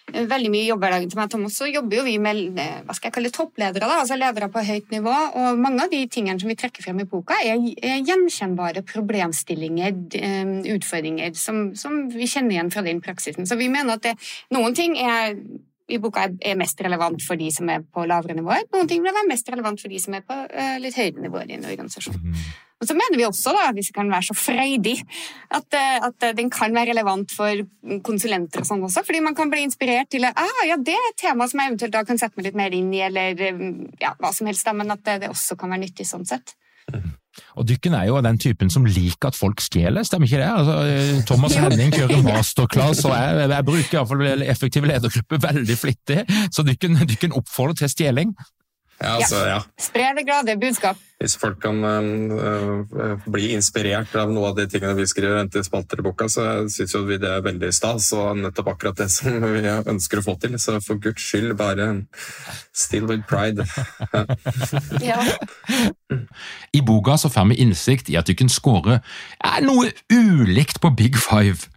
veldig 0.06 0.50
mye 0.52 0.66
jobbhverdagen 0.68 1.10
til 1.10 1.18
meg 1.18 1.30
Thomas, 1.32 1.56
så 1.58 1.66
jobber 1.66 1.98
jo 1.98 2.04
vi 2.06 2.14
med 2.22 2.60
hva 2.86 2.94
skal 2.94 3.08
jeg 3.08 3.14
kalle 3.16 3.32
toppledere, 3.34 3.88
da, 3.88 4.02
altså 4.02 4.18
ledere 4.18 4.48
på 4.54 4.62
høyt 4.62 4.92
nivå. 4.94 5.14
Og 5.40 5.58
mange 5.58 5.82
av 5.82 5.90
de 5.90 6.02
tingene 6.12 6.38
som 6.38 6.50
vi 6.52 6.58
trekker 6.58 6.84
frem 6.84 7.00
i 7.02 7.08
boka, 7.10 7.38
er, 7.42 7.58
er 7.82 8.04
gjenkjennbare 8.06 8.84
problemstillinger, 8.86 9.96
um, 10.20 10.52
utfordringer, 10.76 11.32
som, 11.40 11.70
som, 11.78 12.04
vi 12.12 12.28
kjenner 12.30 12.58
igjen 12.58 12.74
fra 12.74 12.84
den 12.86 13.02
praksisen. 13.02 13.48
Så 13.48 13.58
vi 13.58 13.70
mener 13.72 13.96
at 13.96 14.06
det, 14.06 14.14
noen 14.54 14.76
ting 14.78 14.94
er 15.00 15.34
i 15.86 15.98
boka 16.02 16.26
er 16.26 16.58
mest 16.58 16.80
relevant 16.82 17.22
for 17.22 17.38
de 17.38 17.48
som 17.54 17.68
er 17.70 17.84
på 17.84 18.04
lavere 18.08 18.34
nivåer. 18.36 18.66
Noen 18.74 18.88
ting 18.90 19.04
vil 19.04 19.14
være 19.14 19.30
mest 19.30 19.50
relevant 19.52 19.82
for 19.82 19.92
de 19.92 20.00
som 20.02 20.16
er 20.18 20.24
på 20.26 20.34
uh, 20.34 20.78
litt 20.82 20.98
høyere 20.98 21.22
nivåer 21.22 21.52
i 21.52 21.58
en 21.58 21.68
organisasjon. 21.68 22.18
Mm. 22.18 22.40
Og 22.76 22.88
så 22.90 22.96
mener 22.96 23.16
vi 23.16 23.24
også, 23.24 23.54
da, 23.56 23.70
hvis 23.72 23.88
vi 23.88 23.96
kan 23.96 24.10
være 24.12 24.26
så 24.28 24.34
freidig, 24.36 24.98
at, 25.48 25.68
eh, 25.78 25.94
at, 26.10 26.16
eh, 26.26 26.34
den 26.36 26.50
kan 26.52 26.74
være 26.76 26.90
relevant 26.90 27.32
for 27.32 27.62
konsulenter 28.04 28.60
og 28.60 28.68
sånn 28.68 28.84
også. 28.84 29.00
Fordi 29.06 29.22
man 29.24 29.36
kan 29.38 29.48
bli 29.48 29.62
inspirert 29.64 30.10
til 30.12 30.26
at 30.28 30.36
ah, 30.36 30.60
ja, 30.68 30.76
det 30.76 30.92
er 30.92 31.08
et 31.08 31.16
tema 31.22 31.46
som 31.48 31.62
jeg 31.62 31.72
eventuelt 31.72 31.96
da 31.96 32.04
kan 32.04 32.20
sette 32.20 32.36
meg 32.36 32.50
litt 32.50 32.60
mer 32.60 32.76
inn 32.76 32.92
i, 32.92 33.00
eller 33.06 33.40
ja, 34.02 34.12
hva 34.20 34.28
som 34.36 34.50
helst, 34.50 34.68
da, 34.68 34.76
men 34.76 34.92
at 34.92 35.00
det, 35.08 35.22
det 35.24 35.32
også 35.32 35.56
kan 35.56 35.72
være 35.72 35.86
nyttig 35.86 36.04
sånn 36.04 36.28
sett. 36.28 36.52
Og 37.56 37.64
Dykken 37.68 37.94
er 37.96 38.08
jo 38.10 38.18
av 38.18 38.26
den 38.26 38.38
typen 38.40 38.70
som 38.72 38.84
liker 38.84 39.30
at 39.30 39.38
folk 39.38 39.62
stjeler, 39.64 40.04
stemmer 40.04 40.28
ikke 40.28 40.42
det? 40.42 40.50
Altså, 40.50 40.74
eh, 40.84 41.22
Thomas 41.28 41.56
Henning 41.56 41.94
kjører 41.94 42.20
masterclass, 42.26 43.00
og 43.08 43.14
jeg, 43.16 43.48
jeg 43.54 43.66
bruker 43.70 43.96
iallfall 43.96 44.44
effektiv 44.44 44.88
ledergruppe 44.90 45.40
veldig 45.46 45.78
flittig, 45.80 46.20
så 46.52 46.64
Dykken, 46.66 47.00
dykken 47.08 47.36
oppfordrer 47.36 47.80
til 47.80 47.92
stjeling. 47.92 48.36
Ja, 48.96 49.16
altså, 49.18 49.42
ja. 49.44 49.58
Spre 49.80 50.06
det 50.16 50.24
glade 50.24 50.54
budskap. 50.60 50.96
Hvis 51.20 51.34
folk 51.40 51.58
kan 51.60 51.80
uh, 51.84 53.20
bli 53.32 53.50
inspirert 53.56 54.12
av 54.20 54.32
noe 54.32 54.50
av 54.50 54.56
de 54.58 54.66
tingene 54.68 54.96
vi 54.96 55.06
skriver 55.08 55.48
i 55.48 55.62
spalter 55.64 56.00
i 56.00 56.04
boka, 56.04 56.28
så 56.32 56.44
syns 56.72 56.94
vi 57.08 57.18
det 57.20 57.28
er 57.28 57.44
veldig 57.44 57.70
stas, 57.72 58.10
og 58.16 58.40
nettopp 58.40 58.72
akkurat 58.72 58.98
det 59.00 59.08
som 59.12 59.36
vi 59.44 59.62
ønsker 59.64 60.20
å 60.20 60.24
få 60.26 60.36
til. 60.40 60.56
Så 60.60 60.78
for 60.84 61.00
guds 61.00 61.24
skyld, 61.24 61.54
bare 61.60 61.88
still 62.76 63.08
with 63.08 63.24
pride. 63.28 63.64
ja. 65.10 65.20
I 66.72 66.84
boka 66.84 67.16
så 67.20 67.32
får 67.32 67.52
vi 67.52 67.60
innsikt 67.64 68.12
i 68.12 68.18
at 68.20 68.28
du 68.28 68.36
kan 68.36 68.52
score 68.52 69.00
noe 69.64 69.92
ulikt 70.12 70.80
på 70.84 70.92
Big 70.96 71.16
Five. 71.20 71.68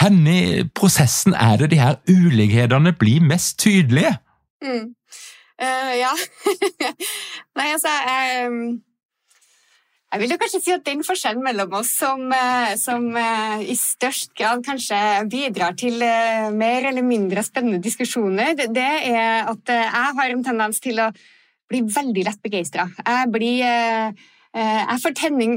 Hvor 0.00 0.16
i 0.28 0.64
prosessen 0.74 1.36
er 1.36 1.60
det 1.60 1.70
de 1.72 1.80
her 1.80 2.00
ulikhetene 2.08 2.92
blir 2.96 3.20
mest 3.24 3.60
tydelige? 3.60 4.16
Mm. 4.64 4.94
Uh, 5.60 5.92
ja. 5.98 6.12
Nei, 7.58 7.66
altså 7.74 7.90
jeg, 7.92 8.52
jeg 10.10 10.22
vil 10.22 10.32
jo 10.32 10.38
kanskje 10.40 10.60
si 10.64 10.72
at 10.72 10.86
den 10.86 11.04
forskjellen 11.04 11.44
mellom 11.44 11.74
oss 11.76 11.90
som, 12.00 12.22
eh, 12.32 12.72
som 12.80 13.04
uh, 13.12 13.60
i 13.60 13.76
størst 13.76 14.32
grad 14.38 14.64
kanskje 14.64 14.96
bidrar 15.30 15.76
til 15.78 16.00
mer 16.56 16.88
eller 16.88 17.04
mindre 17.04 17.44
spennende 17.44 17.82
diskusjoner, 17.84 18.56
det 18.56 18.88
er 19.12 19.50
at 19.52 19.74
jeg 19.76 20.16
har 20.16 20.32
en 20.32 20.44
tendens 20.46 20.80
til 20.80 21.02
å 21.04 21.10
bli 21.70 21.84
veldig 21.86 22.24
lett 22.26 22.40
begeistra. 22.42 22.88
Jeg 22.98 23.30
blir 23.30 23.60
jeg 24.50 24.98
får 24.98 25.12
tenning 25.14 25.52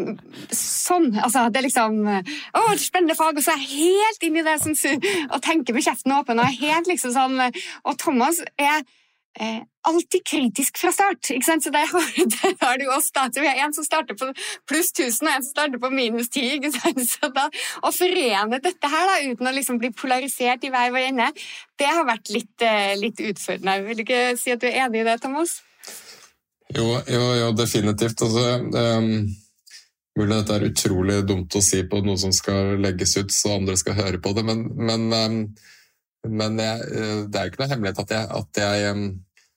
sånn. 0.54 1.08
Altså, 1.18 1.48
det 1.50 1.64
er 1.64 1.66
liksom 1.66 1.96
Å, 2.06 2.62
spennende 2.78 3.16
fag! 3.18 3.40
Og 3.40 3.42
så 3.42 3.56
er 3.56 3.64
jeg 3.64 3.80
helt 3.80 4.28
inni 4.28 4.44
det 4.46 4.54
sånn, 4.62 4.78
og 5.32 5.42
tenker 5.42 5.74
med 5.74 5.88
kjeften 5.88 6.14
åpen. 6.14 6.38
Og, 6.38 6.46
er 6.46 6.68
helt 6.76 6.92
liksom 6.92 7.16
sånn, 7.16 7.42
og 7.82 7.98
Thomas 7.98 8.44
er 8.54 8.86
eh, 9.40 9.62
alltid 9.88 10.26
kritisk 10.26 10.78
fra 10.78 10.92
start. 10.92 11.30
ikke 11.32 11.46
sant? 11.46 11.64
Så 11.64 11.72
der 11.74 11.90
der 11.90 12.56
har 12.62 12.78
du 12.82 12.88
oss. 12.92 13.12
da. 13.12 13.28
Vi 13.36 13.48
har 13.48 13.66
en 13.66 13.74
som 13.74 13.84
starter 13.84 14.18
på 14.20 14.32
pluss 14.70 14.92
1000, 14.92 15.28
og 15.28 15.34
en 15.36 15.44
som 15.44 15.52
starter 15.52 15.80
på 15.80 15.90
minus 15.90 16.30
10. 16.30 16.58
ikke 16.60 16.72
sant? 16.72 17.04
Så 17.14 17.32
da, 17.36 17.50
Å 17.84 17.92
forene 17.96 18.62
dette 18.64 18.94
her 18.96 19.10
da, 19.10 19.20
uten 19.32 19.50
å 19.50 19.56
liksom 19.56 19.82
bli 19.82 19.92
polarisert 19.92 20.64
i 20.64 20.72
hver 20.74 20.94
vår 20.94 21.10
ende, 21.12 21.30
det 21.80 21.90
har 21.90 22.08
vært 22.08 22.34
litt, 22.34 22.56
eh, 22.62 22.96
litt 23.00 23.20
utfordrende. 23.20 23.88
Vil 23.88 24.02
du 24.02 24.06
ikke 24.06 24.26
si 24.40 24.54
at 24.54 24.62
du 24.62 24.70
er 24.70 24.86
enig 24.86 25.04
i 25.04 25.08
det, 25.08 25.20
Thomas? 25.24 25.62
Jo, 26.74 26.88
jo, 27.08 27.24
jo 27.38 27.52
definitivt. 27.58 28.22
Altså, 28.26 28.46
um, 28.64 29.28
mulig 30.18 30.38
dette 30.38 30.56
er 30.56 30.68
utrolig 30.70 31.20
dumt 31.28 31.58
å 31.58 31.62
si 31.62 31.84
på 31.90 32.02
noe 32.06 32.18
som 32.22 32.34
skal 32.34 32.78
legges 32.82 33.18
ut 33.20 33.34
så 33.34 33.58
andre 33.58 33.78
skal 33.78 33.98
høre 33.98 34.22
på 34.24 34.34
det, 34.38 34.46
men, 34.48 34.66
men 34.78 35.06
um, 35.14 35.40
men 36.28 36.58
jeg, 36.60 36.90
eh, 36.94 37.22
det 37.28 37.40
er 37.40 37.46
jo 37.46 37.54
ikke 37.54 37.64
noe 37.64 37.72
hemmelighet 37.74 38.04
at 38.06 38.18
jeg, 38.18 38.28
at 38.40 38.62
jeg 38.64 38.98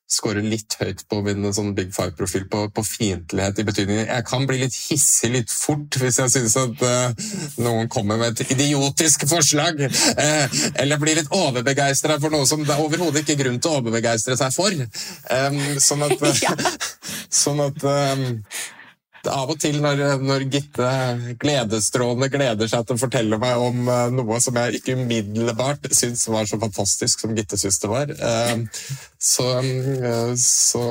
scorer 0.07 0.45
litt 0.47 0.77
høyt 0.79 1.03
på 1.11 1.19
min 1.27 1.49
sånn 1.55 1.73
Big 1.75 1.91
Five-profil 1.95 2.45
på, 2.51 2.61
på, 2.75 2.83
fiendtlighet 2.87 3.59
i 3.59 3.65
betydningen 3.67 4.07
Jeg 4.07 4.27
kan 4.29 4.45
bli 4.47 4.61
litt 4.61 4.77
hissig 4.87 5.33
litt 5.35 5.51
fort 5.51 5.99
hvis 5.99 6.21
jeg 6.23 6.33
syns 6.37 6.55
at 6.61 6.85
uh, 6.87 7.33
noen 7.65 7.91
kommer 7.91 8.21
med 8.21 8.39
et 8.39 8.55
idiotisk 8.55 9.27
forslag. 9.27 9.83
Uh, 9.83 10.47
eller 10.79 11.03
blir 11.03 11.19
litt 11.19 11.33
overbegeistra 11.35 12.21
for 12.23 12.35
noe 12.35 12.47
som 12.47 12.63
det 12.63 12.77
er 12.77 12.85
overhodet 12.85 13.25
ikke 13.25 13.41
grunn 13.43 13.59
til 13.59 13.73
å 13.73 13.81
overbegeistre 13.81 14.39
seg 14.39 14.55
for. 14.55 14.79
Um, 15.35 15.61
sånn 15.83 16.07
at, 16.07 16.23
uh, 16.23 16.71
sånn 17.43 17.67
at 17.67 17.87
um, 17.91 18.27
av 19.31 19.51
og 19.53 19.59
til 19.61 19.79
når, 19.83 20.01
når 20.23 20.45
Gitte 20.53 20.89
gledesstrålende 21.43 22.29
gleder 22.33 22.71
seg 22.71 22.87
til 22.87 22.97
å 22.97 23.01
fortelle 23.01 23.39
meg 23.41 23.63
om 23.63 23.91
uh, 23.91 24.09
noe 24.15 24.41
som 24.43 24.57
jeg 24.61 24.81
ikke 24.81 24.97
umiddelbart 24.99 25.89
syns 25.97 26.27
var 26.31 26.49
så 26.49 26.59
fantastisk 26.63 27.23
som 27.23 27.35
Gitte 27.37 27.59
syns 27.61 27.79
det 27.83 27.91
var, 27.91 28.13
uh, 28.13 28.57
så, 29.19 29.47
uh, 29.61 30.33
så, 30.41 30.83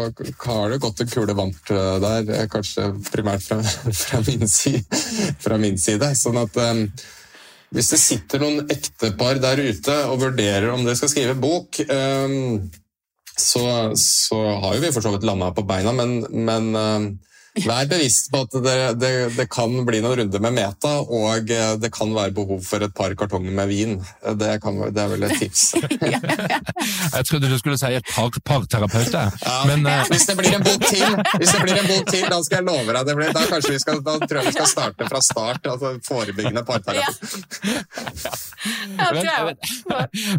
har 0.45 0.71
det 0.71 0.81
gått 0.83 1.03
en 1.03 1.11
kule 1.11 1.35
varmt 1.37 1.69
der, 1.69 2.47
kanskje 2.51 2.89
primært 3.11 3.45
fra, 3.45 3.59
fra, 4.03 4.21
min 4.27 4.47
side, 4.49 5.03
fra, 5.41 5.59
min 5.61 5.77
side. 5.81 6.11
Sånn 6.19 6.39
at 6.41 6.57
hvis 7.75 7.91
det 7.91 7.99
sitter 7.99 8.41
noen 8.43 8.71
ektepar 8.71 9.39
der 9.43 9.61
ute 9.65 9.95
og 10.09 10.21
vurderer 10.21 10.71
om 10.73 10.85
de 10.85 10.95
skal 10.97 11.11
skrive 11.11 11.37
bok 11.39 11.79
så, 13.35 13.63
så, 13.99 14.37
har 14.61 14.77
jo 14.77 14.83
vi 14.83 14.91
for 14.95 15.03
så 15.03 15.11
vidt 15.15 15.25
landa 15.27 15.49
på 15.55 15.65
beina, 15.67 15.91
men, 15.95 16.21
men 16.47 16.69
Vær 17.63 17.87
bevisst 17.87 18.27
på 18.33 18.41
at 18.43 18.55
det, 18.65 18.75
det, 18.99 19.11
det, 19.37 19.45
kan 19.51 19.71
bli 19.87 20.01
noen 20.03 20.17
runder 20.19 20.41
med 20.43 20.55
meta, 20.57 20.91
og 20.99 21.51
eh, 21.53 21.75
det 21.79 21.91
kan 21.95 22.11
være 22.11 22.33
behov 22.35 22.59
for 22.67 22.83
et 22.83 22.91
par 22.95 23.13
kartonger 23.15 23.53
med 23.55 23.69
vin. 23.71 23.93
Det, 24.41 24.49
kan, 24.63 24.81
det 24.91 25.01
er 25.01 25.13
vel 25.13 25.23
et 25.23 25.37
tips. 25.39 25.63
jeg 27.15 27.27
trodde 27.29 27.51
du 27.51 27.55
skulle 27.61 27.79
si 27.79 27.93
et 27.95 28.11
par 28.11 28.35
parterapeuter. 28.43 29.31
Ja, 29.45 29.55
men, 29.69 29.87
uh... 29.87 30.03
hvis, 30.11 30.27
det 30.27 30.35
blir 30.39 30.57
en 30.57 30.65
bok 30.65 30.83
til, 30.83 31.15
hvis 31.39 31.53
det 31.55 31.61
blir 31.63 31.79
en 31.79 31.87
bok 31.93 32.11
til, 32.11 32.25
da 32.33 32.41
skal 32.43 32.59
jeg 32.59 32.67
love 32.67 32.97
deg 32.97 33.07
det 33.07 33.15
blir, 33.21 33.31
da, 33.37 33.61
vi 33.69 33.79
skal, 33.85 34.03
da 34.03 34.17
tror 34.25 34.41
jeg 34.41 34.49
vi 34.49 34.55
skal 34.57 34.69
starte 34.73 35.09
fra 35.13 35.23
start. 35.23 35.71
altså 35.71 35.93
Forebyggende 36.05 36.65
parterapi. 36.67 36.99
Ja. 36.99 37.09
men, 39.15 39.23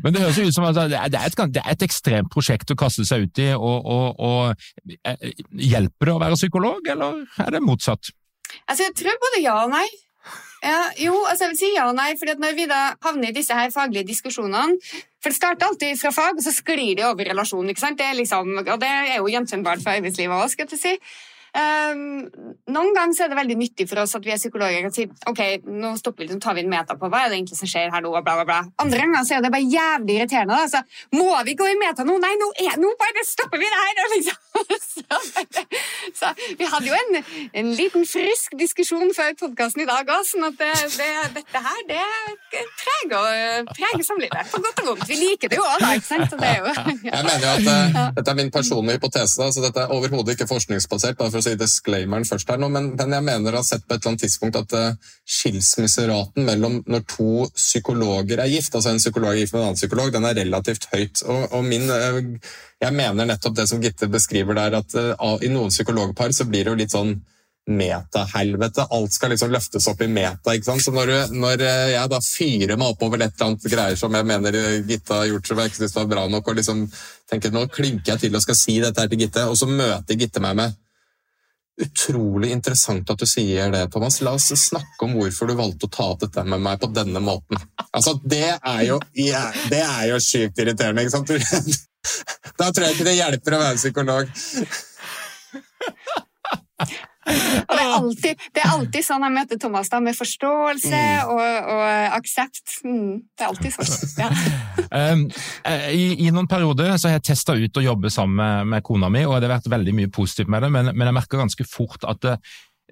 men, 0.03 0.13
det 0.13 0.21
høres 0.21 0.39
ut 0.43 0.55
som 0.55 0.69
at 0.69 0.77
det 0.77 1.01
er, 1.01 1.09
et, 1.09 1.41
det 1.55 1.63
er 1.65 1.73
et 1.73 1.87
ekstremt 1.87 2.29
prosjekt 2.33 2.73
å 2.75 2.79
kaste 2.79 3.07
seg 3.09 3.25
ut 3.25 3.43
i. 3.43 3.51
og, 3.57 3.79
og, 3.97 4.21
og 4.21 4.99
eh, 5.07 5.33
Hjelper 5.57 6.11
det 6.11 6.15
å 6.17 6.21
være 6.21 6.39
psykolog, 6.39 6.81
eller? 6.93 7.06
Eller 7.15 7.47
er 7.47 7.57
det 7.57 7.63
motsatt? 7.65 8.11
Altså, 8.67 8.87
jeg 8.87 8.95
tror 8.99 9.23
både 9.23 9.43
ja 9.45 9.57
og 9.65 9.73
nei. 9.75 9.87
Ja, 10.65 10.81
jo, 10.99 11.13
altså 11.29 11.45
jeg 11.45 11.53
vil 11.53 11.59
si 11.61 11.69
ja 11.75 11.85
og 11.91 11.95
nei, 11.99 12.09
for 12.19 12.31
når 12.41 12.57
vi 12.57 12.67
da 12.71 12.81
havner 13.05 13.31
i 13.31 13.37
disse 13.37 13.55
her 13.55 13.71
faglige 13.71 14.09
diskusjonene 14.09 14.81
For 15.23 15.31
det 15.31 15.37
starter 15.37 15.69
alltid 15.69 16.01
fra 16.01 16.11
fag, 16.15 16.39
og 16.39 16.43
så 16.43 16.55
sklir 16.55 16.97
det 16.99 17.05
over 17.07 17.29
relasjon. 17.29 17.69
ikke 17.71 17.83
sant? 17.83 17.99
Det 17.99 18.07
er 18.07 18.19
liksom, 18.19 18.53
og 18.63 18.77
det 18.83 18.91
er 18.91 19.17
jo 19.19 19.31
gjenkjennbart 19.31 19.83
for 19.83 19.95
arbeidslivet 19.95 20.35
òg, 20.35 20.51
skal 20.53 20.71
jeg 20.71 20.83
si. 20.83 20.95
Um, 21.57 22.27
noen 22.69 22.91
ganger 22.93 23.23
er 23.25 23.31
det 23.33 23.39
veldig 23.39 23.55
nyttig 23.57 23.87
for 23.89 24.03
oss 24.03 24.13
at 24.19 24.27
vi 24.27 24.33
er 24.35 24.41
psykologer 24.41 24.89
og 24.89 24.93
sier 24.93 25.31
ok, 25.31 25.41
nå 25.73 25.95
stopper 25.97 26.27
vi, 26.27 26.35
så 26.35 26.41
tar 26.43 26.57
vi 26.59 26.65
en 26.67 26.73
meta 26.73 26.99
på 27.01 27.09
hva 27.09 27.23
er 27.25 27.33
det 27.33 27.39
egentlig 27.39 27.57
som 27.57 27.71
skjer 27.71 27.93
her 27.95 28.05
nå, 28.05 28.11
bla, 28.13 28.35
bla, 28.37 28.45
bla. 28.45 28.59
Andre 28.83 29.01
ganger 29.01 29.25
så 29.25 29.39
er 29.39 29.47
det 29.47 29.53
bare 29.55 29.65
jævlig 29.65 30.19
irriterende. 30.19 30.59
Altså, 30.67 30.83
må 31.17 31.31
vi 31.49 31.57
gå 31.57 31.71
i 31.73 31.79
meta 31.81 32.05
nå? 32.05 32.19
Nei, 32.21 32.35
nå, 32.41 32.51
er, 32.61 32.77
nå 32.83 32.93
bare 33.01 33.25
stopper 33.25 33.63
vi 33.63 33.71
det 33.73 33.81
her! 33.83 34.05
Liksom. 34.17 34.43
Så, 34.97 35.03
så, 36.17 36.29
vi 36.59 36.65
hadde 36.65 36.89
jo 36.89 36.95
en, 36.97 37.17
en 37.61 37.67
liten 37.77 38.07
frisk 38.09 38.55
diskusjon 38.59 39.11
før 39.17 39.35
podkasten 39.39 39.83
i 39.85 39.87
dag 39.89 40.09
òg, 40.09 40.23
sånn 40.25 40.47
at 40.49 40.57
det, 40.57 40.71
det, 40.97 41.09
dette 41.37 41.61
her 41.67 41.83
det 41.91 42.01
preger, 42.81 43.67
preger 43.69 44.07
samlivet. 44.07 44.49
På 44.53 44.63
godt 44.65 44.81
og 44.83 44.89
vondt. 44.91 45.05
Vi 45.11 45.19
liker 45.21 45.53
det 45.53 45.59
jo 45.61 45.67
òg, 45.67 45.77
da. 45.83 45.93
ikke 45.99 46.09
sant? 46.09 46.33
Så 46.33 46.41
det 46.41 46.49
er 46.49 46.63
jo, 46.63 46.73
ja. 46.73 46.97
Jeg 47.11 47.29
mener 47.29 47.45
jo 47.45 47.53
at 47.53 47.69
uh, 47.71 48.01
Dette 48.17 48.33
er 48.33 48.39
min 48.41 48.53
personlige 48.55 48.99
hypotese. 48.99 49.37
Da, 49.43 49.51
så 49.53 49.65
dette 49.67 49.85
er 49.85 49.95
overhodet 49.97 50.37
ikke 50.37 50.49
forskningsbasert. 50.51 51.19
bare 51.21 51.35
for 51.35 51.43
å 51.43 51.46
si 51.47 51.59
disclaimeren 51.59 52.27
først 52.29 52.51
her 52.53 52.61
nå, 52.61 52.69
men, 52.73 52.91
men 52.99 53.15
jeg 53.17 53.27
mener 53.27 53.55
å 53.55 53.63
ha 53.63 53.67
sett 53.67 53.87
på 53.87 53.95
et 53.95 54.01
eller 54.01 54.13
annet 54.13 54.25
tidspunkt 54.27 54.59
at 54.61 54.75
uh, 54.77 55.13
skilsmisseraten 55.39 56.47
mellom 56.47 56.81
når 56.87 57.07
to 57.11 57.47
psykologer 57.55 58.43
er 58.43 58.53
gift, 58.53 58.75
altså 58.75 58.93
en 58.93 59.03
psykolog 59.03 59.33
er 59.33 59.43
gift 59.45 59.57
med 59.57 59.63
en 59.63 59.69
annen 59.71 59.81
psykolog, 59.81 60.13
den 60.15 60.29
er 60.29 60.39
relativt 60.43 60.91
høyt. 60.93 61.23
Og, 61.25 61.47
og 61.57 61.65
min, 61.67 61.89
uh, 61.89 62.21
jeg 62.83 62.99
mener 62.99 63.31
nettopp 63.31 63.57
det 63.57 63.71
som 63.71 63.81
Gitte 63.83 64.11
beskriver 64.13 64.59
der, 64.59 64.77
at 64.83 64.93
i 65.43 65.49
noen 65.49 65.73
psykologpar 65.73 66.35
så 66.37 66.45
blir 66.45 66.67
det 66.67 66.75
jo 66.75 66.81
litt 66.83 66.93
sånn 66.93 67.15
metahelvete. 67.67 68.87
Alt 68.91 69.13
skal 69.13 69.33
liksom 69.35 69.51
løftes 69.51 69.89
opp 69.91 70.03
i 70.03 70.09
meta. 70.09 70.55
ikke 70.55 70.69
sant? 70.69 70.85
Så 70.85 70.95
når, 70.95 71.13
når 71.35 71.65
jeg 71.67 72.11
da 72.13 72.21
fyrer 72.23 72.79
meg 72.79 72.95
oppover 72.95 73.25
et 73.25 73.35
eller 73.35 73.51
annet 73.51 73.69
greier 73.73 73.99
som 73.99 74.15
jeg 74.15 74.29
mener 74.29 74.59
Gitte 74.87 75.19
har 75.19 75.27
gjort 75.31 75.51
som 75.51 75.61
jeg 75.61 75.73
ikke 75.73 75.83
syns 75.83 75.97
var 75.99 76.11
bra 76.11 76.27
nok, 76.31 76.49
og 76.49 76.61
liksom 76.61 76.85
tenker 77.31 77.55
nå 77.55 77.67
klinker 77.73 78.15
jeg 78.15 78.27
til 78.27 78.39
og 78.39 78.45
skal 78.45 78.59
si 78.59 78.79
dette 78.83 79.03
her 79.03 79.11
til 79.11 79.25
Gitte, 79.25 79.47
og 79.51 79.59
så 79.59 79.69
møter 79.71 80.21
Gitte 80.21 80.43
meg 80.45 80.59
med 80.61 80.83
Utrolig 81.77 82.51
interessant 82.55 83.11
at 83.13 83.21
du 83.21 83.27
sier 83.29 83.69
det, 83.73 83.83
Thomas. 83.93 84.23
La 84.25 84.33
oss 84.39 84.49
snakke 84.57 85.05
om 85.05 85.17
hvorfor 85.19 85.51
du 85.51 85.57
valgte 85.59 85.89
å 85.89 85.93
ta 85.93 86.07
opp 86.15 86.23
dette 86.25 86.45
med 86.49 86.63
meg 86.65 86.81
på 86.81 86.89
denne 86.97 87.21
måten. 87.21 87.61
Altså, 87.91 88.17
Det 88.25 88.55
er 88.57 88.83
jo, 88.87 89.01
ja, 89.21 89.51
det 89.73 89.83
er 89.85 90.07
jo 90.13 90.21
sykt 90.23 90.59
irriterende, 90.63 91.05
ikke 91.05 91.17
sant? 91.19 91.29
Da 92.57 92.71
tror 92.71 92.87
jeg 92.87 92.95
ikke 92.95 93.09
det 93.09 93.17
hjelper 93.19 93.57
å 93.57 93.63
være 93.65 93.81
psykolog. 93.81 94.31
Og 97.27 97.73
det 97.75 97.83
er, 97.83 97.93
alltid, 97.97 98.45
det 98.55 98.63
er 98.63 98.73
alltid 98.73 99.07
sånn 99.07 99.25
jeg 99.27 99.35
møter 99.35 99.61
Thomas, 99.63 99.91
da, 99.91 100.01
med 100.03 100.17
forståelse 100.19 101.01
mm. 101.01 101.33
og, 101.33 101.71
og, 101.75 101.85
aksept. 102.21 102.77
Mm, 102.87 103.17
det 103.35 103.47
er 103.47 103.53
alltid 103.53 103.77
sånn. 103.77 103.85
Ja. 104.17 104.31
um, 105.13 105.27
i, 105.93 106.05
I, 106.25 106.31
noen 106.33 106.49
perioder 106.49 106.95
så 106.97 107.11
har 107.11 107.19
jeg 107.19 107.27
testa 107.33 107.57
ut 107.59 107.81
å 107.81 107.85
jobbe 107.85 108.11
sammen 108.13 108.39
med, 108.39 108.71
med, 108.73 108.85
kona 108.87 109.11
mi, 109.13 109.25
og 109.27 109.41
det 109.41 109.51
har 109.51 109.59
vært 109.59 109.73
veldig 109.75 109.95
mye 109.99 110.13
positivt 110.15 110.51
med 110.53 110.65
det, 110.65 110.71
men, 110.73 110.93
men 110.95 111.11
jeg 111.11 111.17
merker 111.19 111.43
ganske 111.43 111.67
fort 111.69 112.07
at 112.09 112.23
det, 112.25 112.37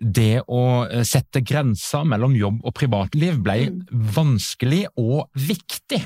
det 0.04 0.42
å 0.52 0.84
eh, 0.84 1.04
sette 1.08 1.40
grenser 1.46 2.04
mellom 2.08 2.34
jobb 2.36 2.60
og 2.64 2.74
privatliv 2.76 3.38
ble 3.44 3.56
mm. 3.70 3.78
vanskelig 4.14 4.82
og 5.00 5.30
viktig. 5.38 6.00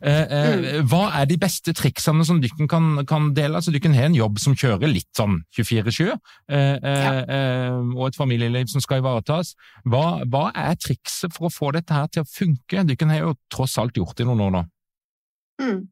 Eh, 0.00 0.22
eh, 0.22 0.50
mm. 0.58 0.88
Hva 0.90 1.04
er 1.20 1.28
de 1.30 1.38
beste 1.40 1.74
triksene 1.76 2.26
som 2.26 2.40
dere 2.42 2.68
kan, 2.70 3.04
kan, 3.08 3.30
dele? 3.36 3.60
Altså, 3.60 3.74
Dere 3.74 3.94
har 3.94 4.08
en 4.08 4.18
jobb 4.18 4.40
som 4.42 4.56
kjører 4.58 4.90
litt 4.90 5.10
sånn 5.16 5.40
24-7, 5.54 6.04
ja. 6.10 7.14
og 7.94 8.04
et 8.08 8.18
familieliv 8.18 8.70
som 8.72 8.82
skal 8.82 9.02
ivaretas. 9.02 9.54
Hva, 9.86 10.22
hva, 10.30 10.48
er 10.54 10.78
trikset 10.80 11.34
for 11.34 11.48
å 11.48 11.54
få 11.54 11.72
dette 11.76 11.94
her 11.94 12.10
til 12.10 12.24
å 12.24 12.30
funke? 12.30 12.86
Dere 12.90 13.10
har 13.10 13.26
jo 13.26 13.34
tross 13.52 13.78
alt 13.82 13.98
gjort 13.98 14.16
det 14.18 14.26
i 14.26 14.30
noen 14.30 14.46
år 14.48 14.54
nå. 14.58 14.64
Mm. 15.62 15.82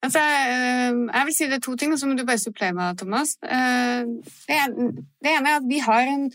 Altså, 0.00 0.20
jeg 0.20 1.26
vil 1.26 1.34
si 1.36 1.48
det 1.50 1.58
er 1.58 1.64
to 1.64 1.74
ting, 1.76 1.92
og 1.92 1.98
så 2.00 2.08
må 2.08 2.16
du 2.16 2.24
bare 2.24 2.40
supplere 2.40 2.72
meg, 2.76 2.96
Thomas. 2.98 3.36
Det 3.40 4.56
ene 4.56 5.02
er 5.28 5.58
at 5.58 5.68
vi 5.68 5.82
har 5.84 6.08
en 6.08 6.30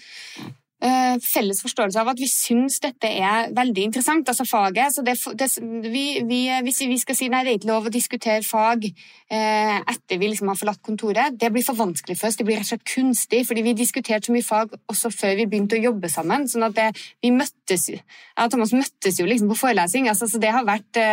uh, 0.84 1.16
felles 1.24 1.62
forståelse 1.64 2.02
av 2.02 2.12
at 2.12 2.22
vi 2.22 2.28
syns 2.30 2.78
dette 2.84 3.10
er 3.10 3.50
veldig 3.56 3.88
interessant, 3.90 4.30
altså 4.30 4.46
faget. 4.48 4.94
Så 4.96 5.04
det, 5.06 5.16
det, 5.40 5.50
vi, 5.92 6.06
vi, 6.28 6.42
hvis 6.68 6.84
vi 6.86 7.00
skal 7.02 7.18
si 7.18 7.30
nei, 7.32 7.44
det 7.46 7.54
er 7.54 7.60
ikke 7.60 7.72
lov 7.72 7.90
å 7.90 7.94
diskutere 7.94 8.46
fag 8.46 8.86
uh, 8.86 9.78
etter 9.82 10.22
vi 10.22 10.32
liksom 10.32 10.52
har 10.52 10.60
forlatt 10.60 10.84
kontoret, 10.86 11.40
det 11.42 11.52
blir 11.54 11.66
for 11.66 11.80
vanskelig 11.80 12.20
for 12.20 12.30
oss. 12.30 12.40
Det 12.40 12.48
blir 12.48 12.60
rett 12.60 12.70
og 12.70 12.76
slett 12.76 12.88
kunstig, 12.94 13.44
fordi 13.50 13.66
vi 13.66 13.78
diskuterte 13.78 14.30
så 14.30 14.36
mye 14.36 14.46
fag 14.46 14.78
også 14.92 15.14
før 15.14 15.38
vi 15.42 15.50
begynte 15.50 15.80
å 15.80 15.86
jobbe 15.90 16.12
sammen. 16.12 16.48
sånn 16.52 16.70
at 16.70 16.78
det, 16.78 16.90
vi 17.24 17.34
møttes, 17.36 17.90
og 18.38 18.54
Thomas 18.54 18.76
møttes 18.76 19.22
jo 19.22 19.30
liksom 19.30 19.52
på 19.52 19.62
forelesning, 19.66 20.10
altså, 20.12 20.30
så 20.30 20.42
det 20.42 20.54
har 20.54 20.68
vært 20.68 21.06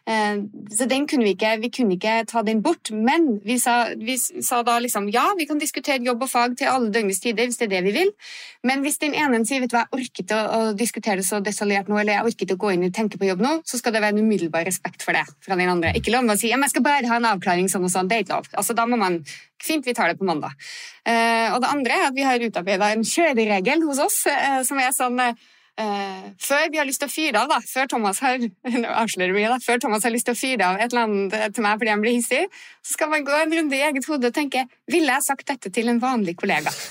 så 0.01 0.87
den 0.89 1.05
kunne 1.07 1.23
vi 1.27 1.35
ikke, 1.35 1.51
vi 1.61 1.69
kunne 1.69 1.95
ikke 1.95 2.15
ta 2.29 2.41
den 2.45 2.61
bort. 2.65 2.89
Men 2.91 3.39
vi 3.45 3.57
sa, 3.61 3.93
vi 3.97 4.17
sa, 4.17 4.61
da 4.65 4.79
liksom 4.81 5.09
ja, 5.13 5.27
vi 5.37 5.45
kan 5.49 5.61
diskutere 5.61 6.01
jobb 6.03 6.25
og 6.25 6.31
fag 6.31 6.57
til 6.59 6.71
alle 6.71 6.89
døgnets 6.93 7.21
tider 7.21 7.45
hvis 7.47 7.59
det 7.61 7.67
er 7.69 7.73
det 7.75 7.83
vi 7.85 7.93
vil. 7.99 8.13
Men 8.67 8.81
hvis 8.85 8.97
den 9.01 9.13
ene 9.17 9.43
sier 9.45 9.61
vet 9.61 9.71
du 9.71 9.77
hva, 9.77 9.85
jeg 9.85 9.99
orker 9.99 10.25
ikke 10.25 10.41
å, 10.41 10.61
diskutere 10.77 11.21
det 11.21 11.27
så 11.27 11.41
detaljert 11.43 11.91
nå, 11.91 11.99
eller 12.01 12.17
jeg 12.17 12.31
orker 12.31 12.47
ikke 12.47 12.57
å 12.57 12.63
gå 12.65 12.73
inn 12.75 12.87
og 12.89 12.95
tenke 12.97 13.21
på 13.21 13.29
jobb 13.29 13.45
nå, 13.45 13.53
så 13.67 13.79
skal 13.79 13.95
det 13.95 14.03
være 14.03 14.17
en 14.17 14.25
umiddelbar 14.25 14.65
respekt 14.67 15.05
for 15.05 15.17
det 15.17 15.23
fra 15.45 15.59
den 15.59 15.69
andre. 15.71 15.93
Ikke 15.97 16.13
lov 16.15 16.25
med 16.25 16.37
å 16.37 16.41
si 16.41 16.51
jeg 16.51 16.73
skal 16.73 16.85
bare 16.85 17.09
ha 17.09 17.21
en 17.21 17.31
avklaring 17.35 17.69
sånn 17.71 17.85
og 17.85 17.93
sånn. 17.93 18.09
Det 18.09 18.17
er 18.17 18.25
ikke 18.25 18.41
lov. 18.41 18.51
Altså, 18.57 18.77
da 18.77 18.89
må 18.89 18.99
man 19.01 19.21
Fint, 19.61 19.85
vi 19.85 19.93
tar 19.93 20.09
det 20.09 20.17
på 20.17 20.25
mandag. 20.25 20.55
Uh, 21.05 21.53
og 21.53 21.59
det 21.61 21.69
andre 21.69 21.93
er 21.93 22.07
at 22.07 22.15
vi 22.17 22.23
har 22.25 22.41
utarbeida 22.41 22.87
en 22.95 23.03
kjøreregel 23.05 23.83
hos 23.85 23.99
oss 24.01 24.15
uh, 24.25 24.63
som 24.65 24.79
er 24.81 24.89
sånn 24.95 25.21
før 26.41 26.67
vi 26.71 26.77
har 26.77 26.85
lyst 26.85 27.01
til 27.01 27.09
å 27.09 27.11
fyre 27.11 27.41
av, 27.41 27.49
da, 27.49 27.57
før 27.65 27.87
Thomas 27.89 28.19
har 28.21 28.37
avslører 29.01 29.33
mye, 29.33 29.49
da, 29.49 29.57
før 29.63 29.79
Thomas 29.81 30.03
har 30.05 30.13
lyst 30.13 30.27
til 30.29 30.35
å 30.35 30.39
fyre 30.39 30.67
av 30.67 30.75
et 30.77 30.91
eller 30.91 31.03
annet 31.07 31.55
til 31.55 31.65
meg 31.65 31.79
fordi 31.81 31.93
han 31.93 32.03
blir 32.03 32.17
hissig, 32.17 32.43
så 32.85 32.97
skal 32.97 33.09
man 33.13 33.25
gå 33.25 33.33
en 33.37 33.55
runde 33.57 33.77
i 33.77 33.83
eget 33.87 34.05
hode 34.09 34.29
og 34.29 34.35
tenke 34.35 34.65
ville 34.91 35.15
jeg 35.15 35.25
sagt 35.25 35.47
dette 35.49 35.71
til 35.73 35.89
en 35.91 36.01
vanlig 36.01 36.35
kollega? 36.41 36.71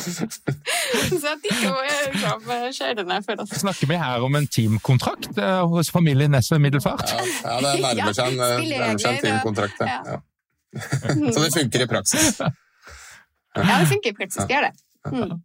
så 1.20 1.28
at 1.32 1.42
de 1.44 1.50
to 1.50 1.74
er 1.82 2.12
liksom 2.12 2.40
skjærende 2.76 3.20
for 3.26 3.42
oss. 3.42 3.50
Snakker 3.62 3.86
vi 3.90 3.98
her 4.00 4.24
om 4.24 4.34
en 4.38 4.46
teamkontrakt 4.46 5.30
uh, 5.38 5.66
hos 5.72 5.90
familien 5.90 6.30
Nesse 6.34 6.58
Middelfart? 6.58 7.10
Ja, 7.10 7.22
ja, 7.44 7.56
det 7.64 7.80
nærmer 7.84 8.16
seg 8.16 8.32
en, 8.32 8.38
nærmer 8.40 9.02
seg 9.02 9.18
en 9.18 9.22
teamkontrakt. 9.24 9.78
Ja. 9.80 10.00
Ja. 10.06 10.18
så 11.34 11.44
det 11.44 11.52
funker 11.56 11.84
i 11.84 11.88
praksis? 11.90 12.40
Ja, 12.40 13.78
det 13.82 13.88
funker 13.90 14.12
i 14.12 14.18
praksis. 14.22 14.42
Det 14.44 14.54
gjør 14.54 14.68
det. 14.68 14.74
Mm. 15.10 15.38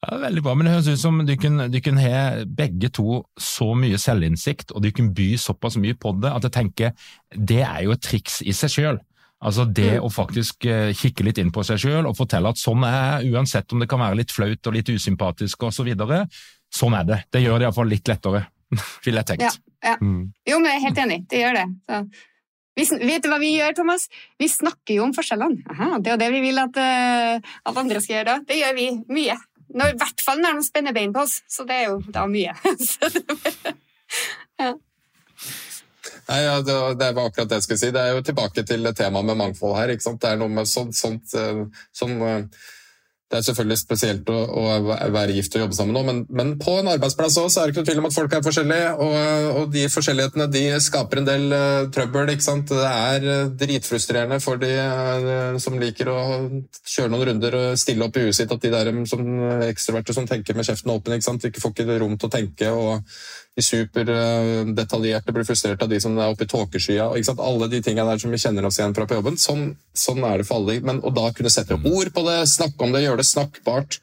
Ja, 0.00 0.16
veldig 0.16 0.42
bra, 0.44 0.54
men 0.56 0.64
det 0.64 0.72
høres 0.72 0.88
ut 0.88 1.02
som 1.02 1.18
du 1.28 1.34
kunne 1.36 1.66
du 1.68 1.76
kan 1.84 1.98
ha 2.00 2.40
begge 2.48 2.88
to 2.96 3.20
så 3.36 3.74
mye 3.76 3.98
selvinnsikt, 4.00 4.72
og 4.72 4.80
du 4.84 4.88
kunne 4.96 5.12
by 5.16 5.34
såpass 5.40 5.76
mye 5.80 5.96
på 6.00 6.14
det, 6.22 6.30
at 6.32 6.46
jeg 6.48 6.54
tenker 6.54 6.94
det 7.36 7.60
er 7.66 7.84
jo 7.84 7.92
et 7.92 8.04
triks 8.06 8.40
i 8.40 8.54
seg 8.56 8.72
sjøl. 8.72 9.00
Altså 9.40 9.64
det 9.64 9.94
mm. 9.96 10.04
å 10.04 10.08
faktisk 10.12 10.66
eh, 10.68 10.90
kikke 10.96 11.24
litt 11.24 11.38
inn 11.40 11.52
på 11.52 11.64
seg 11.64 11.80
sjøl 11.80 12.08
og 12.08 12.16
fortelle 12.16 12.50
at 12.52 12.60
sånn 12.60 12.84
er 12.84 13.24
uansett 13.28 13.72
om 13.72 13.80
det 13.80 13.88
kan 13.88 14.00
være 14.02 14.18
litt 14.18 14.32
flaut 14.32 14.68
og 14.68 14.76
litt 14.76 14.88
usympatisk 14.92 15.68
osv. 15.68 15.78
Så 15.80 15.86
videre. 15.88 16.24
sånn 16.72 16.96
er 16.96 17.06
det. 17.08 17.20
Det 17.32 17.44
gjør 17.44 17.60
det 17.60 17.68
iallfall 17.68 17.88
litt 17.92 18.08
lettere, 18.08 18.42
ville 19.04 19.22
jeg 19.22 19.30
tenkt. 19.32 19.46
Ja, 19.46 19.92
ja. 19.92 19.94
Mm. 20.00 20.32
Jo, 20.48 20.60
men 20.60 20.72
jeg 20.72 20.80
er 20.80 20.84
helt 20.88 21.04
enig. 21.04 21.22
Det 21.28 21.44
gjør 21.44 21.56
det. 21.60 21.68
Så. 21.88 22.02
Vi, 22.80 22.86
vet 23.04 23.24
du 23.24 23.28
hva 23.32 23.40
vi 23.40 23.54
gjør, 23.56 23.74
Thomas? 23.76 24.06
Vi 24.40 24.48
snakker 24.48 24.96
jo 24.96 25.04
om 25.08 25.14
forskjellene. 25.16 25.64
Aha, 25.72 25.88
det 26.00 26.12
er 26.12 26.14
jo 26.14 26.20
det 26.22 26.28
vi 26.36 26.42
vil 26.44 26.60
at, 26.62 26.76
uh, 26.80 27.56
at 27.68 27.80
andre 27.80 28.00
skal 28.00 28.20
gjøre. 28.20 28.36
Det 28.48 28.60
gjør 28.60 28.76
vi 28.76 28.86
mye. 29.12 29.36
Når, 29.70 29.94
I 29.94 29.98
hvert 30.00 30.22
fall 30.24 30.40
når 30.42 30.58
de 30.58 30.66
spenner 30.66 30.96
bein 30.96 31.12
på 31.14 31.24
oss, 31.24 31.40
så 31.48 31.66
det 31.68 31.76
er 31.76 31.90
jo 31.92 32.00
da 32.10 32.26
mye. 32.30 32.54
ja. 34.62 34.72
Nei, 36.30 36.40
ja, 36.42 36.56
det, 36.62 36.74
det, 36.98 37.12
var 37.16 37.28
akkurat 37.28 37.50
det 37.50 37.60
jeg 37.60 37.66
skulle 37.66 37.82
si. 37.82 37.92
Det 37.94 38.02
er 38.02 38.16
jo 38.16 38.26
tilbake 38.26 38.64
til 38.66 38.90
temaet 38.94 39.30
med 39.30 39.40
mangfold 39.40 39.76
her. 39.78 39.94
Det 39.94 40.30
er 40.30 40.40
noe 40.40 40.52
med 40.52 40.70
sånt, 40.70 40.96
sånt, 40.98 41.34
eh, 41.38 41.64
sånn, 41.96 42.18
sånn 42.18 42.50
det 43.30 43.38
er 43.38 43.44
selvfølgelig 43.46 43.78
spesielt 43.78 44.30
å, 44.32 44.38
å, 44.58 44.62
være 45.14 45.36
gift 45.36 45.54
og 45.54 45.62
jobbe 45.62 45.76
sammen 45.76 45.94
nå, 45.94 46.00
men, 46.02 46.16
men 46.34 46.48
på 46.58 46.72
en 46.80 46.90
arbeidsplass 46.90 47.36
også, 47.38 47.60
er 47.60 47.68
det 47.68 47.74
ikke 47.74 47.84
noe 47.84 47.88
tvil 47.90 48.00
om 48.02 48.08
at 48.08 48.16
folk 48.16 48.32
er 48.34 48.42
forskjellige. 48.42 48.88
Og, 49.04 49.50
og 49.60 49.68
de 49.70 49.84
forskjellighetene 49.94 50.46
de 50.50 50.62
skaper 50.82 51.20
en 51.20 51.28
del 51.28 51.44
uh, 51.54 51.84
trøbbel. 51.94 52.32
ikke 52.34 52.46
sant? 52.48 52.72
Det 52.74 52.88
er 52.90 53.28
uh, 53.28 53.52
dritfrustrerende 53.60 54.40
for 54.42 54.58
de 54.58 54.72
uh, 54.74 55.60
som 55.62 55.78
liker 55.78 56.10
å 56.10 56.18
kjøre 56.82 57.12
noen 57.12 57.28
runder 57.30 57.58
og 57.60 57.78
stille 57.78 58.08
opp 58.08 58.18
i 58.18 58.26
huet 58.26 58.40
sitt, 58.40 58.50
at 58.50 58.66
de 58.66 58.74
der 58.74 58.90
som 59.06 59.22
ekstroverte 59.68 60.16
som 60.16 60.26
tenker 60.26 60.58
med 60.58 60.66
kjeften 60.66 60.90
åpen, 60.96 61.14
ikke 61.14 61.28
sant? 61.28 61.46
ikke 61.46 61.62
får 61.62 61.76
ikke 61.76 62.00
rom 62.02 62.18
til 62.18 62.32
å 62.32 62.34
tenke. 62.34 62.74
og 62.74 63.14
de 63.58 63.64
superdetaljerte 63.66 65.34
blir 65.34 65.46
frustrert 65.48 65.82
av 65.82 65.90
de 65.90 65.98
som 66.02 66.14
er 66.18 66.30
oppe 66.30 66.46
i 66.46 66.50
tåkeskya. 66.50 67.10
Alle 67.34 67.70
de 67.72 67.82
tingene 67.84 68.12
der 68.12 68.22
som 68.22 68.30
vi 68.30 68.38
kjenner 68.40 68.68
oss 68.68 68.78
igjen 68.78 68.94
fra 68.96 69.08
på 69.10 69.18
jobben. 69.18 69.40
Sånn, 69.40 69.72
sånn 69.96 70.22
er 70.26 70.40
det 70.40 70.46
for 70.48 70.62
alle. 70.62 70.78
Men, 70.86 71.02
og 71.02 71.16
da 71.18 71.30
kunne 71.34 71.52
sette 71.52 71.78
ord 71.80 72.12
på 72.14 72.24
det, 72.28 72.38
snakke 72.50 72.86
om 72.86 72.94
det, 72.94 73.04
gjøre 73.06 73.22
det 73.22 73.28
snakkbart. 73.30 74.00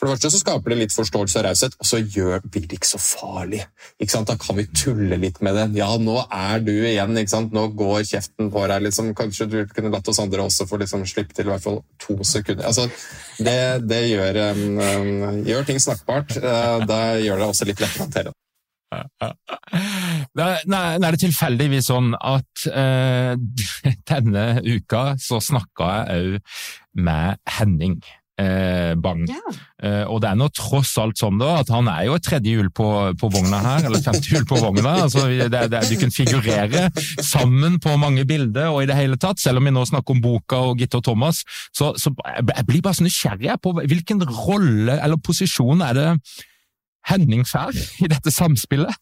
For 0.00 0.08
det 0.08 0.14
første 0.14 0.30
så 0.32 0.38
skaper 0.40 0.72
det 0.72 0.76
litt 0.80 0.94
forståelse 0.96 1.36
og 1.36 1.42
raushet, 1.44 1.74
og 1.76 1.84
så 1.84 1.98
gjør, 2.00 2.38
blir 2.48 2.64
det 2.64 2.78
ikke 2.78 2.88
så 2.88 3.00
farlig. 3.04 3.58
Ikke 4.00 4.22
da 4.30 4.36
kan 4.40 4.56
vi 4.56 4.64
tulle 4.72 5.18
litt 5.20 5.42
med 5.44 5.58
det. 5.58 5.66
Ja, 5.76 5.90
nå 6.00 6.14
er 6.24 6.62
du 6.64 6.72
igjen. 6.72 7.18
Nå 7.52 7.66
går 7.76 8.06
kjeften 8.08 8.48
på 8.52 8.62
deg. 8.70 8.86
Liksom. 8.86 9.12
Kanskje 9.18 9.48
du 9.52 9.58
kunne 9.68 9.92
latt 9.92 10.08
oss 10.08 10.22
andre 10.24 10.46
også 10.48 10.64
få 10.70 10.80
liksom 10.80 11.04
slippe 11.04 11.36
til 11.36 11.50
i 11.50 11.52
hvert 11.52 11.66
fall 11.66 11.82
to 12.00 12.16
sekunder. 12.24 12.64
Altså, 12.70 12.88
det, 13.44 13.58
det 13.92 14.00
gjør, 14.08 14.40
um, 14.56 15.42
gjør, 15.44 15.68
ting 15.68 15.84
snakkbart. 15.84 16.32
Uh, 16.40 16.86
da 16.88 17.02
gjør 17.20 17.44
det 17.44 17.50
også 17.52 17.68
litt 17.68 17.84
lettere 17.84 18.00
å 18.00 18.08
håndtere. 18.08 18.38
Nei, 20.40 20.84
er 20.98 21.10
det 21.14 21.22
tilfeldigvis 21.22 21.90
sånn 21.90 22.14
at 22.16 22.66
eh, 22.70 23.34
denne 24.10 24.46
uka 24.66 25.14
så 25.20 25.40
snakka 25.42 25.90
jeg 26.10 26.38
òg 26.38 26.56
med 27.06 27.38
Henning. 27.58 28.00
Eh, 28.40 28.94
Bang. 28.96 29.26
Ja. 29.28 29.52
Eh, 29.84 30.04
og 30.08 30.22
det 30.22 30.30
er 30.30 30.38
nå 30.38 30.46
tross 30.56 30.94
alt 31.00 31.18
sånn 31.20 31.38
da, 31.40 31.58
at 31.60 31.70
han 31.72 31.88
er 31.92 32.06
jo 32.08 32.16
et 32.16 32.24
tredje 32.24 32.54
hjul 32.54 32.70
på, 32.72 32.86
på 33.20 33.30
vogna 33.32 33.60
her, 33.64 33.84
eller 33.88 34.02
femte 34.04 34.32
hjul 34.32 34.46
på 34.48 34.60
vogna. 34.62 34.94
altså 35.04 35.26
det, 35.28 35.64
det, 35.72 35.82
Du 35.90 35.96
kan 36.00 36.14
figurere 36.14 36.88
sammen 37.26 37.76
på 37.82 37.96
mange 38.00 38.24
bilder 38.28 38.70
og 38.72 38.84
i 38.84 38.88
det 38.90 38.96
hele 38.96 39.20
tatt, 39.20 39.42
selv 39.42 39.60
om 39.60 39.68
vi 39.68 39.74
nå 39.74 39.84
snakker 39.88 40.16
om 40.16 40.22
boka 40.24 40.62
og 40.70 40.80
Gitte 40.80 41.02
og 41.02 41.06
Thomas. 41.10 41.42
Så, 41.76 41.92
så 42.00 42.14
jeg 42.30 42.68
blir 42.68 42.84
bare 42.86 42.96
så 42.96 43.06
nysgjerrig 43.06 43.58
på 43.60 43.74
hvilken 43.82 44.24
rolle 44.24 44.96
eller 44.96 45.20
posisjon 45.20 45.84
er 45.84 45.98
det 45.98 46.08
Henning 47.08 47.46
Fær 47.48 47.72
i 47.74 48.10
dette 48.10 48.32
samspillet? 48.34 48.92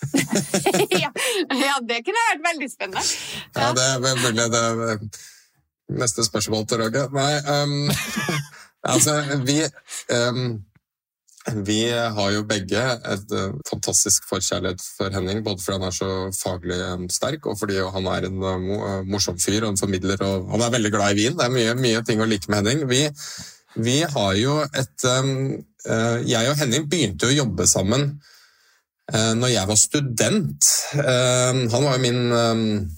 ja, 1.02 1.10
ja, 1.10 1.74
det 1.84 2.00
kunne 2.06 2.24
vært 2.30 2.46
veldig 2.46 2.70
spennende. 2.72 3.04
Ja, 3.54 3.68
ja 3.68 3.74
det 3.76 3.86
er 3.90 4.24
mulig 4.24 4.48
det 4.54 4.62
er 4.64 5.04
neste 6.00 6.24
spørsmål 6.24 6.66
til 6.70 6.82
Røge. 6.84 7.04
Nei, 7.14 7.30
um, 7.50 7.92
altså 8.94 9.20
vi 9.46 9.62
um, 10.14 10.58
vi 11.64 11.78
har 11.88 12.32
jo 12.34 12.42
begge 12.44 12.80
et 13.08 13.32
uh, 13.32 13.54
fantastisk 13.68 14.26
forkjærlighet 14.28 14.82
for 14.98 15.12
Henning, 15.14 15.40
både 15.44 15.62
fordi 15.62 15.78
han 15.78 15.86
er 15.88 15.96
så 15.96 16.10
faglig 16.36 16.80
um, 16.92 17.06
sterk, 17.10 17.48
og 17.48 17.56
fordi 17.58 17.78
han 17.80 18.08
er 18.12 18.28
en 18.28 18.44
uh, 18.44 19.00
morsom 19.08 19.38
fyr 19.40 19.64
og 19.64 19.72
en 19.72 19.80
formidler. 19.80 20.20
og 20.20 20.50
Han 20.52 20.66
er 20.66 20.74
veldig 20.76 20.92
glad 20.92 21.14
i 21.14 21.22
vin. 21.22 21.38
Det 21.38 21.46
er 21.46 21.54
mye, 21.54 21.74
mye 21.80 22.04
ting 22.06 22.20
å 22.20 22.28
like 22.28 22.52
med 22.52 22.60
Henning. 22.60 22.84
Vi, 22.90 23.02
vi 23.80 23.96
har 24.04 24.36
jo 24.36 24.60
et 24.68 25.08
um, 25.08 25.32
Jeg 25.80 26.50
og 26.50 26.58
Henning 26.60 26.84
begynte 26.90 27.28
å 27.28 27.32
jobbe 27.32 27.64
sammen 27.68 28.02
uh, 29.14 29.32
når 29.38 29.52
jeg 29.54 29.70
var 29.70 29.78
student. 29.80 30.70
Uh, 30.92 31.64
han 31.72 31.86
var 31.86 31.96
jo 31.96 32.02
min 32.04 32.90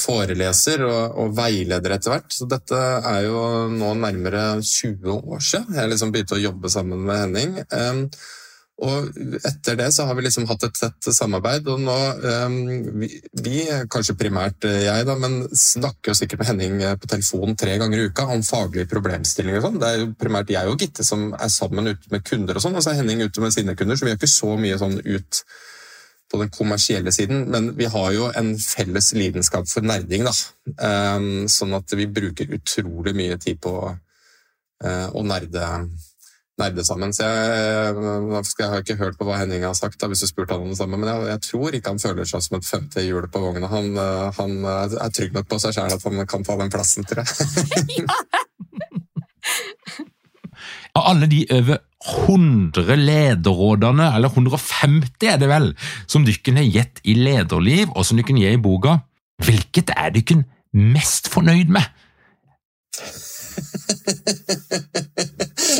foreleser 0.00 0.84
og, 0.86 1.32
veileder 1.36 1.96
etter 1.96 2.14
hvert. 2.14 2.34
Så 2.34 2.48
dette 2.50 2.78
er 2.78 3.24
jo 3.26 3.44
nå 3.74 3.94
nærmere 4.00 4.44
20 4.62 5.16
år 5.18 5.42
siden 5.44 5.78
jeg 5.78 5.92
liksom 5.92 6.14
begynte 6.14 6.38
å 6.38 6.44
jobbe 6.44 6.72
sammen 6.72 7.02
med 7.06 7.24
Henning. 7.24 7.56
Og 8.80 9.18
etter 9.44 9.76
det 9.76 9.90
så 9.92 10.06
har 10.08 10.16
vi 10.16 10.24
liksom 10.24 10.46
hatt 10.48 10.62
et 10.64 10.78
tett 10.78 11.08
samarbeid, 11.12 11.66
og 11.68 11.82
nå 11.84 11.96
um, 12.46 12.54
vi, 13.02 13.10
vi, 13.44 13.56
kanskje 13.92 14.16
primært 14.16 14.64
jeg, 14.64 15.04
da, 15.08 15.16
men 15.20 15.42
snakker 15.52 16.12
jo 16.12 16.16
sikkert 16.16 16.40
med 16.40 16.48
Henning 16.48 16.78
på 17.00 17.10
telefon 17.10 17.58
tre 17.60 17.76
ganger 17.80 18.00
i 18.00 18.06
uka 18.08 18.24
om 18.32 18.44
faglige 18.46 18.88
problemstillinger 18.88 19.60
og 19.60 19.66
sånn. 19.66 19.80
Det 19.82 19.90
er 19.90 20.00
jo 20.00 20.12
primært 20.20 20.54
jeg 20.54 20.70
og 20.70 20.80
Gitte 20.80 21.04
som 21.04 21.28
er 21.36 21.52
sammen 21.52 21.92
ute 21.92 22.14
med 22.14 22.24
kunder 22.24 22.56
og 22.56 22.64
sånn, 22.64 22.78
og 22.78 22.86
så 22.86 22.94
er 22.94 23.02
Henning 23.02 23.20
ute 23.26 23.44
med 23.44 23.52
sine 23.56 23.76
kunder, 23.76 24.00
så 24.00 24.08
vi 24.08 24.14
har 24.14 24.20
ikke 24.20 24.32
så 24.32 24.56
mye 24.60 24.80
sånn 24.80 24.96
ut 25.04 25.44
på 26.30 26.38
den 26.38 26.50
kommersielle 26.54 27.12
siden, 27.12 27.48
men 27.50 27.72
vi 27.78 27.88
har 27.90 28.12
jo 28.14 28.28
en 28.38 28.52
felles 28.62 29.12
lidenskap 29.16 29.66
for 29.68 29.84
nerding. 29.86 30.28
da. 30.28 30.34
Um, 30.78 31.48
sånn 31.50 31.74
at 31.74 31.90
vi 31.98 32.06
bruker 32.06 32.54
utrolig 32.54 33.16
mye 33.18 33.38
tid 33.42 33.58
på 33.62 33.72
uh, 33.90 35.08
å 35.10 35.24
nerde, 35.26 35.66
nerde, 36.60 36.84
sammen. 36.86 37.14
Så 37.16 37.26
jeg, 37.26 37.94
jeg 38.60 38.70
har 38.72 38.84
ikke 38.84 38.98
hørt 39.00 39.18
på 39.18 39.26
hva 39.28 39.40
Henning 39.40 39.66
har 39.66 39.76
sagt, 39.78 39.98
da, 40.00 40.08
hvis 40.10 40.22
du 40.24 40.28
spurte 40.30 40.54
han 40.54 40.64
om 40.64 40.72
det 40.72 40.80
samme, 40.80 41.00
men 41.00 41.10
jeg, 41.10 41.28
jeg, 41.32 41.42
tror 41.48 41.76
ikke 41.76 41.94
han 41.94 42.02
føler 42.02 42.28
seg 42.28 42.46
som 42.46 42.58
et 42.60 42.68
femte 42.68 43.04
hjul 43.06 43.26
på 43.32 43.42
vogna. 43.42 43.70
Han, 43.72 43.92
uh, 43.98 44.28
han 44.38 44.52
er 44.68 45.14
trygg 45.16 45.34
nok 45.36 45.48
på 45.50 45.60
seg 45.62 45.76
sjøl 45.76 45.96
at 45.96 46.06
han 46.06 46.26
kan 46.30 46.46
ta 46.46 46.58
den 46.60 46.72
plassen, 46.72 47.08
tror 47.08 47.24
jeg. 47.24 48.06
Av 50.96 51.06
alle 51.12 51.26
de 51.30 51.44
over 51.54 51.78
100 52.26 52.96
lederrådene, 52.96 54.06
eller 54.16 54.28
150 54.32 55.28
er 55.28 55.38
det 55.40 55.48
vel, 55.50 55.74
som 56.10 56.24
dere 56.26 56.56
har 56.56 56.64
gitt 56.76 57.02
i 57.04 57.14
lederliv, 57.18 57.86
og 57.94 58.06
som 58.06 58.16
dere 58.18 58.38
gir 58.38 58.56
i 58.56 58.62
boka, 58.62 58.92
hvilket 59.44 59.88
er 59.96 60.10
dere 60.16 60.44
mest 60.72 61.28
fornøyd 61.32 61.68
med? 61.72 61.84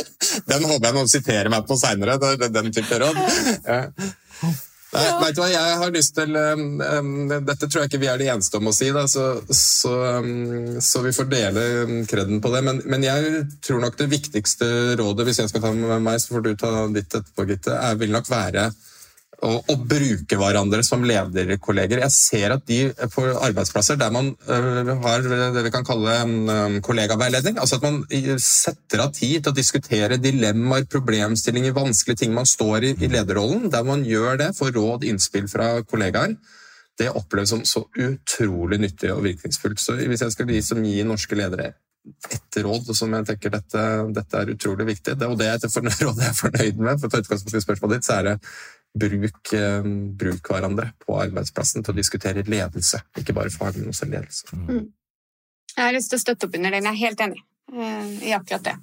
Den 0.51 0.67
håper 0.67 0.89
jeg 0.89 0.97
noen 0.97 1.11
siterer 1.11 1.51
meg 1.53 1.63
på 1.69 1.79
seinere, 1.79 2.19
den 2.41 2.73
type 2.75 2.99
råd. 3.01 3.21
Nei, 4.91 5.03
ja. 5.07 5.19
vet 5.21 5.35
du 5.37 5.39
hva, 5.39 5.47
jeg 5.47 5.75
har 5.79 5.91
lyst 5.95 6.17
til 6.17 6.35
um, 6.35 6.63
um, 6.83 7.11
Dette 7.47 7.63
tror 7.63 7.85
jeg 7.85 7.87
ikke 7.87 7.99
vi 8.01 8.09
er 8.11 8.19
de 8.19 8.25
eneste 8.33 8.59
om 8.59 8.67
å 8.67 8.73
si, 8.75 8.89
da, 8.91 9.05
så, 9.07 9.27
så, 9.55 9.91
um, 10.19 10.81
så, 10.83 10.99
vi 11.05 11.13
får 11.15 11.29
dele 11.31 11.63
um, 11.87 11.93
kreden 12.09 12.41
på 12.43 12.51
det. 12.51 12.63
Men, 12.67 12.81
men, 12.91 13.05
jeg 13.07 13.45
tror 13.63 13.79
nok 13.85 13.95
det 14.01 14.09
viktigste 14.11 14.67
rådet, 14.99 15.29
hvis 15.29 15.39
jeg 15.39 15.53
skal 15.53 15.63
ta 15.63 15.71
med 15.77 16.03
meg, 16.03 16.19
så 16.19 16.35
får 16.35 16.43
du 16.43 16.51
ta 16.59 16.73
ditt 16.91 17.07
etterpå, 17.07 17.47
Gitte, 17.47 17.77
er, 17.77 17.95
vil 18.01 18.11
nok 18.11 18.27
være 18.31 18.67
å, 19.41 19.51
å, 19.59 19.75
bruke 19.75 20.37
hverandre 20.37 20.83
som 20.85 21.03
lederkolleger. 21.05 22.03
Jeg 22.03 22.13
ser 22.13 22.55
at 22.55 22.65
de 22.69 22.79
på 23.13 23.25
arbeidsplasser 23.31 23.97
der 23.99 24.13
man 24.13 24.31
uh, 24.47 24.93
har 25.03 25.25
det 25.25 25.65
vi 25.65 25.73
kan 25.73 25.85
kalle 25.87 26.15
um, 26.27 26.77
kollegaveiledning, 26.85 27.59
altså 27.61 27.79
at 27.79 27.85
man 27.87 28.01
setter 28.41 29.05
av 29.05 29.13
tid 29.17 29.41
til 29.41 29.51
å 29.51 29.57
diskutere 29.57 30.21
dilemmaer, 30.21 30.87
problemstillinger, 30.91 31.75
vanskelige 31.77 32.23
ting 32.23 32.35
man 32.37 32.49
står 32.49 32.91
i 32.91 32.95
i 33.01 33.11
lederrollen, 33.11 33.69
der 33.73 33.85
man 33.87 34.05
gjør 34.05 34.37
det, 34.41 34.51
får 34.57 34.75
råd, 34.77 35.05
innspill 35.09 35.47
fra 35.51 35.73
kollegaer, 35.87 36.35
det 36.99 37.09
oppleves 37.17 37.53
som 37.53 37.63
så 37.65 37.85
utrolig 37.97 38.77
nyttig 38.81 39.09
og 39.13 39.23
virkningsfullt. 39.25 39.79
Så 39.81 39.95
hvis 39.97 40.21
jeg 40.21 40.35
skal 40.35 40.51
gi, 40.51 40.59
som 40.65 40.83
gi 40.85 41.01
norske 41.07 41.37
ledere 41.39 41.71
ett 42.29 42.57
råd 42.57 42.91
som 42.97 43.13
jeg 43.13 43.27
tenker 43.29 43.53
dette, 43.53 43.81
dette 44.15 44.39
er 44.39 44.53
utrolig 44.55 44.87
viktig, 44.89 45.15
det, 45.19 45.27
og 45.29 45.37
det 45.39 45.49
er 45.51 45.59
et 45.59 46.01
råd 46.05 46.21
jeg 46.21 46.29
er 46.29 46.37
fornøyd 46.37 46.81
med, 46.81 46.99
for 46.99 47.07
å 47.07 47.13
ta 47.13 47.21
utgangspunkt 47.21 47.57
i 47.57 47.65
spørsmålet 47.65 47.99
ditt, 47.99 48.07
så 48.07 48.17
er 48.17 48.29
det 48.29 48.35
bruk, 48.99 49.53
eh, 49.53 49.83
bruk, 50.17 50.47
hverandre 50.47 50.91
på 50.99 51.17
arbeidsplassen 51.21 51.83
til 51.83 51.93
å 51.93 51.97
diskutere 51.97 52.43
ledelse. 52.43 53.01
Ikke 53.17 53.33
bare 53.33 53.53
fag, 53.53 53.77
men 53.77 53.91
også 53.93 54.09
ledelse. 54.09 54.51
Mm. 54.53 54.67
mm. 54.67 54.87
Jeg 55.71 55.85
har 55.85 55.93
lyst 55.95 56.11
til 56.11 56.19
å 56.19 56.25
støtte 56.25 56.47
opp 56.47 56.55
under 56.57 56.73
den. 56.75 56.83
Jeg 56.83 56.91
er 56.91 57.05
helt 57.07 57.21
enig 57.23 57.43
uh, 57.71 58.07
i 58.27 58.33
akkurat 58.35 58.65
det. 58.65 58.73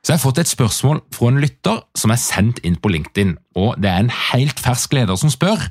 Så 0.00 0.14
jeg 0.14 0.16
har 0.16 0.22
fått 0.24 0.40
et 0.40 0.48
spørsmål 0.48 1.02
fra 1.12 1.28
en 1.28 1.42
lytter 1.44 1.82
som 1.94 2.10
er 2.10 2.18
sendt 2.18 2.62
inn 2.64 2.80
på 2.80 2.88
LinkedIn. 2.88 3.36
og 3.60 3.76
Det 3.76 3.90
er 3.90 4.00
en 4.00 4.14
helt 4.32 4.58
fersk 4.58 4.96
leder 4.96 5.20
som 5.20 5.30
spør. 5.30 5.68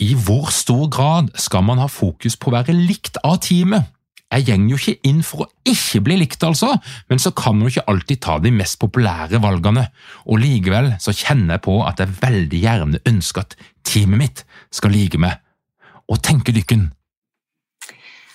I 0.00 0.14
hvor 0.16 0.48
stor 0.50 0.88
grad 0.88 1.28
skal 1.38 1.62
man 1.62 1.78
ha 1.78 1.86
fokus 1.86 2.34
på 2.40 2.48
å 2.48 2.56
være 2.56 2.72
likt 2.72 3.20
av 3.22 3.42
teamet 3.44 3.93
jeg 4.34 4.46
går 4.50 4.70
jo 4.72 4.78
ikke 4.80 5.08
inn 5.10 5.22
for 5.26 5.44
å 5.44 5.50
ikke 5.68 6.02
bli 6.06 6.18
likt, 6.22 6.42
altså, 6.46 6.72
men 7.10 7.22
så 7.22 7.32
kan 7.36 7.56
man 7.56 7.68
jo 7.68 7.74
ikke 7.74 7.86
alltid 7.92 8.22
ta 8.24 8.38
de 8.42 8.52
mest 8.54 8.78
populære 8.82 9.40
valgene, 9.42 9.86
og 10.26 10.42
likevel 10.42 10.94
så 11.02 11.14
kjenner 11.14 11.56
jeg 11.56 11.64
på 11.66 11.78
at 11.86 12.02
jeg 12.02 12.18
veldig 12.22 12.60
gjerne 12.64 13.02
ønsker 13.10 13.46
at 13.46 13.56
teamet 13.86 14.20
mitt 14.20 14.44
skal 14.74 14.94
like 14.94 15.20
meg. 15.20 15.40
Og 16.10 16.20
tenker 16.24 16.52
dykken, 16.56 16.90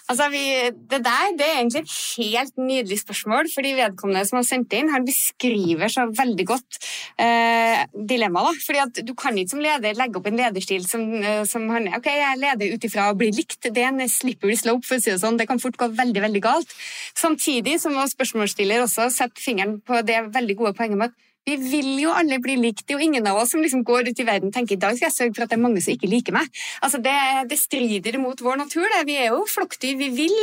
Altså, 0.10 0.26
vi, 0.34 0.42
det 0.90 1.00
der 1.06 1.36
det 1.38 1.46
er 1.46 1.60
egentlig 1.60 1.84
et 1.84 1.96
helt 2.18 2.56
nydelig 2.58 2.98
spørsmål, 3.04 3.50
fordi 3.54 3.76
vedkommende 3.78 4.24
som 4.26 4.40
har 4.40 4.48
sendt 4.48 4.74
inn, 4.74 4.90
han 4.90 5.06
beskriver 5.06 5.92
så 5.94 6.08
veldig 6.18 6.46
godt 6.50 6.80
eh, 7.22 7.84
dilemmaet. 7.94 8.58
Fordi 8.66 8.82
at 8.82 9.02
Du 9.06 9.14
kan 9.14 9.38
ikke 9.38 9.54
som 9.54 9.62
leder 9.62 9.98
legge 9.98 10.18
opp 10.18 10.28
en 10.32 10.40
lederstil 10.40 10.88
som, 10.90 11.06
eh, 11.22 11.44
som 11.46 11.70
han 11.70 11.92
ok, 12.00 12.10
jeg 12.10 12.42
leder 12.42 12.74
ut 12.74 12.90
ifra 12.90 13.12
å 13.12 13.18
bli 13.20 13.30
likt. 13.38 13.70
Det 13.70 13.86
er 13.86 13.94
en 13.94 14.10
slippery 14.10 14.58
slope, 14.58 14.88
for 14.90 14.98
å 14.98 15.04
si 15.04 15.14
det 15.14 15.22
sånn. 15.22 15.38
Det 15.38 15.48
kan 15.50 15.62
fort 15.62 15.78
gå 15.78 15.92
veldig 15.94 16.26
veldig 16.26 16.44
galt. 16.44 16.74
Samtidig 17.14 17.78
som 17.84 17.94
spørsmålsstiller 18.10 18.88
også 18.88 19.12
setter 19.14 19.46
fingeren 19.46 19.78
på 19.86 20.02
det 20.06 20.24
veldig 20.34 20.58
gode 20.58 20.74
poenget 20.80 20.98
med 20.98 21.14
at 21.14 21.29
vi 21.50 21.58
vil 21.72 21.90
jo 22.04 22.14
alle 22.14 22.38
bli 22.44 22.56
likt. 22.60 22.86
Det 22.86 22.94
er 22.94 23.00
jo 23.02 23.08
ingen 23.10 23.28
av 23.30 23.40
oss 23.42 23.54
som 23.56 23.64
liksom 23.64 23.84
går 23.88 24.12
ut 24.12 24.22
i 24.22 24.26
verden 24.28 24.52
og 24.52 24.56
tenker 24.56 24.78
i 24.78 24.82
dag 24.82 24.98
skal 24.98 25.08
jeg 25.08 25.16
sørge 25.16 25.36
for 25.38 25.46
at 25.46 25.54
det 25.54 25.58
er 25.58 25.64
mange 25.64 25.84
som 25.84 25.96
ikke 25.96 26.10
liker 26.12 26.36
meg. 26.36 26.50
Altså 26.86 27.02
det, 27.04 27.16
det 27.52 27.60
strider 27.60 28.20
mot 28.22 28.44
vår 28.46 28.62
natur. 28.62 28.86
Det. 28.94 29.04
Vi 29.10 29.18
er 29.20 29.32
jo 29.34 29.46
flokkdyr. 29.50 29.96
Vi 30.00 30.10
vil, 30.18 30.38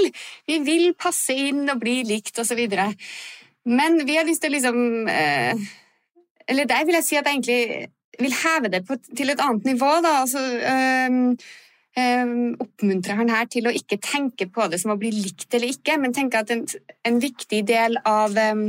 vi 0.50 0.60
vil 0.66 0.88
passe 0.98 1.36
inn 1.46 1.64
og 1.72 1.82
bli 1.82 2.00
likt 2.08 2.38
osv. 2.42 2.62
Men 3.66 4.00
vi 4.06 4.18
har 4.18 4.26
lyst 4.28 4.44
til 4.44 4.52
å 4.52 4.56
liksom 4.56 5.10
eh, 5.10 5.68
Eller 6.46 6.68
der 6.70 6.84
vil 6.86 6.98
jeg 7.00 7.06
si 7.06 7.18
at 7.18 7.26
jeg 7.26 7.38
egentlig 7.38 7.92
vil 8.16 8.34
heve 8.40 8.70
det 8.72 8.84
på, 8.88 8.96
til 9.18 9.30
et 9.32 9.42
annet 9.44 9.66
nivå. 9.74 9.92
da, 10.04 10.20
altså 10.24 10.42
eh, 10.42 11.46
oppmuntrer 11.96 13.16
han 13.16 13.30
her 13.32 13.46
til 13.48 13.68
å 13.68 13.72
ikke 13.72 13.96
tenke 14.04 14.48
på 14.52 14.66
det 14.68 14.82
som 14.82 14.92
å 14.92 14.98
bli 15.00 15.08
likt 15.14 15.54
eller 15.56 15.72
ikke, 15.72 15.96
men 16.02 16.12
tenke 16.16 16.42
at 16.42 16.52
en, 16.52 16.66
en 17.08 17.22
viktig 17.22 17.62
del 17.68 17.96
av, 18.04 18.36
ehm, 18.36 18.66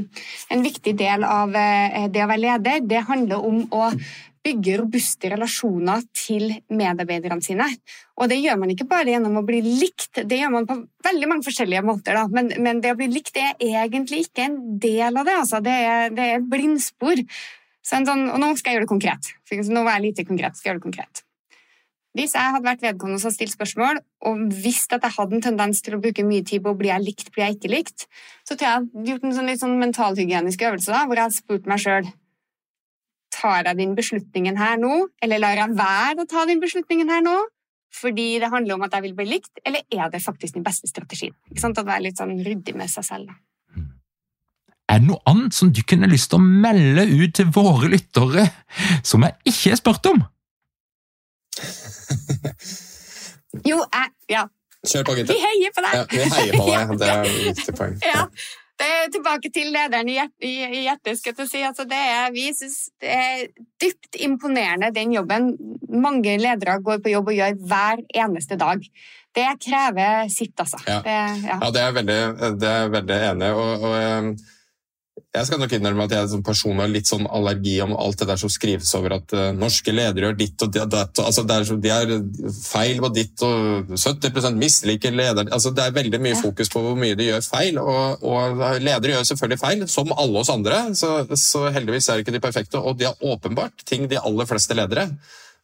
en 0.53 0.63
viktig 0.63 0.93
del 0.99 1.25
av 1.27 1.55
eh, 1.59 2.07
det 2.13 2.23
å 2.23 2.29
være 2.29 2.43
leder, 2.45 2.87
det 2.87 3.03
handler 3.09 3.43
om 3.43 3.65
å 3.75 3.89
bygge 4.47 4.77
robuste 4.79 5.31
relasjoner 5.33 6.05
til 6.15 6.53
medarbeiderne 6.71 7.43
sine. 7.43 7.67
Og 8.15 8.31
det 8.31 8.39
gjør 8.39 8.61
man 8.61 8.71
ikke 8.71 8.87
bare 8.87 9.11
gjennom 9.11 9.41
å 9.41 9.45
bli 9.47 9.59
likt, 9.65 10.23
det 10.23 10.39
gjør 10.39 10.53
man 10.55 10.69
på 10.69 10.79
veldig 11.09 11.31
mange 11.33 11.47
forskjellige 11.49 11.83
måter. 11.83 12.15
Da. 12.15 12.25
Men, 12.31 12.53
men 12.63 12.81
det 12.83 12.95
å 12.95 12.99
bli 12.99 13.09
likt 13.11 13.37
er 13.41 13.59
egentlig 13.59 14.23
ikke 14.29 14.47
en 14.47 14.57
del 14.79 15.19
av 15.19 15.27
det. 15.27 15.37
Altså. 15.43 15.61
Det, 15.65 15.77
er, 15.91 16.15
det 16.15 16.31
er 16.37 16.49
blindspor. 16.55 17.25
Sånn, 17.87 18.07
og 18.07 18.39
nå 18.39 18.55
skal 18.59 18.71
jeg 18.71 18.79
gjøre 18.79 18.87
det 18.87 18.95
konkret. 18.95 19.33
Nå 19.67 19.83
var 19.83 19.97
jeg 19.97 20.09
lite 20.09 20.27
konkret. 20.27 20.55
skal 20.55 20.69
jeg 20.69 20.75
gjøre 20.75 20.83
det 20.83 20.89
konkret. 20.89 21.26
Hvis 22.17 22.33
jeg 22.33 22.49
hadde 22.49 22.65
vært 22.65 22.81
vedkommende 22.81 23.21
som 23.21 23.33
stilt 23.33 23.53
spørsmål, 23.53 23.99
og 24.25 24.39
visst 24.63 24.93
at 24.95 25.03
jeg 25.05 25.13
hadde 25.19 25.37
en 25.37 25.43
tendens 25.45 25.83
til 25.85 25.97
å 25.97 25.99
bruke 26.01 26.23
mye 26.25 26.45
tid 26.47 26.63
på 26.65 26.73
blir 26.79 26.89
jeg 26.89 27.03
likt, 27.03 27.27
blir 27.33 27.45
jeg 27.45 27.57
ikke 27.57 27.69
likt, 27.69 28.07
så 28.41 28.55
tror 28.55 28.65
jeg 28.65 28.71
jeg 28.71 28.85
hadde 28.87 29.11
gjort 29.11 29.27
en 29.27 29.35
sånn 29.35 29.51
litt 29.51 29.61
sånn 29.61 29.75
mentalhygienisk 29.81 30.63
øvelse 30.65 30.95
da, 30.95 31.03
hvor 31.05 31.19
jeg 31.19 31.29
hadde 31.29 31.37
spurt 31.37 31.69
meg 31.69 31.83
sjøl 31.83 32.09
Tar 33.37 33.67
jeg 33.67 33.77
den 33.77 33.91
beslutningen 33.93 34.55
her 34.57 34.79
nå, 34.81 34.95
eller 35.21 35.41
lar 35.43 35.59
jeg 35.59 35.75
være 35.77 36.23
å 36.23 36.29
ta 36.31 36.47
den 36.49 36.61
beslutningen 36.63 37.11
her 37.11 37.21
nå? 37.21 37.35
Fordi 37.93 38.39
det 38.41 38.49
handler 38.49 38.79
om 38.79 38.85
at 38.87 38.95
jeg 38.97 39.03
vil 39.03 39.13
bli 39.19 39.27
likt, 39.27 39.51
eller 39.67 39.83
er 39.93 40.09
det 40.09 40.23
faktisk 40.23 40.55
den 40.55 40.65
beste 40.65 40.89
strategien? 40.89 41.35
Ikke 41.51 41.61
sant? 41.61 41.77
At 41.77 41.85
være 41.85 42.07
litt 42.07 42.17
sånn 42.17 42.33
ryddig 42.41 42.73
med 42.79 42.89
seg 42.89 43.05
selv. 43.05 43.29
da. 43.29 43.83
Er 44.87 45.03
det 45.03 45.09
noe 45.11 45.21
annet 45.29 45.53
som 45.53 45.69
du 45.69 45.83
kunne 45.85 46.09
lyst 46.09 46.31
til 46.31 46.39
å 46.39 46.47
melde 46.65 47.03
ut 47.11 47.35
til 47.37 47.51
våre 47.53 47.91
lyttere, 47.91 48.47
som 49.05 49.27
jeg 49.27 49.37
ikke 49.51 49.75
har 49.75 49.81
spurt 49.83 50.09
om? 50.09 50.23
Jo, 53.67 53.81
jeg 53.81 54.13
Ja, 54.29 54.45
Kjør 54.87 55.03
på, 55.07 55.17
vi 55.17 55.35
heier 55.41 55.73
på 55.73 55.83
deg! 55.83 55.97
Ja, 55.97 56.05
vi 56.11 56.29
heier 56.31 56.53
på 56.55 56.65
deg. 56.69 56.95
Det 57.01 57.09
er 57.09 57.25
et 57.25 57.57
viktig 57.57 57.75
poeng. 57.75 57.99
Ja. 58.05 58.23
Det 58.77 58.87
er 58.93 59.07
tilbake 59.09 59.49
til 59.49 59.71
lederen 59.73 60.09
i 60.11 60.19
hjertet, 60.19 60.43
i, 60.45 60.81
hjertet 60.85 61.17
skal 61.17 61.33
jeg 61.33 61.49
si. 61.49 61.61
Altså, 61.65 61.87
det 61.89 61.97
er, 61.97 62.27
vi 62.35 62.43
synes 62.53 62.75
det 63.01 63.15
er 63.15 63.39
dypt 63.81 64.19
imponerende, 64.21 64.91
den 64.93 65.15
jobben 65.15 65.49
mange 65.89 66.35
ledere 66.37 66.77
går 66.85 67.01
på 67.01 67.15
jobb 67.15 67.31
og 67.31 67.39
gjør 67.39 67.57
hver 67.71 68.03
eneste 68.21 68.59
dag. 68.61 68.85
Det 69.37 69.47
krever 69.65 70.29
sitt, 70.33 70.53
altså. 70.61 70.77
Ja. 70.85 70.99
Det, 71.05 71.17
ja. 71.47 71.57
Ja, 71.63 71.71
det 71.73 71.81
er 71.87 71.97
veldig, 71.97 72.19
det 72.61 72.69
er 72.75 72.93
veldig 72.93 73.19
enig. 73.31 73.49
Og, 73.57 73.87
og 73.89 73.97
eh, 73.97 74.29
jeg 75.37 75.47
skal 75.47 75.59
nok 75.61 75.73
innrømme 75.77 76.03
at 76.07 76.13
jeg 76.15 76.29
som 76.31 76.41
person 76.43 76.79
har 76.81 76.87
litt 76.91 77.07
sånn 77.09 77.25
allergi 77.29 77.75
om 77.83 77.93
alt 77.97 78.19
det 78.21 78.27
der 78.29 78.39
som 78.41 78.49
skrives 78.53 78.89
over 78.97 79.15
at 79.17 79.33
uh, 79.33 79.51
norske 79.55 79.93
ledere 79.93 80.27
gjør 80.29 80.37
ditt 80.39 80.61
og 80.65 80.71
datt. 80.77 81.19
og- 81.19 81.25
Altså, 81.27 81.43
det 81.47 81.55
er, 81.57 81.75
de 81.85 81.89
er 81.89 82.53
feil 82.63 82.99
på 83.03 83.09
ditt, 83.15 83.41
og 83.43 83.91
70 83.97 84.55
misliker 84.57 85.11
lederen. 85.11 85.51
Altså, 85.53 85.71
det 85.75 85.83
er 85.85 85.91
veldig 85.97 86.21
mye 86.21 86.35
fokus 86.41 86.69
på 86.73 86.81
hvor 86.83 86.95
mye 86.99 87.15
de 87.19 87.29
gjør 87.31 87.43
feil, 87.49 87.77
og, 87.79 88.23
og 88.23 88.61
ledere 88.81 89.17
gjør 89.17 89.27
selvfølgelig 89.31 89.59
feil, 89.59 89.87
som 89.87 90.11
alle 90.17 90.39
oss 90.39 90.49
andre. 90.49 90.81
Så, 90.95 91.11
så 91.37 91.67
heldigvis 91.71 92.09
er 92.09 92.23
ikke 92.23 92.33
de 92.35 92.39
perfekte, 92.43 92.77
og 92.81 92.97
de 92.97 93.05
har 93.09 93.15
åpenbart 93.21 93.85
ting 93.85 94.07
de 94.09 94.17
aller 94.19 94.45
fleste 94.49 94.73
ledere 94.77 95.09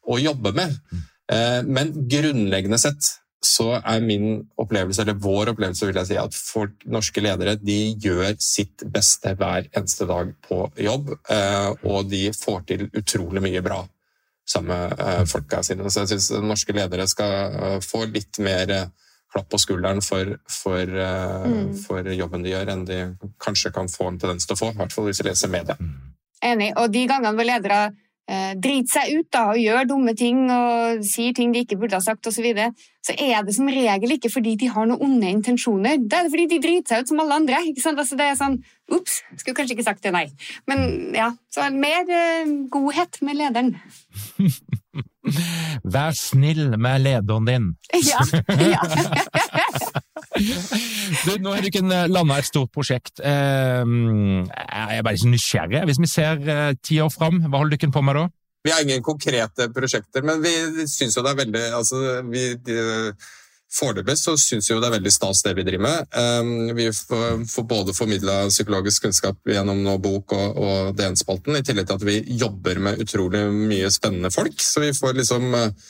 å 0.07 0.19
jobbe 0.19 0.51
med. 0.53 0.75
Eh, 1.31 1.61
Men 1.63 1.93
grunnleggende 2.11 2.77
sett 2.79 3.13
så 3.43 3.73
er 3.79 4.03
min 4.03 4.43
opplevelse, 4.59 5.01
eller 5.03 5.19
vår 5.19 5.51
opplevelse, 5.53 5.87
vil 5.89 5.99
jeg 5.99 6.09
si, 6.11 6.17
at 6.19 6.35
folk, 6.37 6.75
norske 6.89 7.21
ledere 7.23 7.57
de 7.59 7.79
gjør 7.99 8.35
sitt 8.41 8.85
beste 8.93 9.35
hver 9.39 9.67
eneste 9.75 10.07
dag 10.09 10.31
på 10.47 10.61
jobb, 10.79 11.11
eh, 11.29 11.69
og 11.83 12.09
de 12.11 12.29
får 12.35 12.63
til 12.71 12.85
utrolig 12.91 13.43
mye 13.43 13.63
bra 13.65 13.81
sammen 14.47 14.73
med 14.73 14.99
eh, 14.99 15.23
folka 15.29 15.61
sine. 15.63 15.87
Så 15.91 16.03
jeg 16.03 16.13
syns 16.15 16.31
norske 16.43 16.75
ledere 16.75 17.07
skal 17.11 17.35
eh, 17.53 17.79
få 17.83 18.05
litt 18.11 18.39
mer 18.43 18.73
klapp 19.33 19.47
på 19.49 19.57
skulderen 19.57 20.01
for, 20.05 20.35
for, 20.47 20.89
Mm. 21.43 21.73
for 21.83 22.05
jobben 22.13 22.43
de 22.45 22.51
gjør, 22.53 22.69
enn 22.69 22.83
de 22.85 22.97
kanskje 23.41 23.71
kan 23.73 23.89
få 23.89 24.11
en 24.11 24.19
tendens 24.21 24.45
til 24.45 24.53
å 24.55 24.59
få, 24.59 24.69
i 24.71 24.77
hvert 24.77 24.93
fall 24.93 25.07
hvis 25.09 25.19
de 25.23 25.25
leser 25.27 25.49
media. 25.49 25.75
Enig. 26.43 26.69
Og 26.77 26.91
de 26.93 27.01
gangene 27.09 27.33
hvor 27.33 27.47
ledere 27.47 27.79
driter 28.23 28.87
seg 28.87 29.17
ut 29.19 29.27
da, 29.35 29.41
og 29.51 29.59
gjør 29.59 29.87
dumme 29.89 30.13
ting 30.15 30.45
og 30.47 31.01
sier 31.03 31.33
ting 31.35 31.51
de 31.51 31.65
ikke 31.65 31.75
burde 31.81 31.97
ha 31.97 32.03
sagt 32.03 32.23
osv., 32.29 32.37
så, 32.37 32.45
videre, 32.45 32.69
så 33.03 33.15
er 33.19 33.43
det 33.43 33.55
som 33.57 33.67
regel 33.67 34.15
ikke 34.15 34.31
fordi 34.31 34.55
de 34.59 34.69
har 34.71 34.87
noen 34.87 35.03
onde 35.03 35.31
intensjoner. 35.37 35.99
Det 35.99 36.19
er 36.19 36.29
fordi 36.31 36.45
de 36.53 36.61
driter 36.63 36.93
seg 36.93 37.03
ut 37.03 37.11
som 37.11 37.19
alle 37.23 37.39
andre. 37.41 37.59
ikke 37.67 37.83
sant? 37.83 37.99
Altså, 37.99 38.15
det 38.19 38.29
er 38.29 38.39
sånn 38.39 38.61
Ops, 38.93 39.21
skulle 39.39 39.55
kanskje 39.57 39.77
ikke 39.77 39.85
sagt 39.87 40.03
det, 40.03 40.11
nei. 40.15 40.25
Men 40.69 41.13
ja, 41.15 41.31
så 41.51 41.69
mer 41.71 42.07
eh, 42.11 42.51
godhet 42.71 43.19
med 43.23 43.39
lederen. 43.39 43.75
Vær 45.95 46.15
snill 46.19 46.77
med 46.77 47.05
lederen 47.05 47.47
din. 47.47 47.69
Ja. 48.11 48.23
ja. 48.59 48.83
Du, 50.33 51.33
nå 51.43 51.53
har 51.53 51.61
du 51.61 51.69
ikke 51.69 51.83
landa 52.09 52.39
et 52.39 52.47
stort 52.47 52.71
prosjekt. 52.73 53.21
Eh, 53.21 53.83
Jeg 53.83 54.97
er 54.97 55.05
bare 55.05 55.19
så 55.19 55.29
nysgjerrig. 55.29 55.83
Hvis 55.89 56.01
vi 56.01 56.09
ser 56.09 56.41
eh, 56.41 56.71
ti 56.81 56.99
år 57.03 57.11
fram, 57.13 57.43
hva 57.45 57.61
holder 57.61 57.77
dere 57.77 57.93
på 57.93 58.01
med 58.05 58.17
da? 58.17 58.25
Vi 58.63 58.71
har 58.71 58.81
ingen 58.81 59.03
konkrete 59.03 59.67
prosjekter, 59.75 60.23
men 60.23 60.41
vi 60.43 60.85
syns 60.87 61.17
jo 61.17 61.23
det 61.25 61.33
er 61.33 61.41
veldig 61.41 61.63
altså, 61.75 61.97
vi, 62.31 62.53
de, 62.63 62.77
Foreløpig 63.73 64.13
så 64.21 64.35
syns 64.37 64.67
vi 64.69 64.75
jo 64.75 64.81
det 64.81 64.89
er 64.91 64.95
veldig 64.99 65.11
stas 65.11 65.41
det 65.45 65.55
vi 65.57 65.65
driver 65.65 65.83
med. 65.87 66.11
Um, 66.13 66.75
vi 66.77 66.85
får, 66.93 67.63
både 67.65 67.95
formidla 67.97 68.43
psykologisk 68.51 69.07
kunnskap 69.07 69.49
gjennom 69.49 69.81
nå 69.81 69.97
bok 70.03 70.35
og, 70.37 70.59
og 70.61 70.91
DN-spalten, 70.99 71.57
i 71.57 71.65
tillegg 71.65 71.89
til 71.89 71.97
at 71.97 72.05
vi 72.05 72.19
jobber 72.37 72.79
med 72.85 73.01
utrolig 73.01 73.41
mye 73.49 73.89
spennende 73.93 74.29
folk. 74.33 74.61
Så 74.61 74.83
vi 74.85 74.93
får 74.93 75.17
liksom 75.17 75.49
uh, 75.57 75.89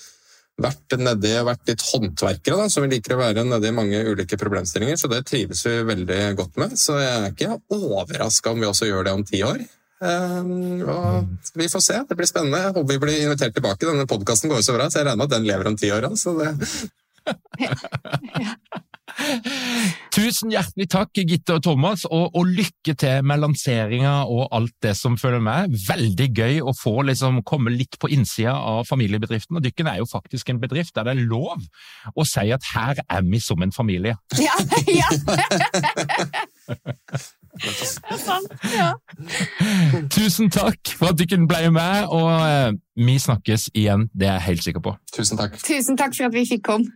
vært 0.61 0.95
nedi, 1.01 1.31
vært 1.45 1.69
litt 1.71 1.83
håndverkere, 1.87 2.57
da, 2.61 2.69
som 2.69 2.85
vi 2.85 2.91
liker 2.93 3.15
å 3.15 3.21
være 3.21 3.45
nedi 3.47 3.71
mange 3.73 4.01
ulike 4.05 4.37
problemstillinger. 4.39 4.99
Så 4.99 5.09
det 5.11 5.23
trives 5.29 5.63
vi 5.65 5.79
veldig 5.87 6.19
godt 6.39 6.59
med. 6.61 6.75
Så 6.79 6.97
jeg 7.01 7.13
er 7.13 7.31
ikke 7.31 7.57
overraska 7.73 8.53
om 8.53 8.61
vi 8.61 8.69
også 8.69 8.89
gjør 8.89 9.07
det 9.07 9.15
om 9.17 9.25
ti 9.27 9.41
år. 9.45 9.63
Um, 10.03 10.83
og 10.89 11.53
vi 11.55 11.69
får 11.71 11.83
se, 11.85 11.99
det 12.09 12.17
blir 12.19 12.29
spennende. 12.29 12.59
Jeg 12.59 12.75
håper 12.75 12.91
vi 12.91 13.01
blir 13.05 13.21
invitert 13.23 13.55
tilbake. 13.55 13.87
Denne 13.87 14.09
podkasten 14.09 14.51
går 14.51 14.61
jo 14.61 14.67
så 14.67 14.75
bra, 14.77 14.89
så 14.91 15.01
jeg 15.01 15.09
regner 15.09 15.23
med 15.23 15.29
at 15.31 15.37
den 15.37 15.47
lever 15.47 15.71
om 15.71 15.79
ti 15.79 15.93
år. 15.95 16.09
Så 16.19 16.35
det, 16.37 16.51
Tusen 20.13 20.51
hjertelig 20.53 20.87
takk, 20.93 21.09
Gitte 21.15 21.55
og 21.57 21.63
Thomas, 21.65 22.05
og, 22.05 22.35
og 22.37 22.49
lykke 22.49 22.93
til 22.99 23.23
med 23.25 23.41
lanseringa 23.41 24.13
og 24.29 24.47
alt 24.55 24.75
det 24.85 24.93
som 24.97 25.17
følger 25.19 25.41
med. 25.43 25.73
Veldig 25.87 26.29
gøy 26.37 26.59
å 26.61 26.73
få 26.77 27.01
liksom, 27.09 27.41
komme 27.47 27.73
litt 27.73 27.97
på 28.01 28.11
innsida 28.13 28.53
av 28.53 28.85
familiebedriften. 28.89 29.57
og 29.57 29.65
Dykken 29.65 29.89
er 29.89 29.97
jo 30.01 30.09
faktisk 30.09 30.49
en 30.53 30.61
bedrift 30.61 30.95
der 30.95 31.09
det 31.09 31.17
er 31.17 31.27
lov 31.27 31.57
å 32.13 32.27
si 32.27 32.45
at 32.53 32.63
her 32.73 32.95
er 33.03 33.21
vi 33.27 33.39
som 33.43 33.61
en 33.65 33.75
familie. 33.75 34.15
ja, 34.41 34.57
ja. 34.89 35.09
Sant. 38.17 38.49
Ja. 38.73 38.93
Tusen 40.09 40.49
takk 40.53 40.93
for 40.97 41.11
at 41.11 41.19
Dykken 41.19 41.45
ble 41.49 41.69
med, 41.73 42.07
og 42.09 42.31
eh, 42.47 42.73
vi 42.97 43.19
snakkes 43.21 43.69
igjen, 43.77 44.07
det 44.13 44.27
er 44.27 44.39
jeg 44.39 44.47
helt 44.47 44.67
sikker 44.67 44.83
på. 44.83 44.95
tusen 45.15 45.37
takk. 45.37 45.59
Tusen 45.61 45.99
takk 45.99 46.15
for 46.17 46.31
at 46.31 46.33
vi 46.33 46.47
fikk 46.49 46.65
komme. 46.65 46.89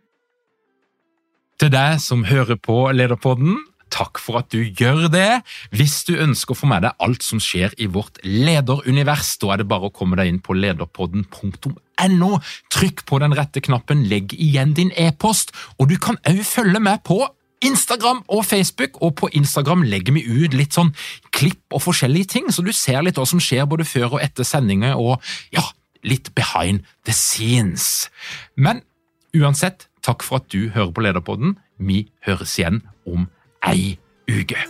Til 1.58 1.72
deg 1.74 1.98
som 1.98 2.28
hører 2.30 2.60
på 2.62 2.84
Lederpodden, 2.94 3.56
takk 3.90 4.20
for 4.22 4.38
at 4.38 4.52
du 4.54 4.60
gjør 4.62 5.08
det. 5.10 5.42
Hvis 5.74 6.04
du 6.06 6.12
ønsker 6.22 6.54
å 6.54 6.60
få 6.60 6.68
med 6.70 6.84
deg 6.86 7.00
alt 7.02 7.26
som 7.26 7.42
skjer 7.42 7.74
i 7.82 7.88
vårt 7.90 8.20
lederunivers, 8.22 9.32
da 9.42 9.56
er 9.56 9.64
det 9.64 9.70
bare 9.72 9.90
å 9.90 9.96
komme 9.96 10.20
deg 10.20 10.30
inn 10.30 10.38
på 10.44 10.54
lederpodden.no. 10.54 12.30
Trykk 12.74 13.02
på 13.10 13.22
den 13.24 13.34
rette 13.40 13.64
knappen, 13.66 14.06
legg 14.12 14.36
igjen 14.38 14.76
din 14.78 14.94
e-post, 14.94 15.56
og 15.82 15.90
du 15.90 15.98
kan 16.02 16.22
òg 16.30 16.44
følge 16.46 16.84
med 16.84 17.02
på 17.08 17.24
Instagram 17.66 18.22
og 18.30 18.46
Facebook, 18.46 19.02
og 19.02 19.16
på 19.18 19.32
Instagram 19.34 19.82
legger 19.90 20.14
vi 20.14 20.28
ut 20.30 20.54
litt 20.54 20.78
sånn 20.78 20.94
klipp 21.34 21.74
og 21.74 21.88
forskjellige 21.88 22.36
ting, 22.38 22.54
så 22.54 22.62
du 22.62 22.70
ser 22.70 23.02
litt 23.02 23.18
hva 23.18 23.26
som 23.26 23.42
skjer 23.42 23.66
både 23.66 23.88
før 23.90 24.20
og 24.20 24.22
etter 24.22 24.46
sendinger, 24.46 24.94
og 24.94 25.18
ja, 25.50 25.66
litt 26.06 26.30
behind 26.38 26.86
the 27.10 27.18
scenes. 27.18 28.12
Men 28.54 28.86
uansett, 29.34 29.87
takk 30.08 30.24
for 30.24 30.40
at 30.42 30.48
du 30.54 30.70
hører 30.72 30.92
på 30.96 31.04
Lederpodden. 31.04 31.58
Vi 31.78 32.08
høres 32.26 32.56
igjen 32.60 32.82
om 33.08 33.28
ei 33.68 33.98
uke. 34.32 34.64